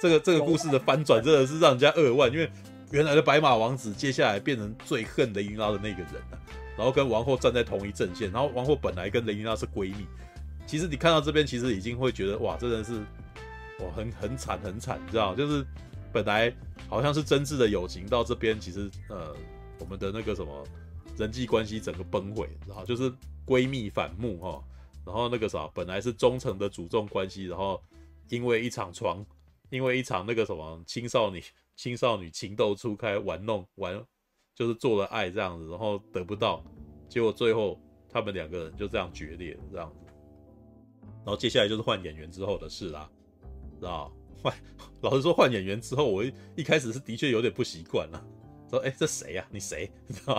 [0.00, 2.48] 这个这个故事的翻转真的是让人家扼腕，因为
[2.90, 6.38] 原来的白马王子接下来变成最恨雷尼拉的那个人了，
[6.76, 10.06] 然后跟王后站在同一阵线，然后王后本来跟雷尼拉是闺蜜，
[10.66, 12.94] 其实你看到这边，其实已经会觉得哇，真的是
[13.80, 15.34] 哇很很惨很惨，你知道？
[15.34, 15.66] 就是。
[16.18, 16.52] 本来
[16.88, 19.32] 好像是真挚的友情，到这边其实呃，
[19.78, 20.66] 我们的那个什么
[21.16, 23.08] 人际关系整个崩毁，然后就是
[23.46, 24.60] 闺蜜反目哈，
[25.06, 27.80] 然后那个啥，本来是忠诚的主众关系，然后
[28.30, 29.24] 因为一场床，
[29.70, 31.40] 因为一场那个什么青少女
[31.76, 34.04] 青少女情窦初开玩弄玩，
[34.56, 36.64] 就是做了爱这样子，然后得不到，
[37.08, 37.80] 结果最后
[38.10, 40.12] 他们两个人就这样决裂这样子，
[41.18, 43.08] 然后接下来就是换演员之后的事啦，
[43.78, 44.12] 知道？
[44.42, 44.54] 换，
[45.02, 48.24] 老实说换演员之后，我一一开始是的确有点不习惯了。
[48.70, 49.48] 说，哎、欸，这谁呀、啊？
[49.50, 49.90] 你谁？
[50.06, 50.36] 你知道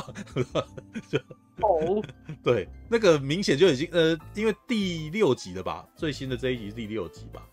[0.54, 0.64] 吗？
[1.10, 1.18] 就
[1.62, 2.04] 哦，
[2.44, 7.44] 对，那个明显就已经呃，因为第六集了吧，最新的这一集是第六集吧。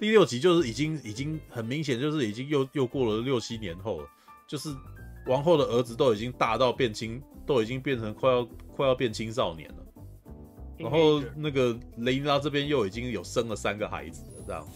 [0.00, 4.08] 第六集就是已经已经很明显，就是已经又又过了六七年后了，
[4.48, 4.68] 就是
[5.26, 9.76] 王后的儿子都已经大到变青，都已经变成快要快要变青少年了。
[10.76, 14.68] 然后那个雷伊拉这边又已经有生了三个孩子了，这样。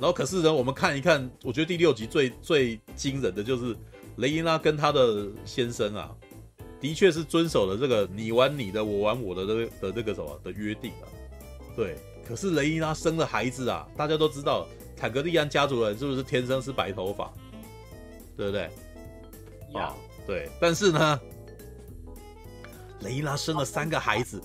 [0.00, 3.76] 然后可是呢，我们看一看，我觉得第六集最最惊人的就是。
[4.16, 6.14] 雷伊拉跟他的先生啊，
[6.78, 11.08] 的确是遵守了这个你玩你的，我玩我的的的这个什么的约定啊。
[11.74, 11.96] 对，
[12.26, 17.32] 可是雷伊拉生了孩子啊，大家都知道，坦格利安家族人是不是天生是白头发？
[18.36, 18.68] 对不对？
[19.80, 19.96] 啊，
[20.26, 20.50] 对。
[20.60, 21.20] 但是呢，
[23.00, 24.42] 雷伊拉生了三个孩子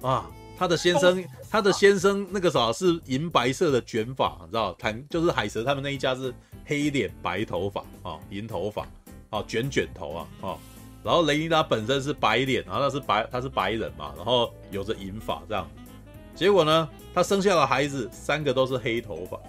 [0.00, 0.28] 啊，
[0.62, 4.72] 他的先生，他的先生那个啥是银白色的卷发，你知道？
[4.78, 6.32] 坦就是海蛇他们那一家是
[6.64, 8.86] 黑脸白头发啊，银头发。
[9.30, 10.58] 啊，卷卷头啊，啊，
[11.02, 15.66] 然后雷妮拉本身是白脸，然后他是白，他是白人嘛，然后有着银发这样，
[16.34, 19.40] 结果呢，他生下的孩子三个都是黑头发，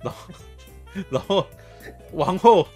[0.00, 0.32] 然后，
[1.10, 1.46] 然后
[2.12, 2.66] 王后，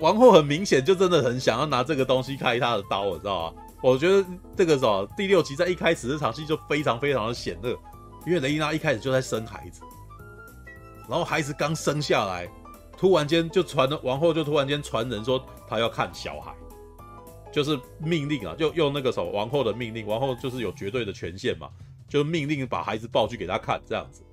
[0.00, 3.62] 王后很明显就真的很想要拿这个东西开他的刀，你知道吗？
[3.86, 4.26] 我觉得
[4.56, 7.78] 这个时候第六集在一开始这场戏就非常非常的险恶，
[8.26, 9.80] 因为雷伊拉一开始就在生孩子，
[11.08, 12.50] 然后孩子刚生下来。
[12.98, 16.52] 突然间就传了，王后就突然间传人说她要看小孩，
[17.52, 21.68] 就是命令啊，就用那个什么王后的命令，王后就是有绝对的权限嘛，
[22.08, 24.24] 就命令把孩子抱去给他看这样子。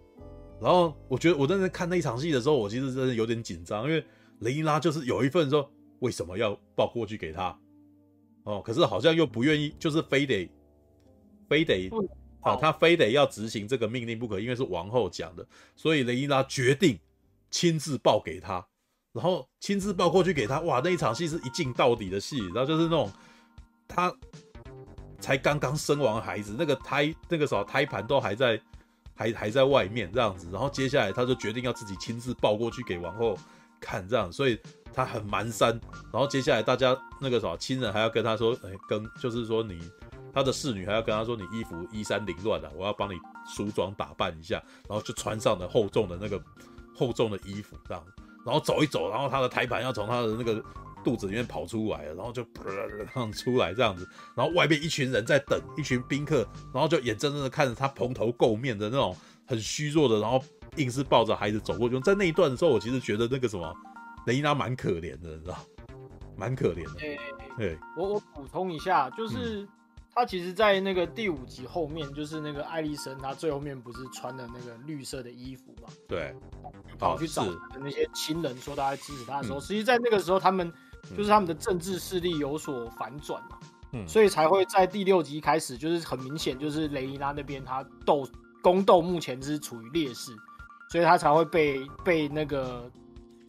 [0.62, 4.04] 然后我觉得我在那看那一场戏的时候，我其实真的有点紧张，因为
[4.40, 5.70] 雷伊拉就是有一份说
[6.00, 7.56] 为什么要抱过去给他
[8.44, 10.50] 哦，可是好像又不愿意，就是非得
[11.48, 11.90] 非得
[12.42, 15.46] 啊，他非得要执行这个命令不可，因为是王后讲的，
[15.76, 17.00] 所以雷伊拉决定。
[17.54, 18.66] 亲自报给他，
[19.12, 23.12] 然后亲自报过去给他，哇，那一场戏是一镜到底的戏，然后就是那种
[23.88, 24.12] 他
[25.20, 28.60] 才刚刚生完孩子，那个胎那个时候胎盘都还在
[29.14, 33.38] 还还在外面这样子，然后接下来他就决定要自己亲自抱过去给王后
[33.80, 34.60] 看这样，所以
[34.94, 35.72] 他很蹒跚，
[36.12, 39.80] 然后接下来大家那个什么亲人还要跟他说，哎，跟就是说你
[40.34, 43.18] 他的侍女还要跟他说，你衣服衣衫凌乱了，我要帮你
[43.48, 46.42] 梳妆打扮一下，然后就穿上了厚重的那个。
[46.96, 48.04] 厚重的衣服这样，
[48.46, 50.64] 然后走一走，然后他的胎盘要从他的那个
[51.04, 59.18] 肚子里面跑出来，然后就噗噗噗出来这样子，然后外面一群人在等，一群宾客，然后就眼睁睁的看着他蓬头垢面的那种
[59.48, 60.40] 很虚弱的，然后
[60.76, 62.00] 硬是抱着孩子走过去。
[62.02, 63.76] 在那一段的时候，我其实觉得那个什么
[64.26, 65.58] 雷伊拉蛮可怜的，你知道，
[66.36, 67.00] 蛮可怜的。
[67.58, 69.62] 对、欸，我我补充一下，就是。
[69.62, 69.68] 嗯
[70.16, 75.90] 他其实，在那个第五集后面，就是那个艾丽森，他最后面不是穿的那个绿色的衣服嘛？
[76.08, 76.36] 对，
[77.00, 77.44] 跑去找
[77.80, 80.72] 那些亲人，说大家支持他的时候，实际在那个时候，他们
[81.18, 83.58] 就是他们的政治势力有所反转嘛，
[83.94, 88.30] 嗯，所以才会在第六集开始，就是很明显，就是雷伊拉那边他斗
[88.62, 90.32] 宫斗目前是处于劣势，
[90.92, 92.88] 所以他才会被被那个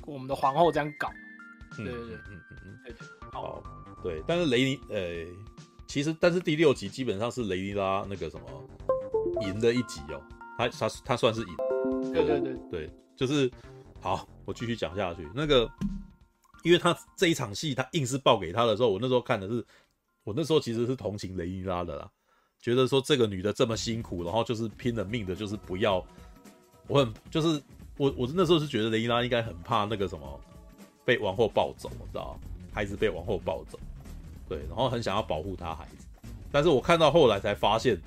[0.07, 1.11] 我们的皇后这样搞。
[1.77, 3.63] 对对对，嗯嗯嗯，对对，好，
[4.03, 5.27] 对，但是雷尼，呃。
[5.87, 8.69] 其实，但是第六集基本上是雷尼拉那个什么
[9.43, 10.21] 赢的一集哦，
[10.59, 12.13] 他他他算是赢。
[12.13, 13.49] 对对对对，就是
[14.01, 15.29] 好，我继续讲下去。
[15.33, 15.71] 那个，
[16.65, 19.65] 因为他这一场戏他硬是报给他的时候，我那时候看的是，
[20.25, 22.11] 我那时候其实是同情雷尼拉的啦，
[22.61, 26.05] 觉得说这个女的这么辛苦，然后就是拼了命的，就是不要，
[26.89, 27.63] 我很就是
[27.97, 30.41] 我我那时候是觉得雷伊拉应该很怕那个什么
[31.05, 32.39] 被王后抱走，你知道
[32.73, 33.79] 孩子被王后抱走。
[34.47, 36.07] 对，然后很想要保护他孩子，
[36.53, 37.99] 但是我看到后来才发现，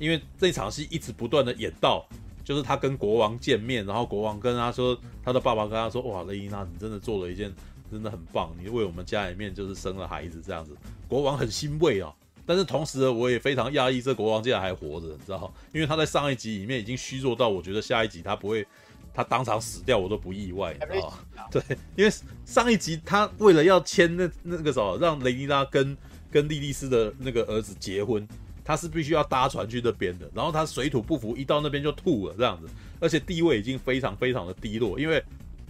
[0.00, 2.04] 因为这场戏一直不断的演到，
[2.42, 7.54] 就是他跟国王见面，然后国王跟他说，他的爸爸跟他说，哇，雷伊娜，你真的做了一件
[7.92, 10.76] 真的很棒，你为我们家里面就是生了孩子这样子，
[11.06, 12.12] 国王很欣慰啊，
[12.44, 18.66] 但是同时，我也非常讶异，这国王竟然还活着，你知道，因为他在上一集里面已经虚弱到，我觉得下一集他不会。
[19.14, 21.44] 他当场死掉，我都不意外，你知道吗？
[21.50, 21.62] 对，
[21.94, 22.12] 因为
[22.44, 25.96] 上一集他为了要签那那个什么，让雷尼拉跟
[26.30, 28.26] 跟莉莉丝的那个儿子结婚，
[28.64, 30.28] 他是必须要搭船去那边的。
[30.34, 32.68] 然后他水土不服，一到那边就吐了这样子，
[32.98, 35.22] 而且地位已经非常非常的低落，因为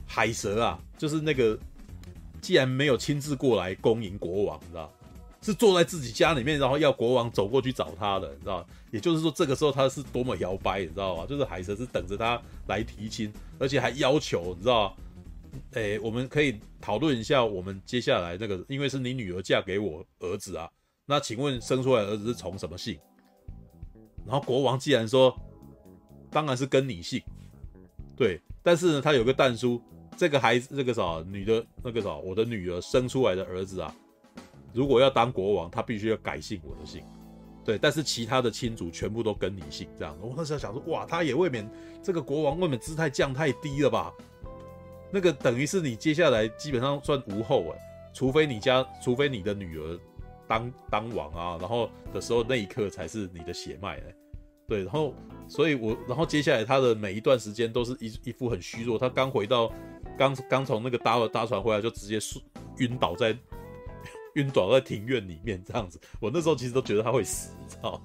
[0.06, 1.58] 海蛇啊，就是那个
[2.40, 4.90] 既然没有亲自过来恭迎国王，你知道。
[5.44, 8.66] 是坐在自己家里面，然后要国王走过去找他的，你知道？
[8.90, 11.26] 也就是说，这个时候他是多么摇摆，你知道吗？
[11.26, 14.96] 就是海神是等着他来提亲，而且还要求，你知道？
[15.72, 20.68] 诶，我们可以讨论一下，我们接下来那个，因为是你女儿嫁给我儿子啊，
[21.04, 22.98] 那请问生出来的儿子是从什么姓？
[24.26, 25.38] 然后国王既然说
[26.30, 27.22] 当然是跟你姓。
[28.16, 29.80] 对，但是呢，他有个但书，
[30.16, 33.94] 这个孩子，这个啥女的，那个啥，我的女儿生出来的儿子啊，
[34.74, 37.02] 如果要当国王，他必须要改姓我的姓。
[37.64, 40.14] 对，但是其他的亲族全部都跟你姓，这样。
[40.20, 41.66] 我那时候想说，哇，他也未免
[42.02, 44.12] 这个国王未免姿态降太低了吧？
[45.10, 47.78] 那个等于是你接下来基本上算无后哎，
[48.12, 49.98] 除非你家，除非你的女儿
[50.46, 54.14] 当当王啊，然后的时候那一刻才是你的血脉哎。
[54.66, 55.14] 对，然后
[55.48, 59.72] 所以我，然后接下来他的每一段时间都是一一副很虚弱，他刚回到，
[60.18, 62.18] 刚刚从那个搭了搭船回来就直接
[62.78, 63.34] 晕倒在。
[64.34, 68.00] 晕倒在庭院里面这样子， 我那时候其实都觉得他会死，你知道？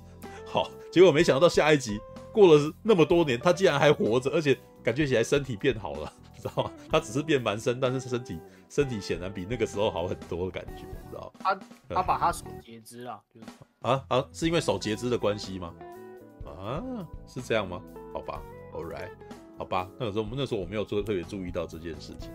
[0.45, 1.99] 好，结果没想到下一集
[2.31, 6.71] 过了那么多年，他竟然还活着，而且感觉起来身体变好了， 你知道吗？
[6.89, 8.39] 他只是变蛮身，但是身体
[8.69, 11.31] 身体显然比那个时候好很多的感觉，你知道？
[11.39, 13.45] 他他把他手截肢了，就是
[13.81, 15.73] 啊啊，是因为手截肢的关系吗？
[16.45, 16.81] 啊，
[17.27, 17.81] 是这样吗？
[18.11, 18.41] 好吧
[18.73, 19.11] ，All right，
[19.57, 22.31] 好吧，那个时候我们那时候我没有做特别注意到这件事情。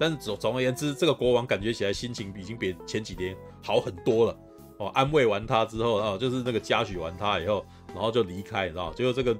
[0.00, 4.36] 但是总总而言之，这个国王感觉起来心情已经比前几天好很多了
[4.78, 4.86] 哦。
[4.94, 8.90] 安慰完他之后，然后就是那个嘉许完他以后，然后就离开，你知道？
[8.94, 9.36] 结果这个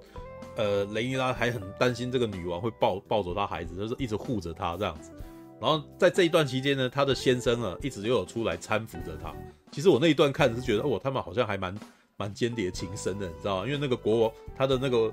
[0.56, 5.10] 呃雷尼拉还很担心这个女王会抱抱走他孩子，就是一直护着他这样子。
[5.58, 9.34] 然后在这一段期间呢，他的先生啊一直又有出来搀扶着他。
[9.72, 11.74] 其实我那一段看是觉得哦，他们好像还蛮
[12.18, 13.66] 蛮间谍情深的，你知道吗？
[13.66, 15.10] 因为那个国王他的那个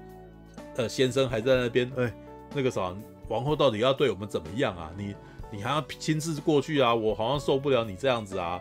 [0.76, 2.14] 呃先生还在那边，哎，
[2.54, 2.94] 那个啥
[3.30, 4.92] 王后到底要对我们怎么样啊？
[4.98, 5.16] 你。
[5.50, 6.94] 你还要亲自过去啊？
[6.94, 8.60] 我好像受不了你这样子啊，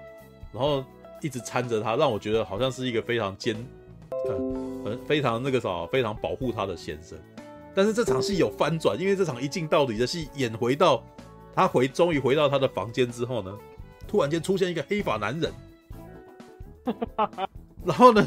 [0.52, 0.84] 然后
[1.20, 3.56] 一直搀着他，让我觉得好像是一个非常坚，
[4.84, 7.18] 呃，非常那个啥，非常保护他的先生。
[7.74, 11.02] 但是这场戏有翻转，因为这场一镜到底的戏演回到
[11.54, 13.52] 他回，终于回到他的房间之后呢，
[14.06, 15.52] 突然间出现一个黑发男人，
[17.84, 18.24] 然后呢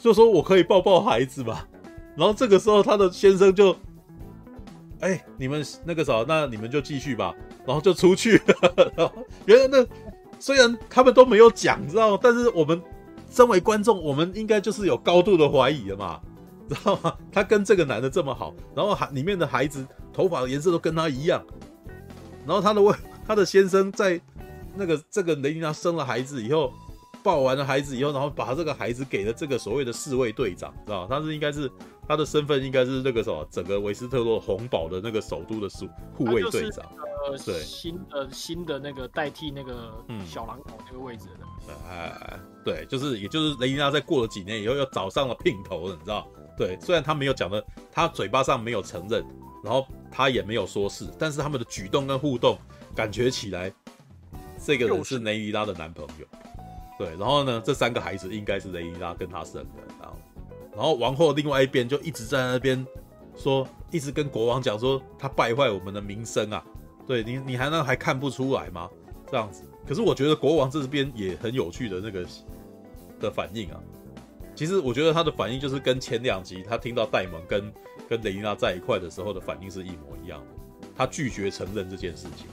[0.00, 1.68] 就说我可以抱抱孩子吧，
[2.16, 3.76] 然后这个时候他的先生就。
[5.00, 7.34] 哎、你们那个啥，那你们就继续吧，
[7.66, 9.12] 然后就出去了。
[9.46, 9.86] 原来那
[10.38, 12.16] 虽然他们都没有讲，知道？
[12.16, 12.80] 但是我们
[13.30, 16.20] 身为观众，我们应该就是有高度的怀疑了嘛，
[16.68, 17.16] 知道吗？
[17.32, 21.42] 他跟这个男的这么好，然后还里面的孩子头发的颜色都跟他一样，
[22.46, 22.80] 然后他的
[23.26, 24.20] 他的先生在
[24.76, 26.72] 那个这个雷尼娜生了孩子以后，
[27.22, 31.06] 抱完了孩子以后，然后把这个孩子给了这个所谓的侍卫队长，知道？
[31.06, 31.70] 他是应该是。
[32.10, 35.68] 他的身份应该是那个什么，整个维斯特洛红堡的那个首都的
[36.12, 36.84] 护护卫队长，
[37.30, 39.94] 呃，对，新的新的那个代替那个
[40.26, 46.26] 小狼狗那个位置的，哎、嗯，对，就是也就是雷尼拉在过了几年以后又找上了姘头了，你知道？
[46.56, 49.24] 对，虽然他没有讲的，他嘴巴上没有承认，
[49.62, 52.58] 然后他也没有说是，但是他们的举动跟互动，
[52.92, 53.72] 感觉起来
[54.58, 56.26] 这个人是雷尼拉的男朋友，
[56.98, 59.89] 对，然后呢，这三个孩子应该是雷尼拉跟他生的，
[60.72, 60.94] 然后。
[60.94, 62.86] 王后另外一边就一直在那边
[63.36, 66.62] 说，一直跟国王讲说他败坏我们的名声啊，
[67.06, 68.88] 对你你还能还看不出来吗？
[69.30, 72.26] 这样子，可是我觉得国王这边也很有趣的那个
[73.20, 73.80] 的反应啊。
[74.54, 77.72] 其实我觉得他的反应就是跟前两集他听到戴蒙跟
[78.08, 82.46] 跟雷尼拉在一块的时候的反应是一模一样的，他拒绝承认这件事情。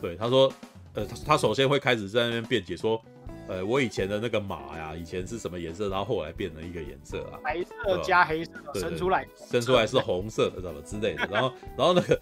[0.00, 0.50] 对，他说，
[0.94, 3.02] 呃，他首先会开始在那边辩解说。
[3.48, 11.28] 呃，我以前的那个马呀，以前是什么颜色，然后后来变成一个颜色啊，白色加黑色生出来，生出来是红色的，什么之类的。
[11.30, 12.20] 然后，然后那个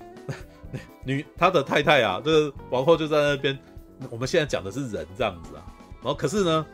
[1.05, 3.59] 女她的太太啊，这个王后就在那边。
[4.11, 5.63] 我们现在讲的是人这样子啊。
[6.03, 6.67] 然后可是呢，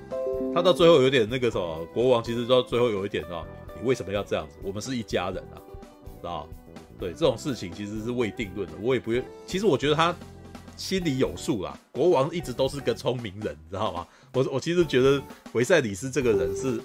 [0.55, 3.45] 他到最后有点那个什么，国王其实到最后有一点啊，
[3.79, 4.57] 你为什么要这样子？
[4.65, 5.61] 我们是一家人啊，
[6.19, 6.49] 知道？
[6.99, 8.73] 对，这种事情其实是未定论的。
[8.81, 10.17] 我也不愿，其实我觉得他
[10.77, 11.79] 心里有数啦。
[11.93, 14.07] 国王一直都是个聪明人，你知道吗？
[14.33, 15.21] 我我其实觉得
[15.53, 16.81] 维赛里斯这个人是，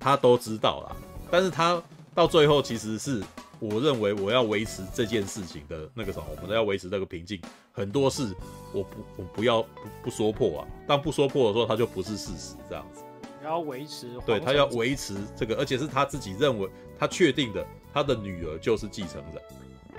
[0.00, 0.96] 他都知道啦，
[1.30, 1.82] 但是他
[2.14, 3.22] 到最后其实是，
[3.58, 7.40] 我认为我要维持这件事情的那个什么，我们都要维持那个平静，
[7.72, 8.34] 很多事
[8.72, 9.68] 我不我不要不
[10.04, 13.02] 不说破啊，当不说破的时候，他就不是事实这样子。
[13.44, 16.68] 要维持，对他要维持这个，而且是他自己认为
[16.98, 19.42] 他确定的，他的女儿就是继承人，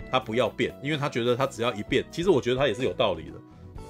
[0.09, 3.33] 他不要变，因为他觉得他只要一变，其实我觉得他也是有道理的，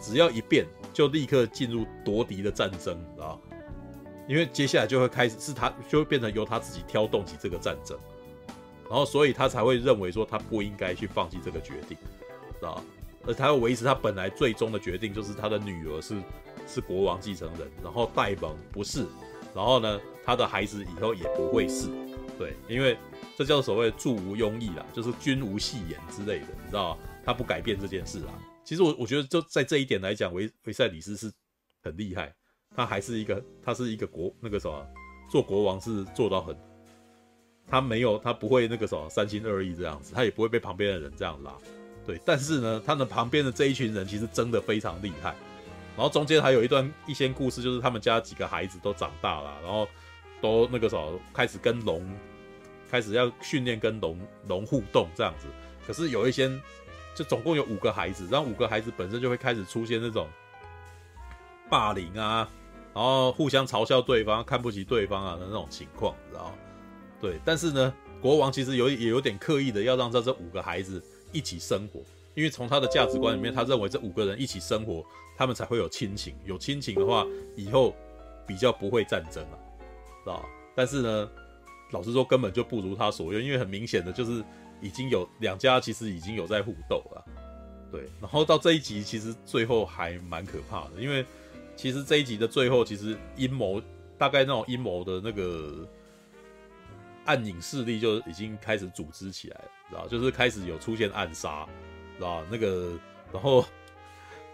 [0.02, 0.66] 只要一变。
[0.94, 3.36] 就立刻进入夺嫡的战争啊！
[4.28, 7.98] 因为接下来就会开始是他，就会变成由他自己挑动起这个战争，
[8.90, 11.98] 然后所以他才会认为说他不应该去放弃这个决定，
[12.62, 12.82] 啊，
[13.28, 16.16] 而他要维持他本来最终的决定，就是他的女儿是
[16.66, 19.06] 是国王继承人，然后戴蒙不是，
[19.54, 21.90] 然后呢，他的孩子以后也不会是，
[22.40, 22.98] 对，因为
[23.38, 28.32] 这叫所谓的祝无庸议啦，就是君无戏言之类的，你知道他不改变这件事啊。
[28.64, 31.32] 其实我我觉得就在这一点来讲，维维赛里斯是
[31.82, 32.34] 很厉害，
[32.76, 34.88] 他还是一个他是一个国那个什么
[35.30, 36.56] 做国王是做到很
[37.70, 41.56] 他没有，他不会那个什么三心二意这样子，他也不会被旁边的人这样拉。
[42.06, 45.34] 对，但是呢，他的旁边的这一群人其实真的非常厉害。
[45.96, 49.88] 然后中间还有一段一些故事，就是他们家几个孩子都长大了，然后
[50.42, 52.06] 都那个什么开始跟龙，
[52.90, 55.48] 开始要训练跟龙龙互动这样子。
[55.88, 56.50] 可是有一些，
[57.16, 60.28] 就总共有五个孩子，然后五个孩子本身就会开始出现那种
[61.70, 62.48] 霸凌啊，
[62.94, 66.54] 然后互相嘲笑对方、看不起对方啊的那种情况，知道？
[67.22, 72.02] 对，但是呢，国王其实有也有点刻意的要让这这五个孩子一起生活，
[72.36, 75.06] 因为从他的价值观里面，他认为这五个人一起生活，
[75.38, 76.36] 他们才会有亲情。
[76.46, 77.26] 有亲情的话，
[77.56, 77.96] 以后
[78.46, 79.56] 比较不会战争啊，
[80.24, 80.46] 知道？
[80.76, 81.30] 但是呢，
[81.92, 84.44] 老实说，根本就不如他所愿，因为很明显的就是
[84.84, 87.26] 已经有两家其实已经有在互斗了。
[87.92, 91.26] 对，然后到这一集，其实最后还蛮可怕的，因为
[91.76, 93.82] 其实这一集的最后，其实阴谋
[94.18, 95.88] 大概那种阴谋的那个
[97.26, 99.66] 暗影势力就已经开始组织起来了。
[99.90, 101.68] 知道，就是开始有出现暗杀，
[102.18, 102.98] 知道那个，
[103.32, 103.64] 然后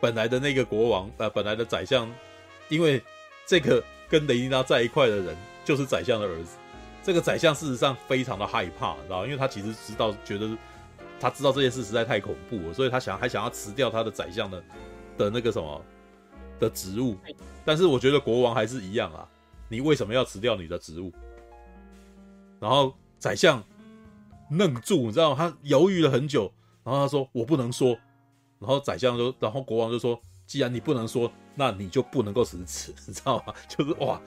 [0.02, 2.12] 本来的那个国王，呃，本来的宰相，
[2.68, 3.02] 因为
[3.46, 6.58] 这个跟雷妮拉在一块的人就是宰相的儿子，
[7.10, 10.56] 这个宰相事实上非常的害怕，你知道，因为他其实知道，觉得
[11.20, 14.64] 他知道这件事实在太恐怖了，所以他想还想要辞掉他的宰相的
[15.18, 15.84] 的那个什么
[16.60, 17.18] 的职务，
[17.66, 19.28] 但是我觉得国王还是一样啊，
[19.70, 21.12] 你为什么要辞掉你的职务？
[22.60, 23.64] 然后宰相。
[24.52, 25.36] 愣住，你知道？
[25.36, 26.52] 他犹豫了很久，
[26.84, 27.90] 然后他说：“我不能说。”
[28.58, 34.20] 然后宰相就，然后国王就说：“既然你不能说，那你就不能够辞职，你知道吗？” 就是哇，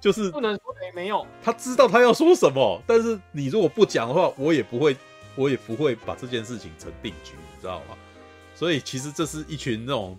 [0.00, 1.26] 就是不能说没没有。
[1.42, 4.96] 他知道他要说什么，但是你如果不讲的话，我也不会，
[5.34, 7.96] 我也不会把这件事情成定局，你知道吗？
[8.54, 10.18] 所以其实这是一群那种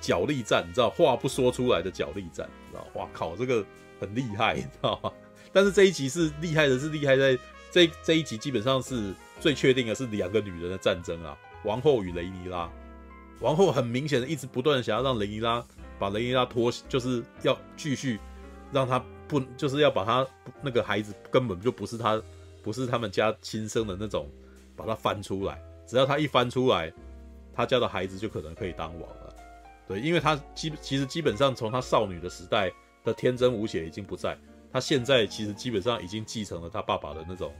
[0.00, 2.86] 角力战，你知道，话不说出来的角力战，你知道？
[2.94, 3.64] 哇靠，这个
[4.00, 5.12] 很厉害，你知道吗？
[5.52, 7.36] 但是这一集是厉害的，是厉害在
[7.70, 12.70] 这这一集基本上是最确定的是两个女人的战争啊，王后与雷尼拉。
[13.40, 15.64] 王后很明显的一直不断的想要让雷尼拉
[15.98, 18.20] 把雷尼拉拖，就是要继续
[18.72, 20.26] 让他不，就是要把他
[20.62, 22.20] 那个孩子根本就不是他，
[22.62, 24.28] 不是他们家亲生的那种，
[24.76, 25.60] 把他翻出来。
[25.86, 26.92] 只要他一翻出来，
[27.52, 29.34] 他家的孩子就可能可以当王了。
[29.88, 32.70] 对，因为他基其实基本上从他少女的时代
[33.04, 34.36] 的天真无邪已经不在。
[34.72, 37.52] 他现在其实基本上已经继承了他爸爸的那种，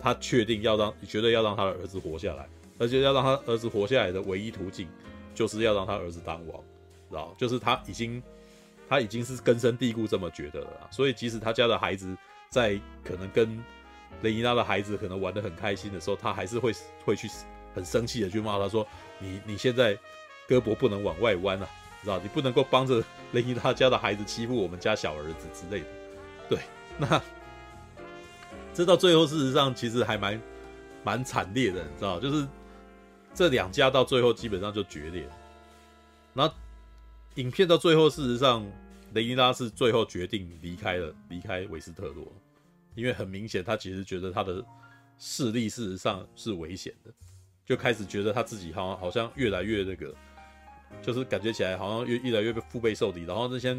[0.00, 2.48] 他确定要让，绝对要让他的儿子活下来，
[2.78, 4.88] 而且要让他儿子活下来的唯一途径，
[5.34, 6.58] 就是要让他儿子当王，
[7.10, 7.34] 知道？
[7.36, 8.22] 就是他已经，
[8.94, 10.88] 他已经是根深蒂固这么觉得了。
[10.88, 12.16] 所以即使他家的孩子
[12.48, 13.58] 在可能跟
[14.22, 16.72] 雷伊拉的孩子可能玩得很开心的时候，他还是会
[17.04, 17.28] 会去
[17.74, 18.86] 很生气的去骂他说
[19.18, 19.96] ：“你你现在
[20.48, 21.68] 胳膊不能往外弯啊，
[22.04, 22.20] 知道？
[22.22, 23.02] 你不能够帮着
[23.32, 25.86] 雷伊拉家的孩子欺负我们家小儿子之类的。”
[26.48, 26.58] 对，
[26.96, 27.20] 那
[28.72, 30.40] 这到最后，事实上其实还蛮
[31.02, 32.46] 蛮惨烈的，你知道，就是
[33.34, 35.32] 这两家到最后基本上就决裂了。
[36.34, 36.54] 然后
[37.34, 38.64] 影片到最后，事实上
[39.14, 42.26] 雷尼拉是最后决定离开了，离开维斯特洛，
[42.94, 44.64] 因为很明显，他其实觉得他的
[45.18, 47.10] 势力事实上是危险的，
[47.64, 50.14] 就开始觉得他自己好像好像越来越那个，
[51.00, 53.76] 就是感觉起来好像越越来越腹背受敌，然后那些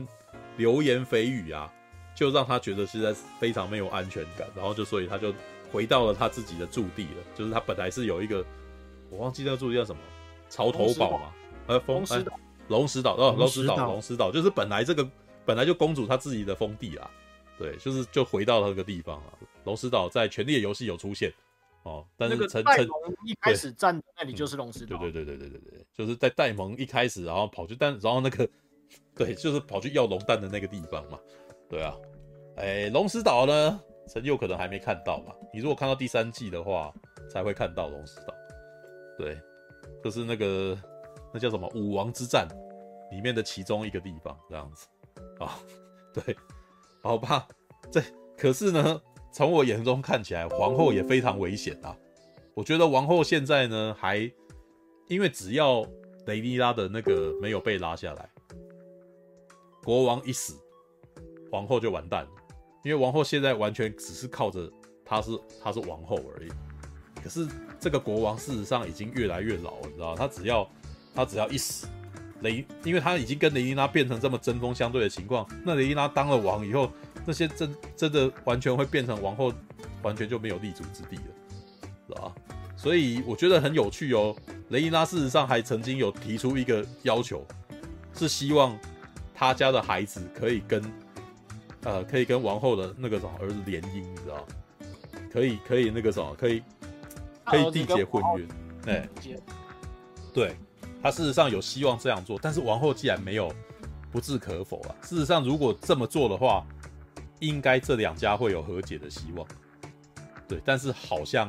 [0.58, 1.72] 流言蜚语啊。
[2.16, 5.34] 就让他觉得现在非常没有安全感，然后就所以他就
[5.70, 7.24] 回到了他自己的驻地了。
[7.36, 8.42] 就是他本来是有一个，
[9.10, 10.02] 我忘记那个驻地叫什么，
[10.50, 11.34] 潮头堡嘛，
[11.68, 12.40] 呃，风石岛，
[12.70, 15.06] 龙石岛哦，龙石岛，龙石岛，就是本来这个
[15.46, 17.10] 本来就公主她自己的封地啦，
[17.58, 19.34] 对，就是就回到了那个地方啊。
[19.64, 21.32] 龙石岛在《权力的游戏》有出现
[21.84, 22.88] 哦，但是陈陈
[23.26, 28.48] 一开始站那里就是龙石岛，对对对对对对对，就是在戴蒙一开始然后跑去，但然后那个
[29.16, 31.20] 对，就是跑去要龙蛋的那个地方嘛。
[31.70, 31.96] 对啊，
[32.58, 33.82] 哎，龙石岛呢？
[34.08, 35.34] 陈佑可能还没看到嘛。
[35.52, 36.94] 你如果看到第三季的话，
[37.28, 38.34] 才会看到龙石岛。
[39.18, 39.36] 对，
[40.04, 40.78] 就是那个
[41.34, 42.48] 那叫什么武王之战
[43.10, 44.86] 里面的其中一个地方，这样子
[45.40, 45.60] 啊。
[46.14, 46.36] 对，
[47.02, 47.48] 好吧。
[47.92, 48.02] 这
[48.38, 49.02] 可是呢，
[49.32, 51.96] 从我眼中看起来，皇后也非常危险啊。
[52.54, 54.32] 我觉得王后现在呢，还
[55.08, 55.86] 因为只要
[56.26, 58.30] 雷妮拉的那个没有被拉下来，
[59.84, 60.56] 国王一死。
[61.52, 62.30] 皇后就完蛋了，
[62.84, 64.70] 因为王后现在完全只是靠着
[65.06, 65.32] 她是
[65.62, 66.50] 她是王后而已。
[67.24, 67.48] 可是
[67.80, 70.16] 这个国王事实上已经越来越老，你知道？
[70.16, 70.70] 他只要
[71.14, 71.88] 他只要一死，
[72.46, 76.90] 雷，因为他已经跟雷伊拉变成这么针锋相对的情况，那雷伊拉当了王以后，
[77.26, 79.52] 那些真真的完全会变成王后，
[80.04, 81.24] 完全就没有立足之地了，
[82.08, 82.32] 是吧？
[82.78, 84.36] 所以我觉得很有趣哦。
[84.70, 87.46] 雷伊拉事实上还曾经有提出一个要求，
[88.14, 88.78] 是希望
[89.34, 90.82] 他家的孩子可以跟。
[91.88, 94.44] 呃，可以跟王后的那个什么儿子联姻，你知道？
[95.32, 96.64] 可以可以那个什么，可以
[97.46, 98.48] 可以缔结婚约，
[98.92, 99.08] 哎，
[100.34, 100.56] 对，
[101.06, 103.54] 他事实上有希望这样做，但是王后既然没有，
[104.12, 104.96] 不置可否啊。
[105.04, 106.66] 事实上，如果这么做的话，
[107.38, 109.48] 应该这两家会有和解的希望。
[110.48, 111.48] 对，但是好像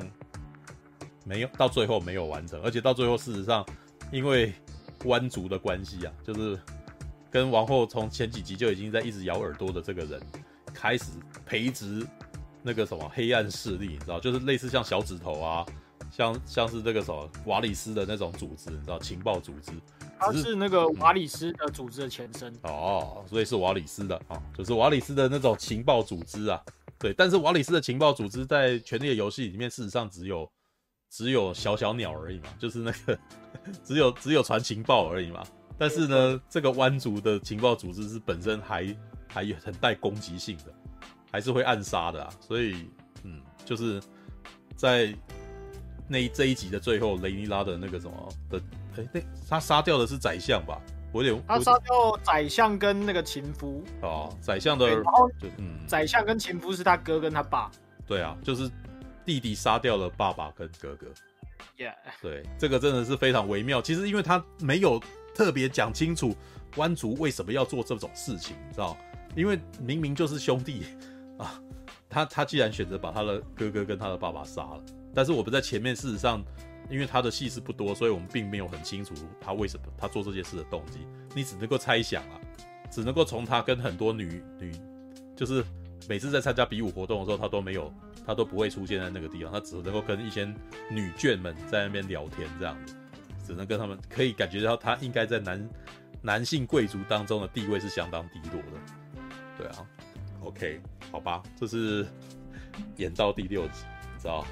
[1.25, 3.65] 没有，到最后没有完成，而且到最后，事实上，
[4.13, 4.53] 因为
[5.03, 6.61] 官族的关系啊，就是
[7.31, 10.21] 跟王后从前几集就已经在一直咬耳朵的这个人，
[10.75, 11.05] 开始
[11.47, 12.07] 培植
[12.63, 15.65] 那个什么黑暗势力，你知道，就是类似像小指头啊，
[16.11, 19.73] 像像是这个什么瓦里斯的那种组织，你知道，情报组织，
[20.19, 26.61] 它是那个瓦里斯的组织的前身、嗯、哦，所以是瓦里斯的啊，就是瓦里斯的那种情报组织啊。
[26.99, 30.51] 对，但是瓦里斯的情报组织在《权力的游戏》里面，事实上只有
[31.11, 33.19] 只有小小鸟而已嘛，就是那个
[33.85, 35.45] 只有只有传情报而已嘛。
[35.77, 38.97] 但是呢，这个湾族的情报组织是本身还
[39.29, 40.73] 还有很带攻击性的，
[41.31, 42.33] 还是会暗杀的啊。
[42.41, 42.89] 所以，
[43.25, 44.01] 嗯，就是
[44.75, 45.15] 在
[46.09, 48.61] 那这一集的最后，雷尼拉的那个什么的，
[48.97, 50.81] 哎，那他杀掉的是宰相吧？
[51.13, 57.71] 我有点，他杀掉宰相跟那个情夫哦，宰相的，然后就嗯，宰相跟情夫是他哥跟他爸，
[58.07, 58.71] 对啊，就是
[59.25, 61.07] 弟弟杀掉了爸爸跟哥哥
[61.79, 63.81] ，Yeah，对，这个真的是非常微妙。
[63.81, 65.01] 其实因为他没有
[65.35, 66.37] 特别讲清楚
[66.77, 68.97] 湾族为什么要做这种事情，你知道？
[69.35, 70.85] 因为明明就是兄弟
[71.39, 71.61] 啊，
[72.09, 74.83] 他他既然选择把他的哥哥跟他的爸爸杀了，
[75.17, 76.45] 但是我们在前面事实上。
[76.89, 81.01] 因为他的戏是不多，所以我们并没有很清楚他为什么他做这件事的动机。
[81.35, 82.41] 你只能够猜想啊，
[82.93, 84.71] 只能够从他跟很多女女，
[85.35, 85.65] 就是
[86.09, 87.93] 每次在参加比武活动的时候，他都没有，
[88.25, 90.45] 他都不会出现在那个地方，他只能够跟一些
[90.89, 92.95] 女眷们在那边聊天这样子，
[93.45, 95.69] 只能跟他们可以感觉到他应该在男
[96.23, 99.21] 男性贵族当中的地位是相当低落的。
[99.59, 99.85] 对啊
[100.43, 100.81] ，OK，
[101.11, 102.07] 好吧，这是
[102.95, 103.83] 演到第六集，
[104.15, 104.47] 你知道。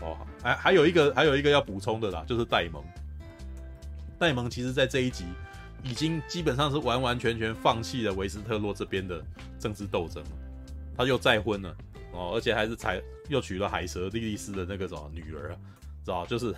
[0.00, 2.82] 哦，还还有一个还有一个要补充的啦，就是戴蒙。
[4.18, 5.24] 戴蒙其实在这一集
[5.82, 9.20] 已经基本上是完完全全放弃了维斯特洛这边的
[9.58, 10.30] 政治斗争了，
[10.96, 11.76] 他又再婚了
[12.12, 15.48] 哦，而且还是才又娶了海蛇莉莉丝的那个什么女儿，
[16.04, 16.54] 知道就是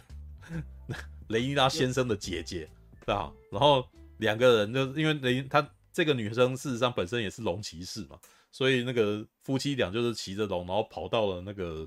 [1.29, 2.69] 雷伊拉先生的姐姐，
[3.07, 3.33] 对吧？
[3.51, 3.87] 然后
[4.19, 8.19] 两个人就是因为雷他这个女生事实上本身也是龙骑士嘛，
[8.53, 11.83] 所以那个夫妻俩就是骑着龙，然后跑到了那个。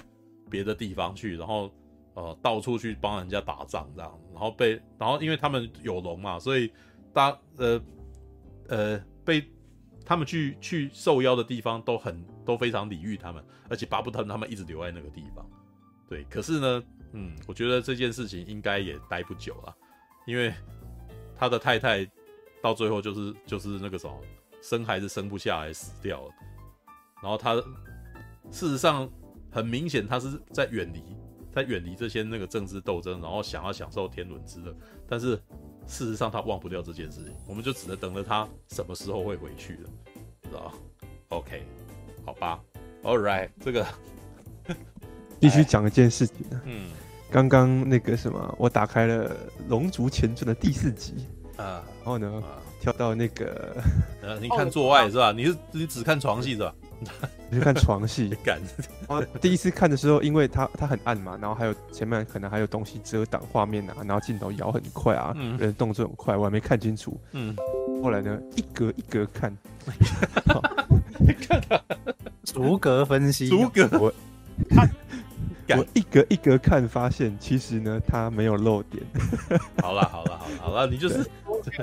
[0.49, 1.72] 别的地方去，然后
[2.14, 6.72] 呃到处去帮人家打仗这样，然后被然后因为他们有龙嘛，所以
[7.14, 7.82] 大呃
[8.69, 9.45] 呃被
[10.06, 15.45] 他们去去受邀的地方都很都非常礼遇他们，而且巴不得他们一直留在那个地方。
[16.10, 16.84] 对，可是呢，
[17.14, 19.76] 嗯，我觉得这件事情应该也待不久了，
[20.26, 20.53] 因为
[21.36, 22.10] 他的太太
[22.61, 24.18] 到最后就是就是那个什么
[24.61, 26.32] 生孩子生不下来死掉了，
[27.22, 27.56] 然后他
[28.49, 29.10] 事实上。
[29.58, 31.02] 很明显，他是在远离，
[31.52, 34.72] 在远离这些那个政治斗争，然后想要享受天伦之乐。
[35.10, 35.32] 但是
[35.88, 39.90] 事实上，他忘不掉这件事情，我们就只能等着他什么时候会回去了，
[40.44, 40.72] 知道
[41.30, 41.64] OK，
[42.24, 42.60] 好吧
[43.02, 43.84] ，All right，这个
[45.42, 46.62] 必须讲一件事情啊。
[46.66, 46.92] 嗯，
[47.32, 49.28] 刚刚那个什么，我打开了
[49.70, 51.26] 《龙族前传》的第四集
[51.56, 53.76] 啊，然后呢，啊、跳到那个，
[54.22, 55.32] 呃， 你看做爱是吧？
[55.32, 56.76] 你是你只看床戏是吧？
[57.49, 58.60] 你去看床戏， 干。
[59.07, 67.19] 哦，第一次看的时候，因为它它很暗嘛，然后还有前面可能还有东西遮挡画面啊，然后镜头摇很快啊，嗯、人动作很快，我还没看清楚。
[67.32, 67.56] 嗯，
[68.03, 69.56] 后来呢，一格一格看，
[71.19, 71.82] 你看他
[72.44, 73.88] 逐格分析，逐格。
[73.99, 74.14] 我
[74.69, 74.90] 看，
[75.78, 79.03] 我一格一格看，发现其实呢，它没有漏点。
[79.82, 81.26] 好了好了好了好了，你就是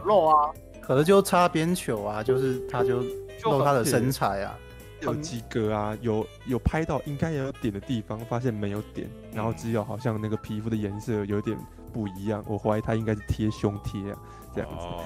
[0.04, 0.50] 漏啊，
[0.82, 3.02] 可能就擦边球啊，就是他就
[3.44, 4.58] 露他的身材啊。
[5.04, 11.56] 有几个啊，有有拍到应该有点的地方，发现没有点，然后只有好像那个皮肤的颜色有点
[11.92, 14.18] 不一样，我怀疑他应该是贴胸贴啊，
[14.54, 14.86] 这样子。
[14.86, 15.04] 哦、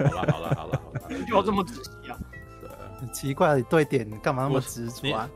[0.10, 2.18] 好了好了好了好了，就要这么仔细啊？
[2.98, 5.28] 很奇怪，对点干嘛那么执着啊？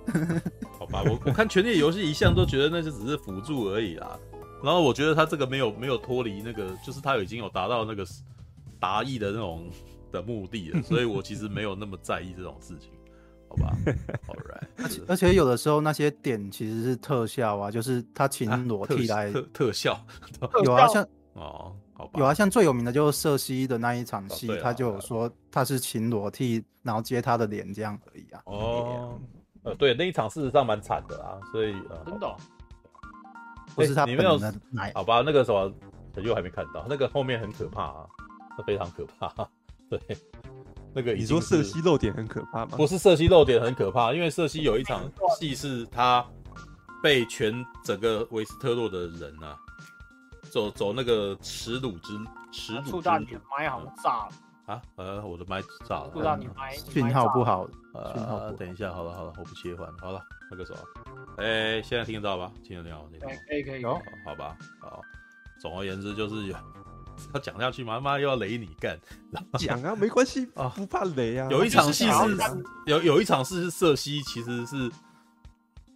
[0.79, 4.19] 好吧，我我看权力游戏一向都觉得那就只是辅助而已啦。
[4.65, 8.03] 然后我觉得他这个没有没有脱离那个，就是他已经有达到那个
[8.79, 9.69] 达意的那种
[10.11, 12.91] 的目的了，所以我其实没有那么在意这种事情。
[13.51, 13.77] 好吧
[14.79, 19.99] 而且而且有的时候那些点其实是特效啊，就是他请裸替来、啊、特 特效，
[20.65, 21.03] 有啊，像
[21.33, 28.41] 哦，好吧，有啊，像最有名的就是瑟西的那一场戏，哦啊、他就有说他是请裸替，然后接他的脸这样而已啊。
[28.45, 29.19] 哦，
[29.65, 32.37] 呃，对，那一场事实上蛮惨的啊，所以呃，真的、哦，
[33.75, 35.73] 不是他本人的奶，好吧，那个什么，
[36.23, 38.07] 又还没看到，那个后面很可怕啊，
[38.57, 39.29] 那非常可怕，
[39.91, 40.01] 对。
[40.93, 42.77] 那个你说瑟西漏点很可怕吗？
[42.77, 45.03] 不是瑟西漏点很可怕，因为瑟西有一场
[45.39, 46.25] 戏是他
[47.03, 49.57] 被全整个维斯特洛的人啊，
[50.51, 52.19] 走走那个耻辱之
[52.53, 53.19] 耻辱之路。
[53.19, 54.29] 你的麦好炸了
[54.67, 54.83] 啊！
[54.97, 56.09] 呃，我的麦炸了。
[56.09, 57.67] 不知道你麦讯号不好。
[57.93, 60.79] 呃，等一下，好了好了，我不切换，好了，那个什么，
[61.39, 62.53] 哎、欸，现在听得到吧？
[62.63, 63.33] 听得到，听得到。
[63.49, 63.85] 可以可以。
[63.85, 65.01] 好，好吧，好。
[65.61, 66.57] 总而言之，就是有
[67.33, 68.99] 他讲下去嘛，妈妈又要雷你干。
[69.59, 71.49] 讲啊，没关系啊， 不怕雷啊。
[71.51, 74.91] 有一场戏是，有有一场戏是瑟西其实是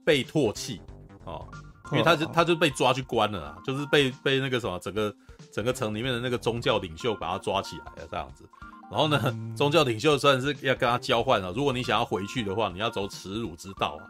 [0.05, 0.81] 被唾弃
[1.25, 1.47] 哦，
[1.93, 5.15] 因为他就他就被抓去关了啊，就是被被那个什么整个
[5.53, 8.45] 整个城里面的那个宗教领袖把他抓起来了这样子。
[8.91, 14.05] 然后呢，嗯、 宗教领袖虽然是要跟他交换了，如果你想要回去的话，你要走耻辱之道啊。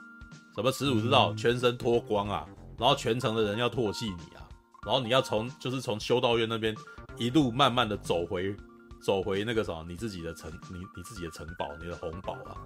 [0.54, 1.30] 什么耻辱之道？
[1.30, 2.44] 嗯、全身脱光啊，
[2.78, 4.42] 然后全城的人要唾弃你啊。
[4.84, 6.74] 然后你要从就是从修道院那边
[7.16, 8.54] 一路慢慢的走回
[9.02, 12.56] 走回那个什么你自己的城你你自己的城堡你的红堡啊，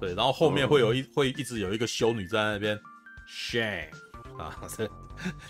[0.00, 2.78] 对，然后后面会有一、嗯、会一直有一个修女在那边
[3.28, 3.90] shame
[4.38, 4.88] 啊， 这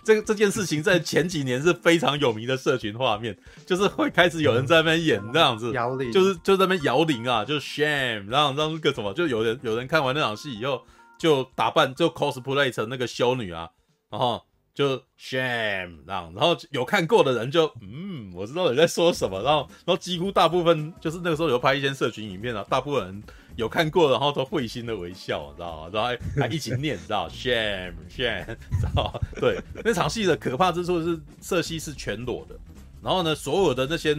[0.03, 10.83] 这个这件事情在前几年是非常有名的社群画面，就是会开始有人在那边演这样子，摇铃，就是就在那边摇铃啊，就 shame，然后让那个什么，就有人有人看完那场戏以后
[11.19, 13.69] 就打扮就 cosplay 成那个修女啊，
[14.11, 14.43] 然后。
[14.81, 23.23] 就 shame，然后然后有看过的人就嗯，我知道你在说什么，然后然后几乎大部分就是那个时候有拍一些社群影片啊，大部分人
[23.57, 25.91] 有看过，然后都会心的微笑，你知道吗？
[25.93, 28.47] 然后还还一起念，你知道 shame shame，
[28.81, 29.21] 知道？
[29.39, 32.59] 对，那场戏的可怕之处是色系是全裸的，
[33.03, 34.17] 然后呢，所有的那些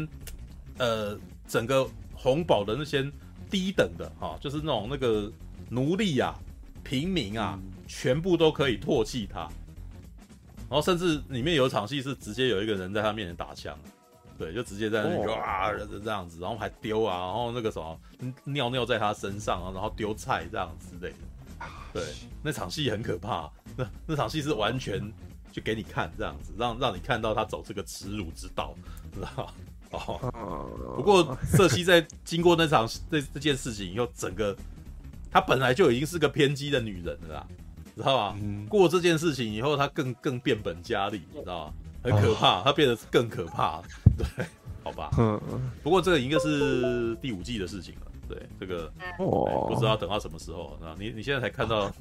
[0.78, 1.18] 呃
[1.48, 3.04] 整个红堡的那些
[3.50, 5.28] 低等的哈，就是那种那个
[5.70, 6.36] 奴隶啊、
[6.84, 9.50] 平民啊，全部都可以唾弃他。
[10.72, 13.78] 然后甚至里面有一场戏是直接有一个人在他面前打枪，
[14.38, 15.70] 对，就直接在那里啊
[16.02, 18.00] 这样子，然后还丢啊，然后那个什么
[18.46, 22.04] 尿尿在他身上啊，然后丢菜这样之类的，对，
[22.42, 25.12] 那场戏很可怕，那那场戏是完全
[25.52, 28.74] 就给你看这样子，让让你看到他走这个耻辱之道，
[29.14, 29.54] 知道吗？
[29.92, 34.56] 哦，不过瑟西在经过那场这这件事情以后，整个
[35.30, 37.48] 她本来就已经是个偏激的女人了啦。
[37.96, 38.38] 知道吧？
[38.42, 41.74] 嗯、过这件事情以后，他更更变本加厉，你知道吗？
[42.04, 43.82] 很可怕，他、哦、变得更可怕。
[44.18, 44.46] 对，
[44.84, 45.10] 好吧。
[45.18, 45.40] 嗯。
[45.84, 48.12] 不过这个应该是第五季的事情了。
[48.28, 50.78] 对，这个哦，不知道等到什么时候。
[50.82, 51.92] 那你你现在才看到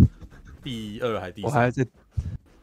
[0.63, 1.51] 第二还第三？
[1.51, 1.87] 我还在。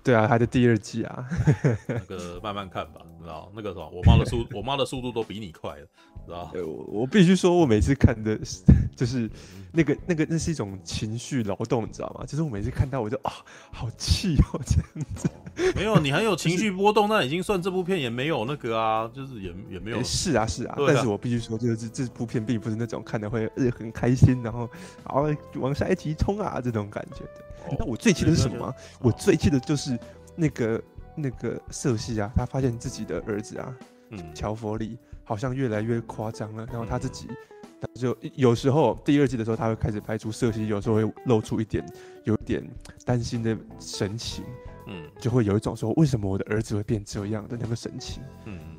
[0.03, 1.27] 对啊，还在第二季啊。
[1.85, 5.87] 那个慢慢看吧，你知道那个什么，我妈的速， 我妈的速度都比你快了，
[6.25, 8.39] 知道我我必须说，我每次看的，
[8.95, 9.29] 就是
[9.73, 12.25] 那个那个，那是一种情绪劳动，你知道吗？
[12.25, 13.33] 就是我每次看到，我就啊，
[13.69, 15.29] 好气哦，这样子。
[15.75, 20.01] 没有，你很有情绪波动，那已经算这部片也没有那个啊，就是也也没有。
[20.03, 24.69] 是啊，是啊，但是我必须说，就是这部片并不是那种看的会很开心，然后
[25.05, 27.75] 然后往下一集冲啊这种感觉的。
[27.77, 28.73] 那我最气的是什么吗？
[29.01, 29.99] 我最气的就是
[30.37, 30.81] 那个
[31.17, 33.75] 那个色系啊，他发现自己的儿子啊，
[34.11, 36.65] 嗯，乔佛里好像越来越夸张了。
[36.67, 37.27] 然后他自己，
[37.81, 41.83] 他就有时候第二季的时候，他会开始拍出色系有时候会露出一点
[42.23, 42.63] 有一点
[43.03, 44.45] 担心的神情，
[44.85, 48.77] 嗯，就会有一种说为什么我的儿子会变这样的那个神情，嗯嗯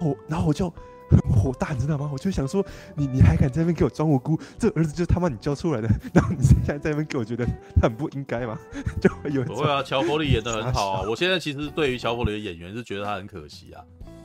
[0.00, 0.72] 嗯，哦，然后我就。
[1.18, 2.08] 很火大，你知道吗？
[2.12, 2.64] 我就想说，
[2.94, 4.38] 你你还敢在那边给我装无辜？
[4.58, 7.44] 这儿子就是他妈你教出来的，然后你现在在那边给我觉得
[7.80, 8.58] 他很不应该吗？
[9.00, 9.42] 就会有。
[9.44, 11.08] 不会啊，乔弗里演的很好啊。
[11.08, 13.82] 我现在其实对于乔弗里的演员是觉得他很可惜啊，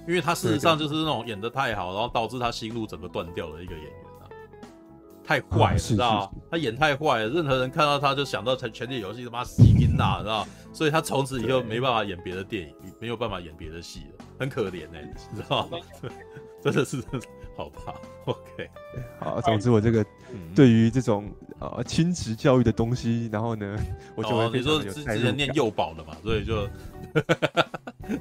[0.08, 4.30] 因为他事实上就是那种演的太好，然后导致他心路整个断掉的一个演员啊。
[5.24, 6.30] 太坏了，你知道吗？
[6.52, 10.48] 他演太坏了，任何人看到他就想到《权力游戏》他妈死拼呐，知道？
[10.72, 15.78] 所以他从此以后没办法演别的电影，没有办法演别的戏了，很可怜哎、知道吗？
[16.66, 16.98] 真的是
[17.56, 17.94] 好吧
[18.26, 18.70] ，OK，
[19.20, 20.04] 好，总之我这个
[20.56, 23.78] 对于这种啊亲子教育的东西，然后呢，
[24.16, 26.68] 我就会、哦、你说之前念幼保的嘛，所以就，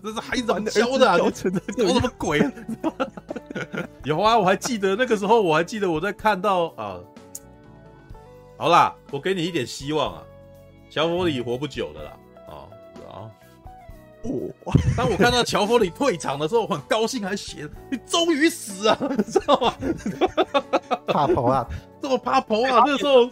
[0.00, 1.18] 这是孩子教的啊？
[1.18, 2.40] 教成的教什么鬼？
[4.04, 6.96] 有啊，我还记得那个时候，我还记得我在看到啊，
[8.56, 10.22] 好啦，我给你一点希望啊，
[10.88, 12.16] 乔佛里活不久的啦。
[14.22, 19.74] 哦， 当我看到乔佛里退场的时候，我很高兴，还写你终于死啊， 你知道吗？
[21.06, 21.66] 怕跑啊，
[22.00, 22.82] 这么怕跑啊！
[22.86, 23.28] 那个时候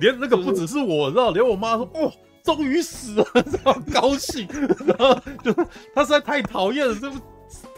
[0.00, 2.12] 连那个不只是我，知道，连我妈说哦，
[2.42, 4.48] 终于死了，这么高兴。
[4.86, 5.52] 然后就
[5.94, 7.18] 他实在太讨厌了，这不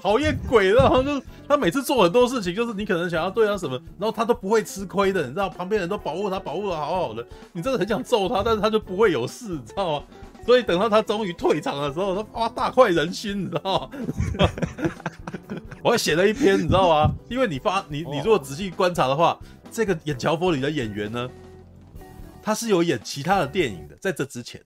[0.00, 0.82] 讨厌鬼了。
[0.82, 7.26] 然后就他每次做很多事情，就是你可能想要对他什么，然后他都不会吃亏的，你知道，旁边人都保护他，保护的好好的。
[7.52, 10.04] 你真的很想揍他，但是他就不会有事，你知道吗？
[10.44, 14.48] 所以等到他终于退场的时候，他哇大快人心，你知道吗？
[15.82, 17.14] 我还写了一篇，你知道吗？
[17.28, 19.38] 因为你发你你如果仔细观察的话，
[19.70, 21.28] 这个演乔佛里的演员呢，
[22.42, 23.96] 他是有演其他的电影的。
[24.00, 24.60] 在这之前，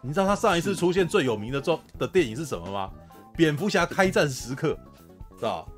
[0.00, 2.90] 你知道他上一次出现最有名的作的电影是什么吗？
[3.36, 4.78] 蝙蝠侠开战时刻，
[5.36, 5.68] 知道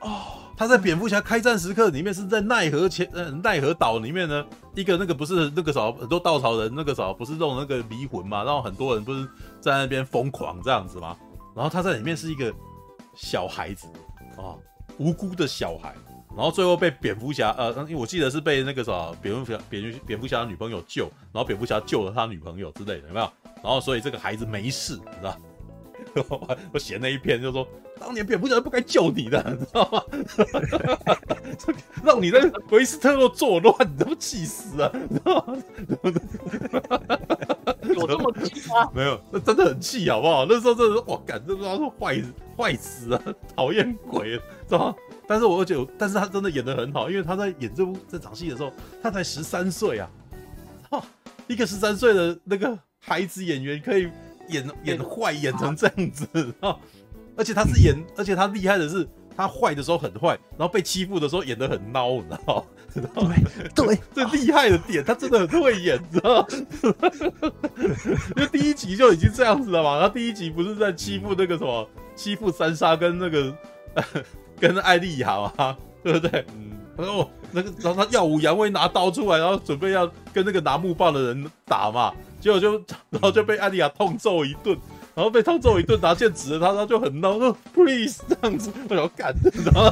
[0.00, 0.45] 哦。
[0.56, 9.28] 他在蝙蝠侠开战时刻里面是在奈何前呃奈何岛里面呢，一个那个不是那个啥很多稻草人那个啥不是弄那个迷魂嘛，然后很多人不是
[9.60, 11.14] 在那边疯狂这样子吗？
[11.54, 12.52] 然后他在里面是一个
[13.14, 13.86] 小孩子
[14.38, 14.56] 啊，
[14.96, 15.94] 无辜的小孩，
[16.34, 23.30] 然后最后被蝙蝠侠呃，因为我记得是被那个啥蝙蝠侠蝙蝠蝙蝠侠的女朋友救，然后蝙蝠侠救了他女朋友之类的有没有？
[23.62, 25.36] 然后所以这个孩子没事，你知道？
[26.72, 27.66] 我写那一篇就说。
[27.98, 30.02] 当年蝙蝠侠不该救你的，你知道吗？
[32.04, 32.40] 让你在
[32.70, 34.90] 维斯特洛作乱，你都气死啊！
[34.92, 35.56] 你知道吗？
[37.94, 38.90] 有这么气吗？
[38.94, 40.44] 没有，那真的很气，好不好？
[40.46, 42.22] 那时候真的是，我，感这他是坏
[42.54, 43.22] 坏死啊，
[43.56, 44.36] 讨厌鬼，
[44.68, 44.94] 知道吗？
[45.26, 48.70] 但是我而且，但是他真的演的很好，因为他在演这部这场戏的时候，
[49.02, 50.10] 他才十三岁啊！
[51.46, 54.10] 一个十三岁的那个孩子演员可以
[54.48, 56.26] 演演坏演成这样子
[56.60, 56.76] 啊！
[57.36, 59.06] 而且他是演， 而且他厉害的是，
[59.36, 63.34] 他坏的时候很坏，然后被欺负的时候演的很孬，你知道吗？
[63.74, 66.46] 对对， 最厉害的点，他真的很会演，你知道吗？
[68.36, 73.54] 因为第一集就已经这样子了嘛，他第一集不是在欺负那个什么，欺负三杀跟那个
[74.58, 76.44] 跟艾丽亚嘛，对不对？
[76.56, 82.14] 嗯，然后那个然后他耀武扬威拿刀出来，然后准备要跟那个拿木棒的人打嘛，
[82.54, 84.78] 结果就然后就被艾莉亚痛揍一顿。
[85.14, 89.90] 然后被痛揍一顿，拿剑指着他，他就很闹，说 “please” 这样子，我要干，然后，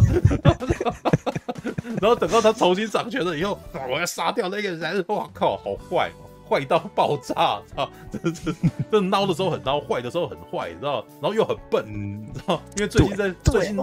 [1.98, 3.59] 然后等到他重新掌权了以后，
[3.90, 8.55] 我要杀掉那个人，哇靠，好坏哦，坏到爆炸，操，真是，
[8.93, 11.02] 这孬的时候很孬，坏的时候很坏，你知道？
[11.22, 12.60] 然后又很笨，你知道？
[12.76, 13.78] 因为最近在最近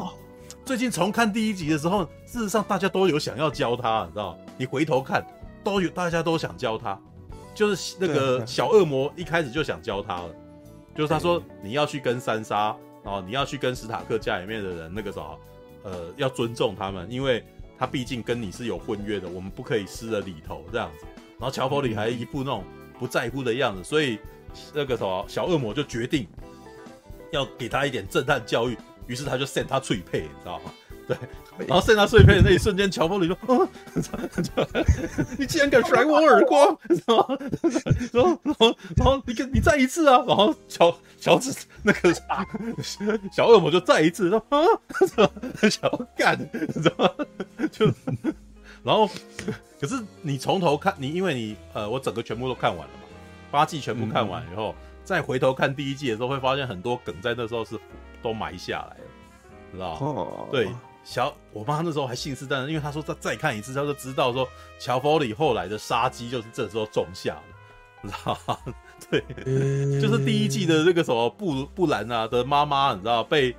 [0.64, 4.38] 最近重看第一集的时候，事实上大家都有想要教他，你知道？
[4.57, 5.26] 你回头看，
[5.64, 6.99] 都有大家都想教他，
[7.53, 10.36] 就是那个小恶魔一开始就想教他了。
[10.94, 15.22] 就是他说你要去跟三杀，然后你要去跟史塔克家里面的人那个啥，
[15.84, 17.44] 呃，要尊重他们，因为
[17.80, 21.06] 他毕竟跟你是有婚约的，我们不可以失了礼头这样子。
[21.40, 22.64] 然后乔佛里还一副那种
[22.99, 24.19] 不在乎的样子，所以
[24.73, 26.28] 那个什么小恶魔就决定
[27.32, 30.73] 要给他一点震撼教育，于是他就 send 他脆配，你知道吗？
[31.07, 31.18] 对。
[31.68, 33.70] 然后剩他碎片的那一瞬间，乔峰里说：“啊，
[35.38, 37.38] 你竟然敢甩我耳光， 然后，
[38.14, 40.24] 然后，然后，然后你你再一次啊！
[40.28, 42.14] 然后乔乔治那个
[43.32, 44.58] 小恶魔就再一次说啊，
[45.70, 47.26] 想要干，你知道吗？
[47.72, 47.86] 就
[48.84, 49.10] 然后，
[49.80, 53.04] 可是你从头看，你因为你呃，我整个全部都看完了嘛，
[53.52, 54.74] 八季全部看完以后，
[55.04, 57.80] 再回头看第一季的时候，会发现很多梗在那时候是
[58.22, 59.02] 都埋下来了，
[59.74, 60.48] 知道吗？
[60.52, 60.70] 对。”
[61.03, 64.48] 小我妈那时候还信誓旦旦，因为她说再再看一次，她就知道说
[64.80, 67.41] 乔佛里后来的杀机就是这时候种下的，
[68.03, 68.57] 你知道吗？
[69.10, 69.19] 对，
[69.99, 73.56] 就是第一季的那个什么布布兰啊的妈妈，你知道被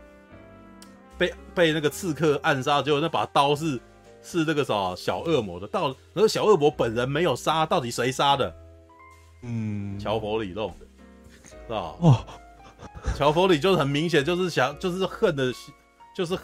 [1.19, 3.79] 被被那个刺客暗杀，结果那把刀是
[4.23, 8.55] 是那个什么小恶魔的，到那个小恶魔本人没有杀，到底谁杀的？
[9.43, 10.87] 嗯，乔佛里弄的，
[11.45, 11.99] 知道？
[12.01, 12.25] 哦，
[13.17, 15.53] 乔佛里就是很明显就是想就是恨的，
[16.15, 16.39] 就是。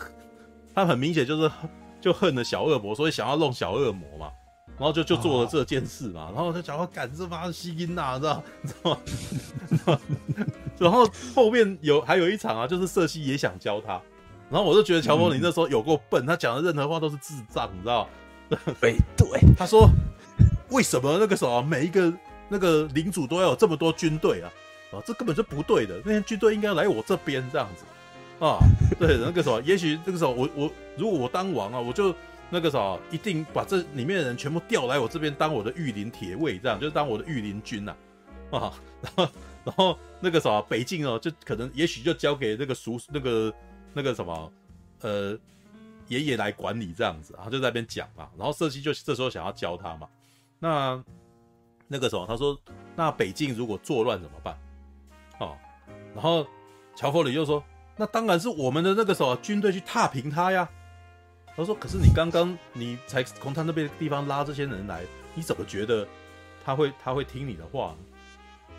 [0.79, 1.51] 他很明显就是
[2.01, 4.31] 就恨了小恶魔，所以想要弄小恶魔嘛，
[4.79, 8.91] 然后就就做了这件事嘛，然后他想要赶这帮西音呐，知道知道
[9.85, 10.01] 吗？
[10.79, 14.01] 然后后面有还有一场啊，就是瑟西也想教他，
[14.49, 18.09] 然后我就觉得乔峰你那时候有够笨，他讲的任何话都是智障，你知道？
[18.49, 19.91] 对对，他说
[20.71, 22.13] 为什么那个什么每一个
[22.49, 24.51] 那个领主都要有这么多军队啊？
[24.93, 27.85] 啊，这根本就不对的，那些军队应该来我这边这样子。
[28.41, 28.59] 啊，
[29.01, 32.15] 对，那个时候，也许那个时候，我我如果我当王啊，我就
[32.51, 37.97] 那个时候一定把这里面的人全部调来我这边当我的御林铁卫，这样就是当我的御林军呐，
[38.53, 39.29] 啊，然后
[39.65, 43.53] 然后那个时候北境哦，就可能也许就交给那个叔那个
[43.93, 44.53] 那个什么
[45.01, 45.37] 呃
[46.07, 50.09] 爷爷来管理这样子，然后就在那边讲嘛，然后瑟西就这时候想要教他嘛，
[50.61, 51.05] 那
[51.89, 52.57] 那个时候他说，
[52.95, 54.57] 那北境如果作乱怎么办？
[55.41, 55.57] 哦，
[56.15, 56.47] 然后
[56.95, 57.61] 乔佛里又说。
[57.99, 60.67] 那当然是我们的那个时候军队去踏平他呀。
[61.57, 65.03] 他说：“可是你刚刚你才从他那边地方拉这些人来，
[65.35, 66.07] 你怎么觉得
[66.65, 67.97] 他会他会听你的话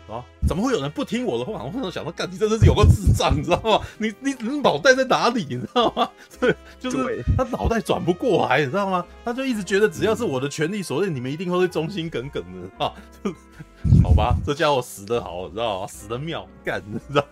[0.08, 0.14] 呢？
[0.14, 0.24] 啊？
[0.48, 1.62] 怎么会有人不听我的话？
[1.62, 3.86] 我突然想到，干，你真的是有个智障，你知道吗？
[3.98, 5.44] 你你你脑袋在哪里？
[5.44, 6.10] 你知道吗？
[6.40, 9.04] 对，就是他脑袋转不过来，你知道吗？
[9.26, 12.94] 他就一直觉得只要是我的权利所在，你们一定会忠心耿耿的啊。
[14.02, 15.86] 好吧，这家伙死的好，你知道吗？
[15.86, 17.26] 死的妙，干，你知道？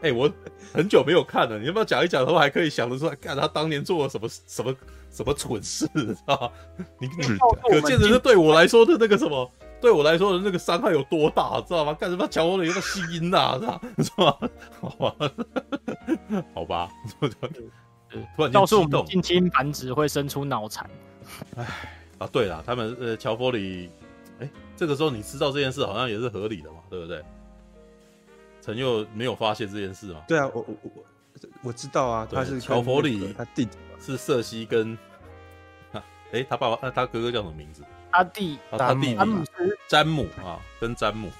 [0.00, 0.30] 哎、欸，我
[0.72, 2.24] 很久没有看了，你要不要讲一讲？
[2.24, 4.74] 我还可以想得出来，干他当年做了什么什么
[5.10, 6.50] 什么蠢事，你知道吗？
[7.00, 7.38] 你你
[7.70, 9.50] 可见的是对我来说的那个什么，
[9.80, 11.92] 对我来说的那个伤害有多大，知道吗？
[11.94, 13.58] 干什么乔佛里有个吸音呐，
[13.98, 14.50] 知道吗？
[14.80, 15.14] 好吧，
[16.54, 16.90] 好吧，
[18.36, 20.88] 突然间激动，近亲繁殖会生出脑残。
[21.56, 21.66] 哎
[22.18, 23.90] 啊，对了，他们呃乔佛里。
[24.40, 27.22] 哎，这个时候你知道这件事好像也是合理的嘛，对不对？
[28.60, 30.22] 陈佑没有发现这件事嘛？
[30.28, 31.04] 对啊，我我我
[31.62, 34.96] 我知道啊，他是乔佛里，他弟弟是瑟西跟，
[36.32, 37.82] 哎，他爸爸，他哥哥叫什么名字？
[38.12, 41.30] 他弟，他弟詹姆斯，詹姆啊，跟詹姆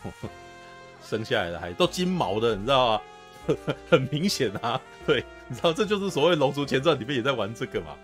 [1.03, 3.03] 生下来的孩子都金毛的，你知道吗？
[3.91, 7.97] 很明显啊，对，你知道这就是所谓《龙族前传》里面也在玩这个嘛，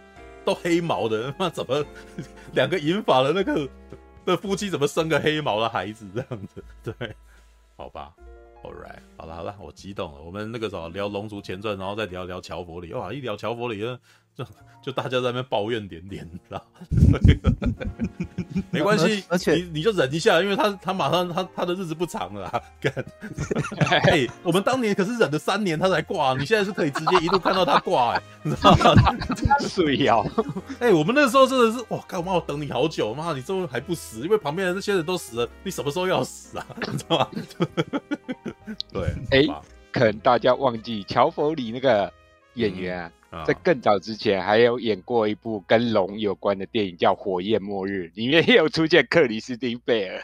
[0.45, 1.85] 都黑毛的，那怎么
[2.53, 3.69] 两个银发的那个？
[4.25, 6.65] 这夫妻怎么生个黑毛的孩子这样子？
[6.83, 7.15] 对，
[7.77, 8.15] 好吧
[8.63, 10.21] ，All right，好了好了，我激动了。
[10.21, 12.93] 我们那个时候聊《龙族前传》，然后再聊聊乔佛里。
[12.93, 13.83] 哇，一聊乔佛里，
[14.37, 14.45] 就
[14.83, 16.67] 就大家在那边抱怨连连，知道
[18.71, 22.61] 没关系，而且你你就忍一下，因为他他马上他他的日子不长了啊。
[22.81, 22.93] 干，
[24.11, 29.17] 哎，我们当年可是忍了三年他才挂，你现在是可以直接一路看到他挂，哎，你知道吗？
[29.61, 30.25] 水妖，
[30.81, 34.21] 哎，我们那时候真的是哇，干嘛我等你好久，妈，你这么还不死？
[34.21, 36.67] 因为旁边的那些人都死了，你什么时候要死啊？
[36.93, 37.31] 你知道吗？
[38.93, 39.47] 对，哎，
[39.91, 42.13] 可能大家忘记乔佛里那个
[42.55, 43.11] 演员啊。
[43.47, 50.23] 在更早之前，还有演过一部跟龙有关的电影，叫《火焰末日》，里面也有出现克里斯汀贝尔，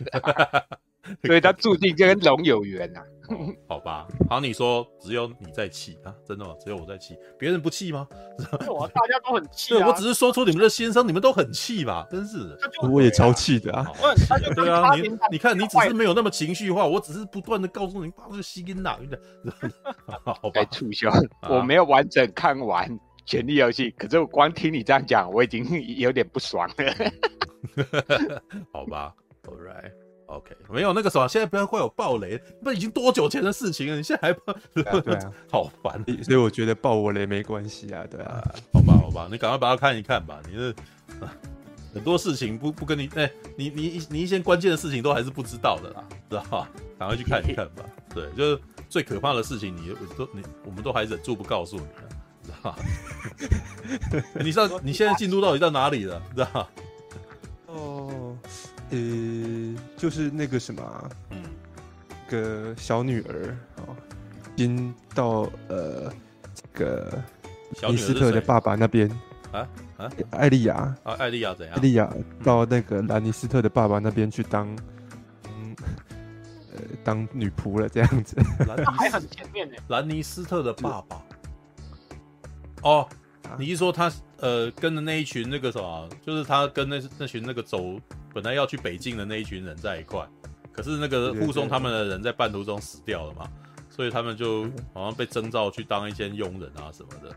[1.24, 3.19] 所以他注定就跟龙有缘呐、啊。
[3.68, 6.14] 好吧，好，你说只有你在气啊？
[6.26, 6.54] 真的吗？
[6.62, 8.06] 只有我在气，别人不气吗？
[8.68, 9.86] 我大家都很气啊！
[9.88, 12.06] 我只是说出你们的心声，你们都很气吧？
[12.10, 12.58] 真是的，
[12.90, 13.86] 我也超气的啊！
[14.54, 19.20] 对啊，你你看，你只是没有那么情绪化，我只是不断的告诉你，把这个吸音哪的。
[20.24, 21.10] 好吧，促销，
[21.48, 22.88] 我没有完整看完
[23.24, 25.64] 《权力游戏》，可是我光听你这样讲，我已经
[25.96, 26.74] 有点不爽了。
[28.72, 30.09] 好吧，All right。
[30.30, 34.54] OK，没有那个什么，现在不要怪我暴雷，那已经多久前的事情了，你现在还爆？
[34.72, 38.40] 对啊， 好烦，所以我觉得爆我雷没关系啊，对啊，
[38.72, 40.74] 好吧，好吧，你赶快把它看一看吧，你是
[41.92, 46.70] 很多事情不不跟你，哎、欸，你你你一些关键的事情都还是不知道的啦，知道吧？
[46.96, 47.84] 赶快去看一看吧，
[48.14, 52.08] 对，就是最可怕的事情你，你都你我们都还忍住不告诉你了，
[52.44, 52.78] 知道吧？
[54.38, 56.70] 你知道你现在进度到底到哪里了，知道吧？
[57.66, 58.36] 哦。
[58.90, 61.42] 呃，就是那个什么，嗯，
[62.28, 63.96] 个小女儿哦，
[64.56, 66.12] 已经到呃
[66.54, 67.22] 这个
[67.88, 69.08] 尼斯特的爸爸那边。
[69.52, 69.68] 啊？
[69.96, 70.74] 啊，艾丽亚。
[71.04, 71.76] 啊，艾丽亚怎样？
[71.76, 72.12] 艾丽亚
[72.42, 74.66] 到那个兰尼斯特的爸爸那边去当，
[75.46, 75.76] 嗯，
[76.72, 78.36] 呃，当女仆了这样子。
[78.66, 79.76] 兰还很前面呢。
[79.88, 81.22] 兰尼斯特的爸爸，
[82.82, 83.08] 哦，
[83.58, 88.00] 你是说他呃跟的那一群那个什么，就是他跟那那群那个走。
[88.32, 90.26] 本来要去北境的那一群人在一块，
[90.72, 93.48] 可是那个护送他们的人在半途中死掉了嘛，
[93.90, 97.36] 所以他们就好像被征召去当一些佣人啊什么的。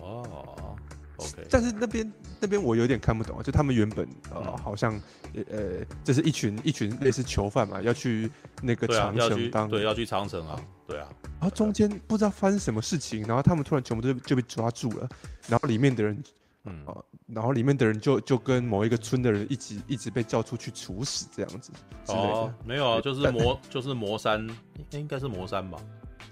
[0.00, 0.76] 哦
[1.16, 1.46] ，OK。
[1.50, 5.00] 但是那边那边我有点看不懂啊，就他们原本呃好像
[5.34, 8.30] 呃这是一群一群类似囚犯嘛，要去
[8.62, 11.08] 那个长城当对，要去长城啊，对啊。
[11.40, 15.08] 然后中间不知道发生什么事情，然后他们突然全部都就被抓住了，
[15.48, 16.22] 然后里面的人。
[16.64, 16.84] 嗯，
[17.32, 21.72] 然后里面的人就就跟某一个村的人一直一直被叫出去处死这样子。
[22.08, 24.44] 哦，没有啊，就是魔就是魔山，
[24.90, 25.78] 应该是魔山吧？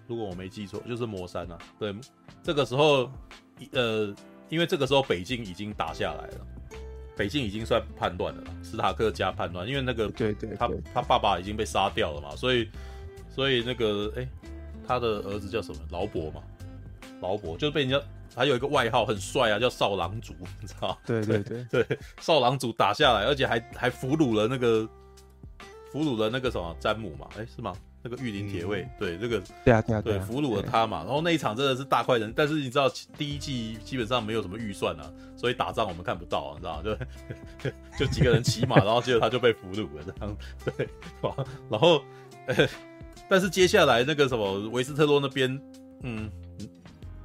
[0.07, 1.59] 如果我没记错，就是魔山啊。
[1.79, 1.95] 对，
[2.43, 3.11] 这个时候，
[3.73, 4.15] 呃，
[4.49, 6.47] 因为这个时候北境已经打下来了，
[7.17, 12.69] 北境已经算叛乱了，斯塔克加叛乱，因为那个对对，他他爸爸已经被杀掉了嘛，所以
[13.29, 14.29] 所以那个哎，
[14.87, 15.79] 他的儿子叫什么？
[15.91, 16.43] 劳勃嘛，
[17.21, 18.01] 劳勃就是被人家。
[18.39, 20.97] 还有一个外号很帅啊，叫少狼族，你知道？
[21.05, 24.89] 对对对 对，少狼族打下来，而且还还俘虏了那个
[25.93, 27.27] 俘虏了那个什么詹姆嘛？
[27.37, 27.75] 哎，是吗？
[28.01, 30.99] 那个御林铁卫，对，这个对啊对啊对，俘虏了他嘛。
[30.99, 32.89] 然后那一场真的是大快人，但是你知道
[33.19, 36.81] 第一季基本上没有什么预算啊，所以打仗我们看不到，你知道？
[36.81, 36.97] 就
[37.99, 40.89] 就几个人骑马，然后接着他就被俘虏了，这样对。
[41.69, 42.01] 然后，
[43.29, 45.61] 但是接下来那个什么维斯特洛那边，
[46.05, 46.31] 嗯。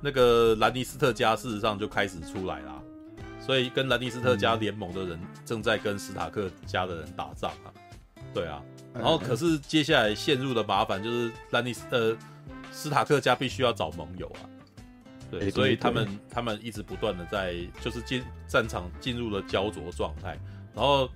[0.04, 2.82] 那个兰尼斯特家事实上就开始出来啦，
[3.40, 7.72] 所以跟兰尼斯特家联盟的人正在跟史塔克家的人打仗啊，
[8.34, 8.62] 对啊，
[8.94, 12.18] 然后可是接下来陷入的麻烦就是兰尼斯呃
[12.70, 14.44] 斯塔克家必须要找盟友啊，
[15.32, 20.38] 对，所以他们他们一直不断的在就是进战场进入了焦灼状态，
[20.76, 21.10] 然后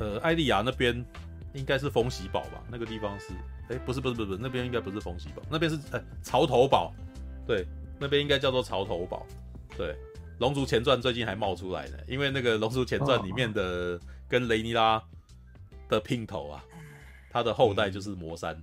[0.00, 1.04] 呃艾莉亚那边
[1.52, 2.60] 应该是风喜堡吧？
[2.68, 3.26] 那个地方是，
[3.68, 6.92] 哎，不是不是不是，那边应该不是风喜堡，那边是呃潮头堡，
[7.46, 7.66] 对，
[7.98, 9.26] 那边应该叫做潮头堡。
[9.76, 9.92] 对，
[10.38, 15.02] 《龙族前传》最近还冒出来呢，因为那个《龙族前传》里面的跟雷尼拉
[15.88, 16.64] 的姘头啊，
[17.30, 18.54] 他的后代就是魔山，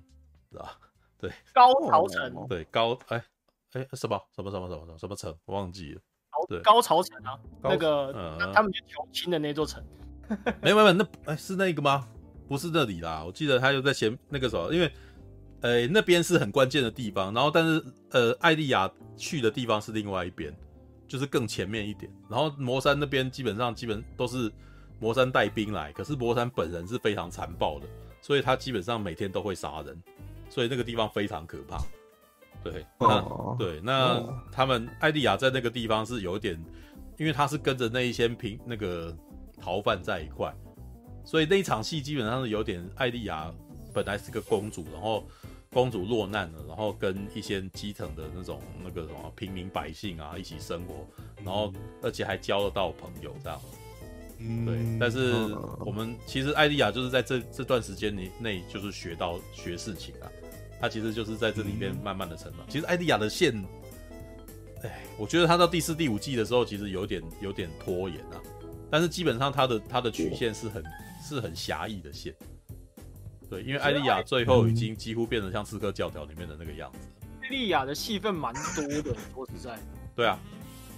[0.51, 0.77] 是吧？
[1.19, 3.23] 对，高潮城，对高，哎
[3.73, 4.19] 哎什么？
[4.35, 4.51] 什么？
[4.51, 4.67] 什么？
[4.67, 4.97] 什么？
[4.97, 5.15] 什么？
[5.15, 6.01] 城，我忘记了。
[6.49, 9.81] 对，高潮城啊，那个、嗯、他们去求亲的那座城。
[10.61, 12.07] 没有没有，那哎是那个吗？
[12.47, 14.91] 不是那里啦，我记得他就在前那个时候，因为
[15.63, 20.55] 呃那边是很关键的地方，然后但是呃艾莉亚去的地方是另外一边，
[21.07, 22.11] 就是更前面一点。
[22.29, 24.51] 然后魔山那边基本上基本都是
[24.99, 27.87] 魔山带兵来，可是魔山本人是非常残暴的，
[28.21, 29.97] 所以他基本上每天都会杀人。
[30.49, 31.83] 所以那个地方非常可怕，
[32.63, 32.85] 对，
[33.57, 36.63] 对，那、哦、他们艾莉亚在那个地方是有点，
[37.17, 39.17] 因为他是跟着那一些平那个
[39.59, 40.53] 逃犯在一块，
[41.25, 43.51] 所以那一场戏基本上是有点艾莉亚
[43.91, 45.25] 本来是个公主，然后
[45.73, 51.05] 公主落难了，然后跟一些基层的那种那个什么平民百姓啊一起生活，
[51.43, 53.59] 然后而且还交得到朋友这样。
[54.65, 55.31] 对，但是
[55.85, 60.29] 我们其实艾莉亚就是在这这段时间里内就是学到学事情啊。
[60.81, 62.59] 她其实就是在这里面慢慢的成长。
[62.67, 63.55] 其实艾莉亚的线，
[64.83, 68.41] 哎，我觉得她到第四、第五季的时候，其实有点有点拖延啊。
[68.91, 70.83] 但是基本上她的她的曲线是很
[71.23, 72.35] 是很狭义的线。
[73.53, 77.07] 对，因为艾莉亚最后已经几乎变成像刺客教条里面的那个样子。
[77.43, 79.77] 艾莉亚的戏份蛮多的， 说实在。
[80.15, 80.39] 对啊，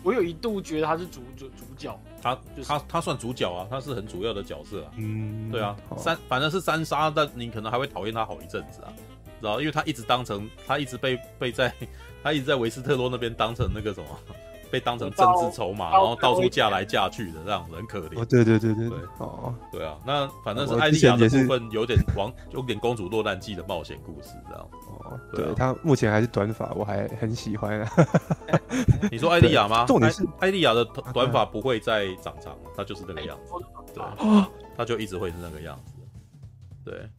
[0.03, 1.99] 我有一度觉得他是主主主角。
[2.21, 4.91] 他就是他他算主角啊，他是很主要的角色啊。
[4.95, 8.93] 嗯，对啊，三反正是三杀，但你可能还会讨厌他好一阵子啊。
[9.41, 11.73] 知道，因为他一直当成，他一直被被在，
[12.23, 14.07] 他一直在维斯特洛那边当成那个什么，
[14.75, 18.19] 被当成政治筹码，然后到处嫁来嫁去的这样子，很可怜。
[18.19, 24.69] 哦，对对对对对，哦，对啊，那反正是艾丽亚的部分有点王，有点公主落难记的冒险故事这样。
[25.05, 27.89] 哦，对，她目前还是短发，我还很喜欢啊。
[29.09, 29.85] 你说艾丽亚吗？
[29.87, 30.83] 重点是艾丽亚的
[31.13, 33.53] 短发不会再长长了，她就是那个样子。
[33.93, 34.03] 对，
[34.75, 35.93] 她就一直会是那个样子。
[36.83, 37.09] 对。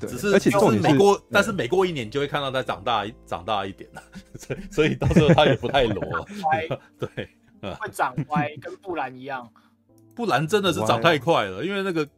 [0.00, 4.02] 只是，而且重点是每过，但是每过一年就会看到他长大一长大一点了，
[4.38, 6.24] 所以所以到时候他也不太裸了。
[6.98, 7.28] 对，
[7.60, 9.46] 会长歪，跟布兰一样。
[10.14, 12.08] 布兰真的是长太快了，因为那个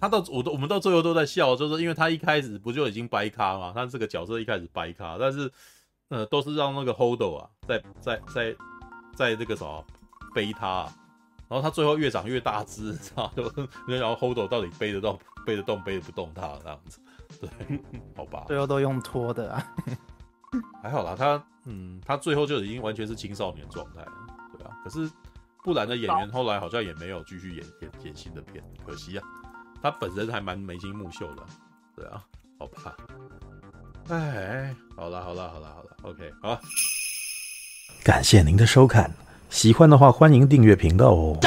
[0.00, 5.50] 他到我都我们到最后都在笑，就是因为他一开始不就已经掰咖嘛，他这个角色一开始掰咖，但是
[6.08, 8.56] 呃都是让那个 Holdo 啊在在在
[9.16, 9.84] 在这个什么
[10.34, 10.88] 背他，
[11.48, 13.42] 然后他最后越长越大只，知道就
[13.86, 15.18] 然后 Holdo 到底背得动？
[15.44, 16.98] 背得动背得不动他这样子，
[17.40, 17.48] 对，
[18.16, 19.74] 好吧，最后都用拖的啊，
[20.82, 24.12] 还好啦，他嗯，他最后就已经完全是青少年状态了，
[24.58, 25.10] 对啊，可是
[25.62, 29.24] 布兰的演员后来好像也没有继续演演演新的片，可惜啊，
[29.82, 31.42] 他本身还蛮眉清目秀的，
[31.96, 32.24] 对啊，
[32.58, 32.96] 好吧，
[34.08, 36.60] 哎，好啦好啦好啦好啦，OK，好，
[38.02, 39.10] 感谢您的收看，
[39.50, 41.38] 喜欢的话欢迎订阅频道哦。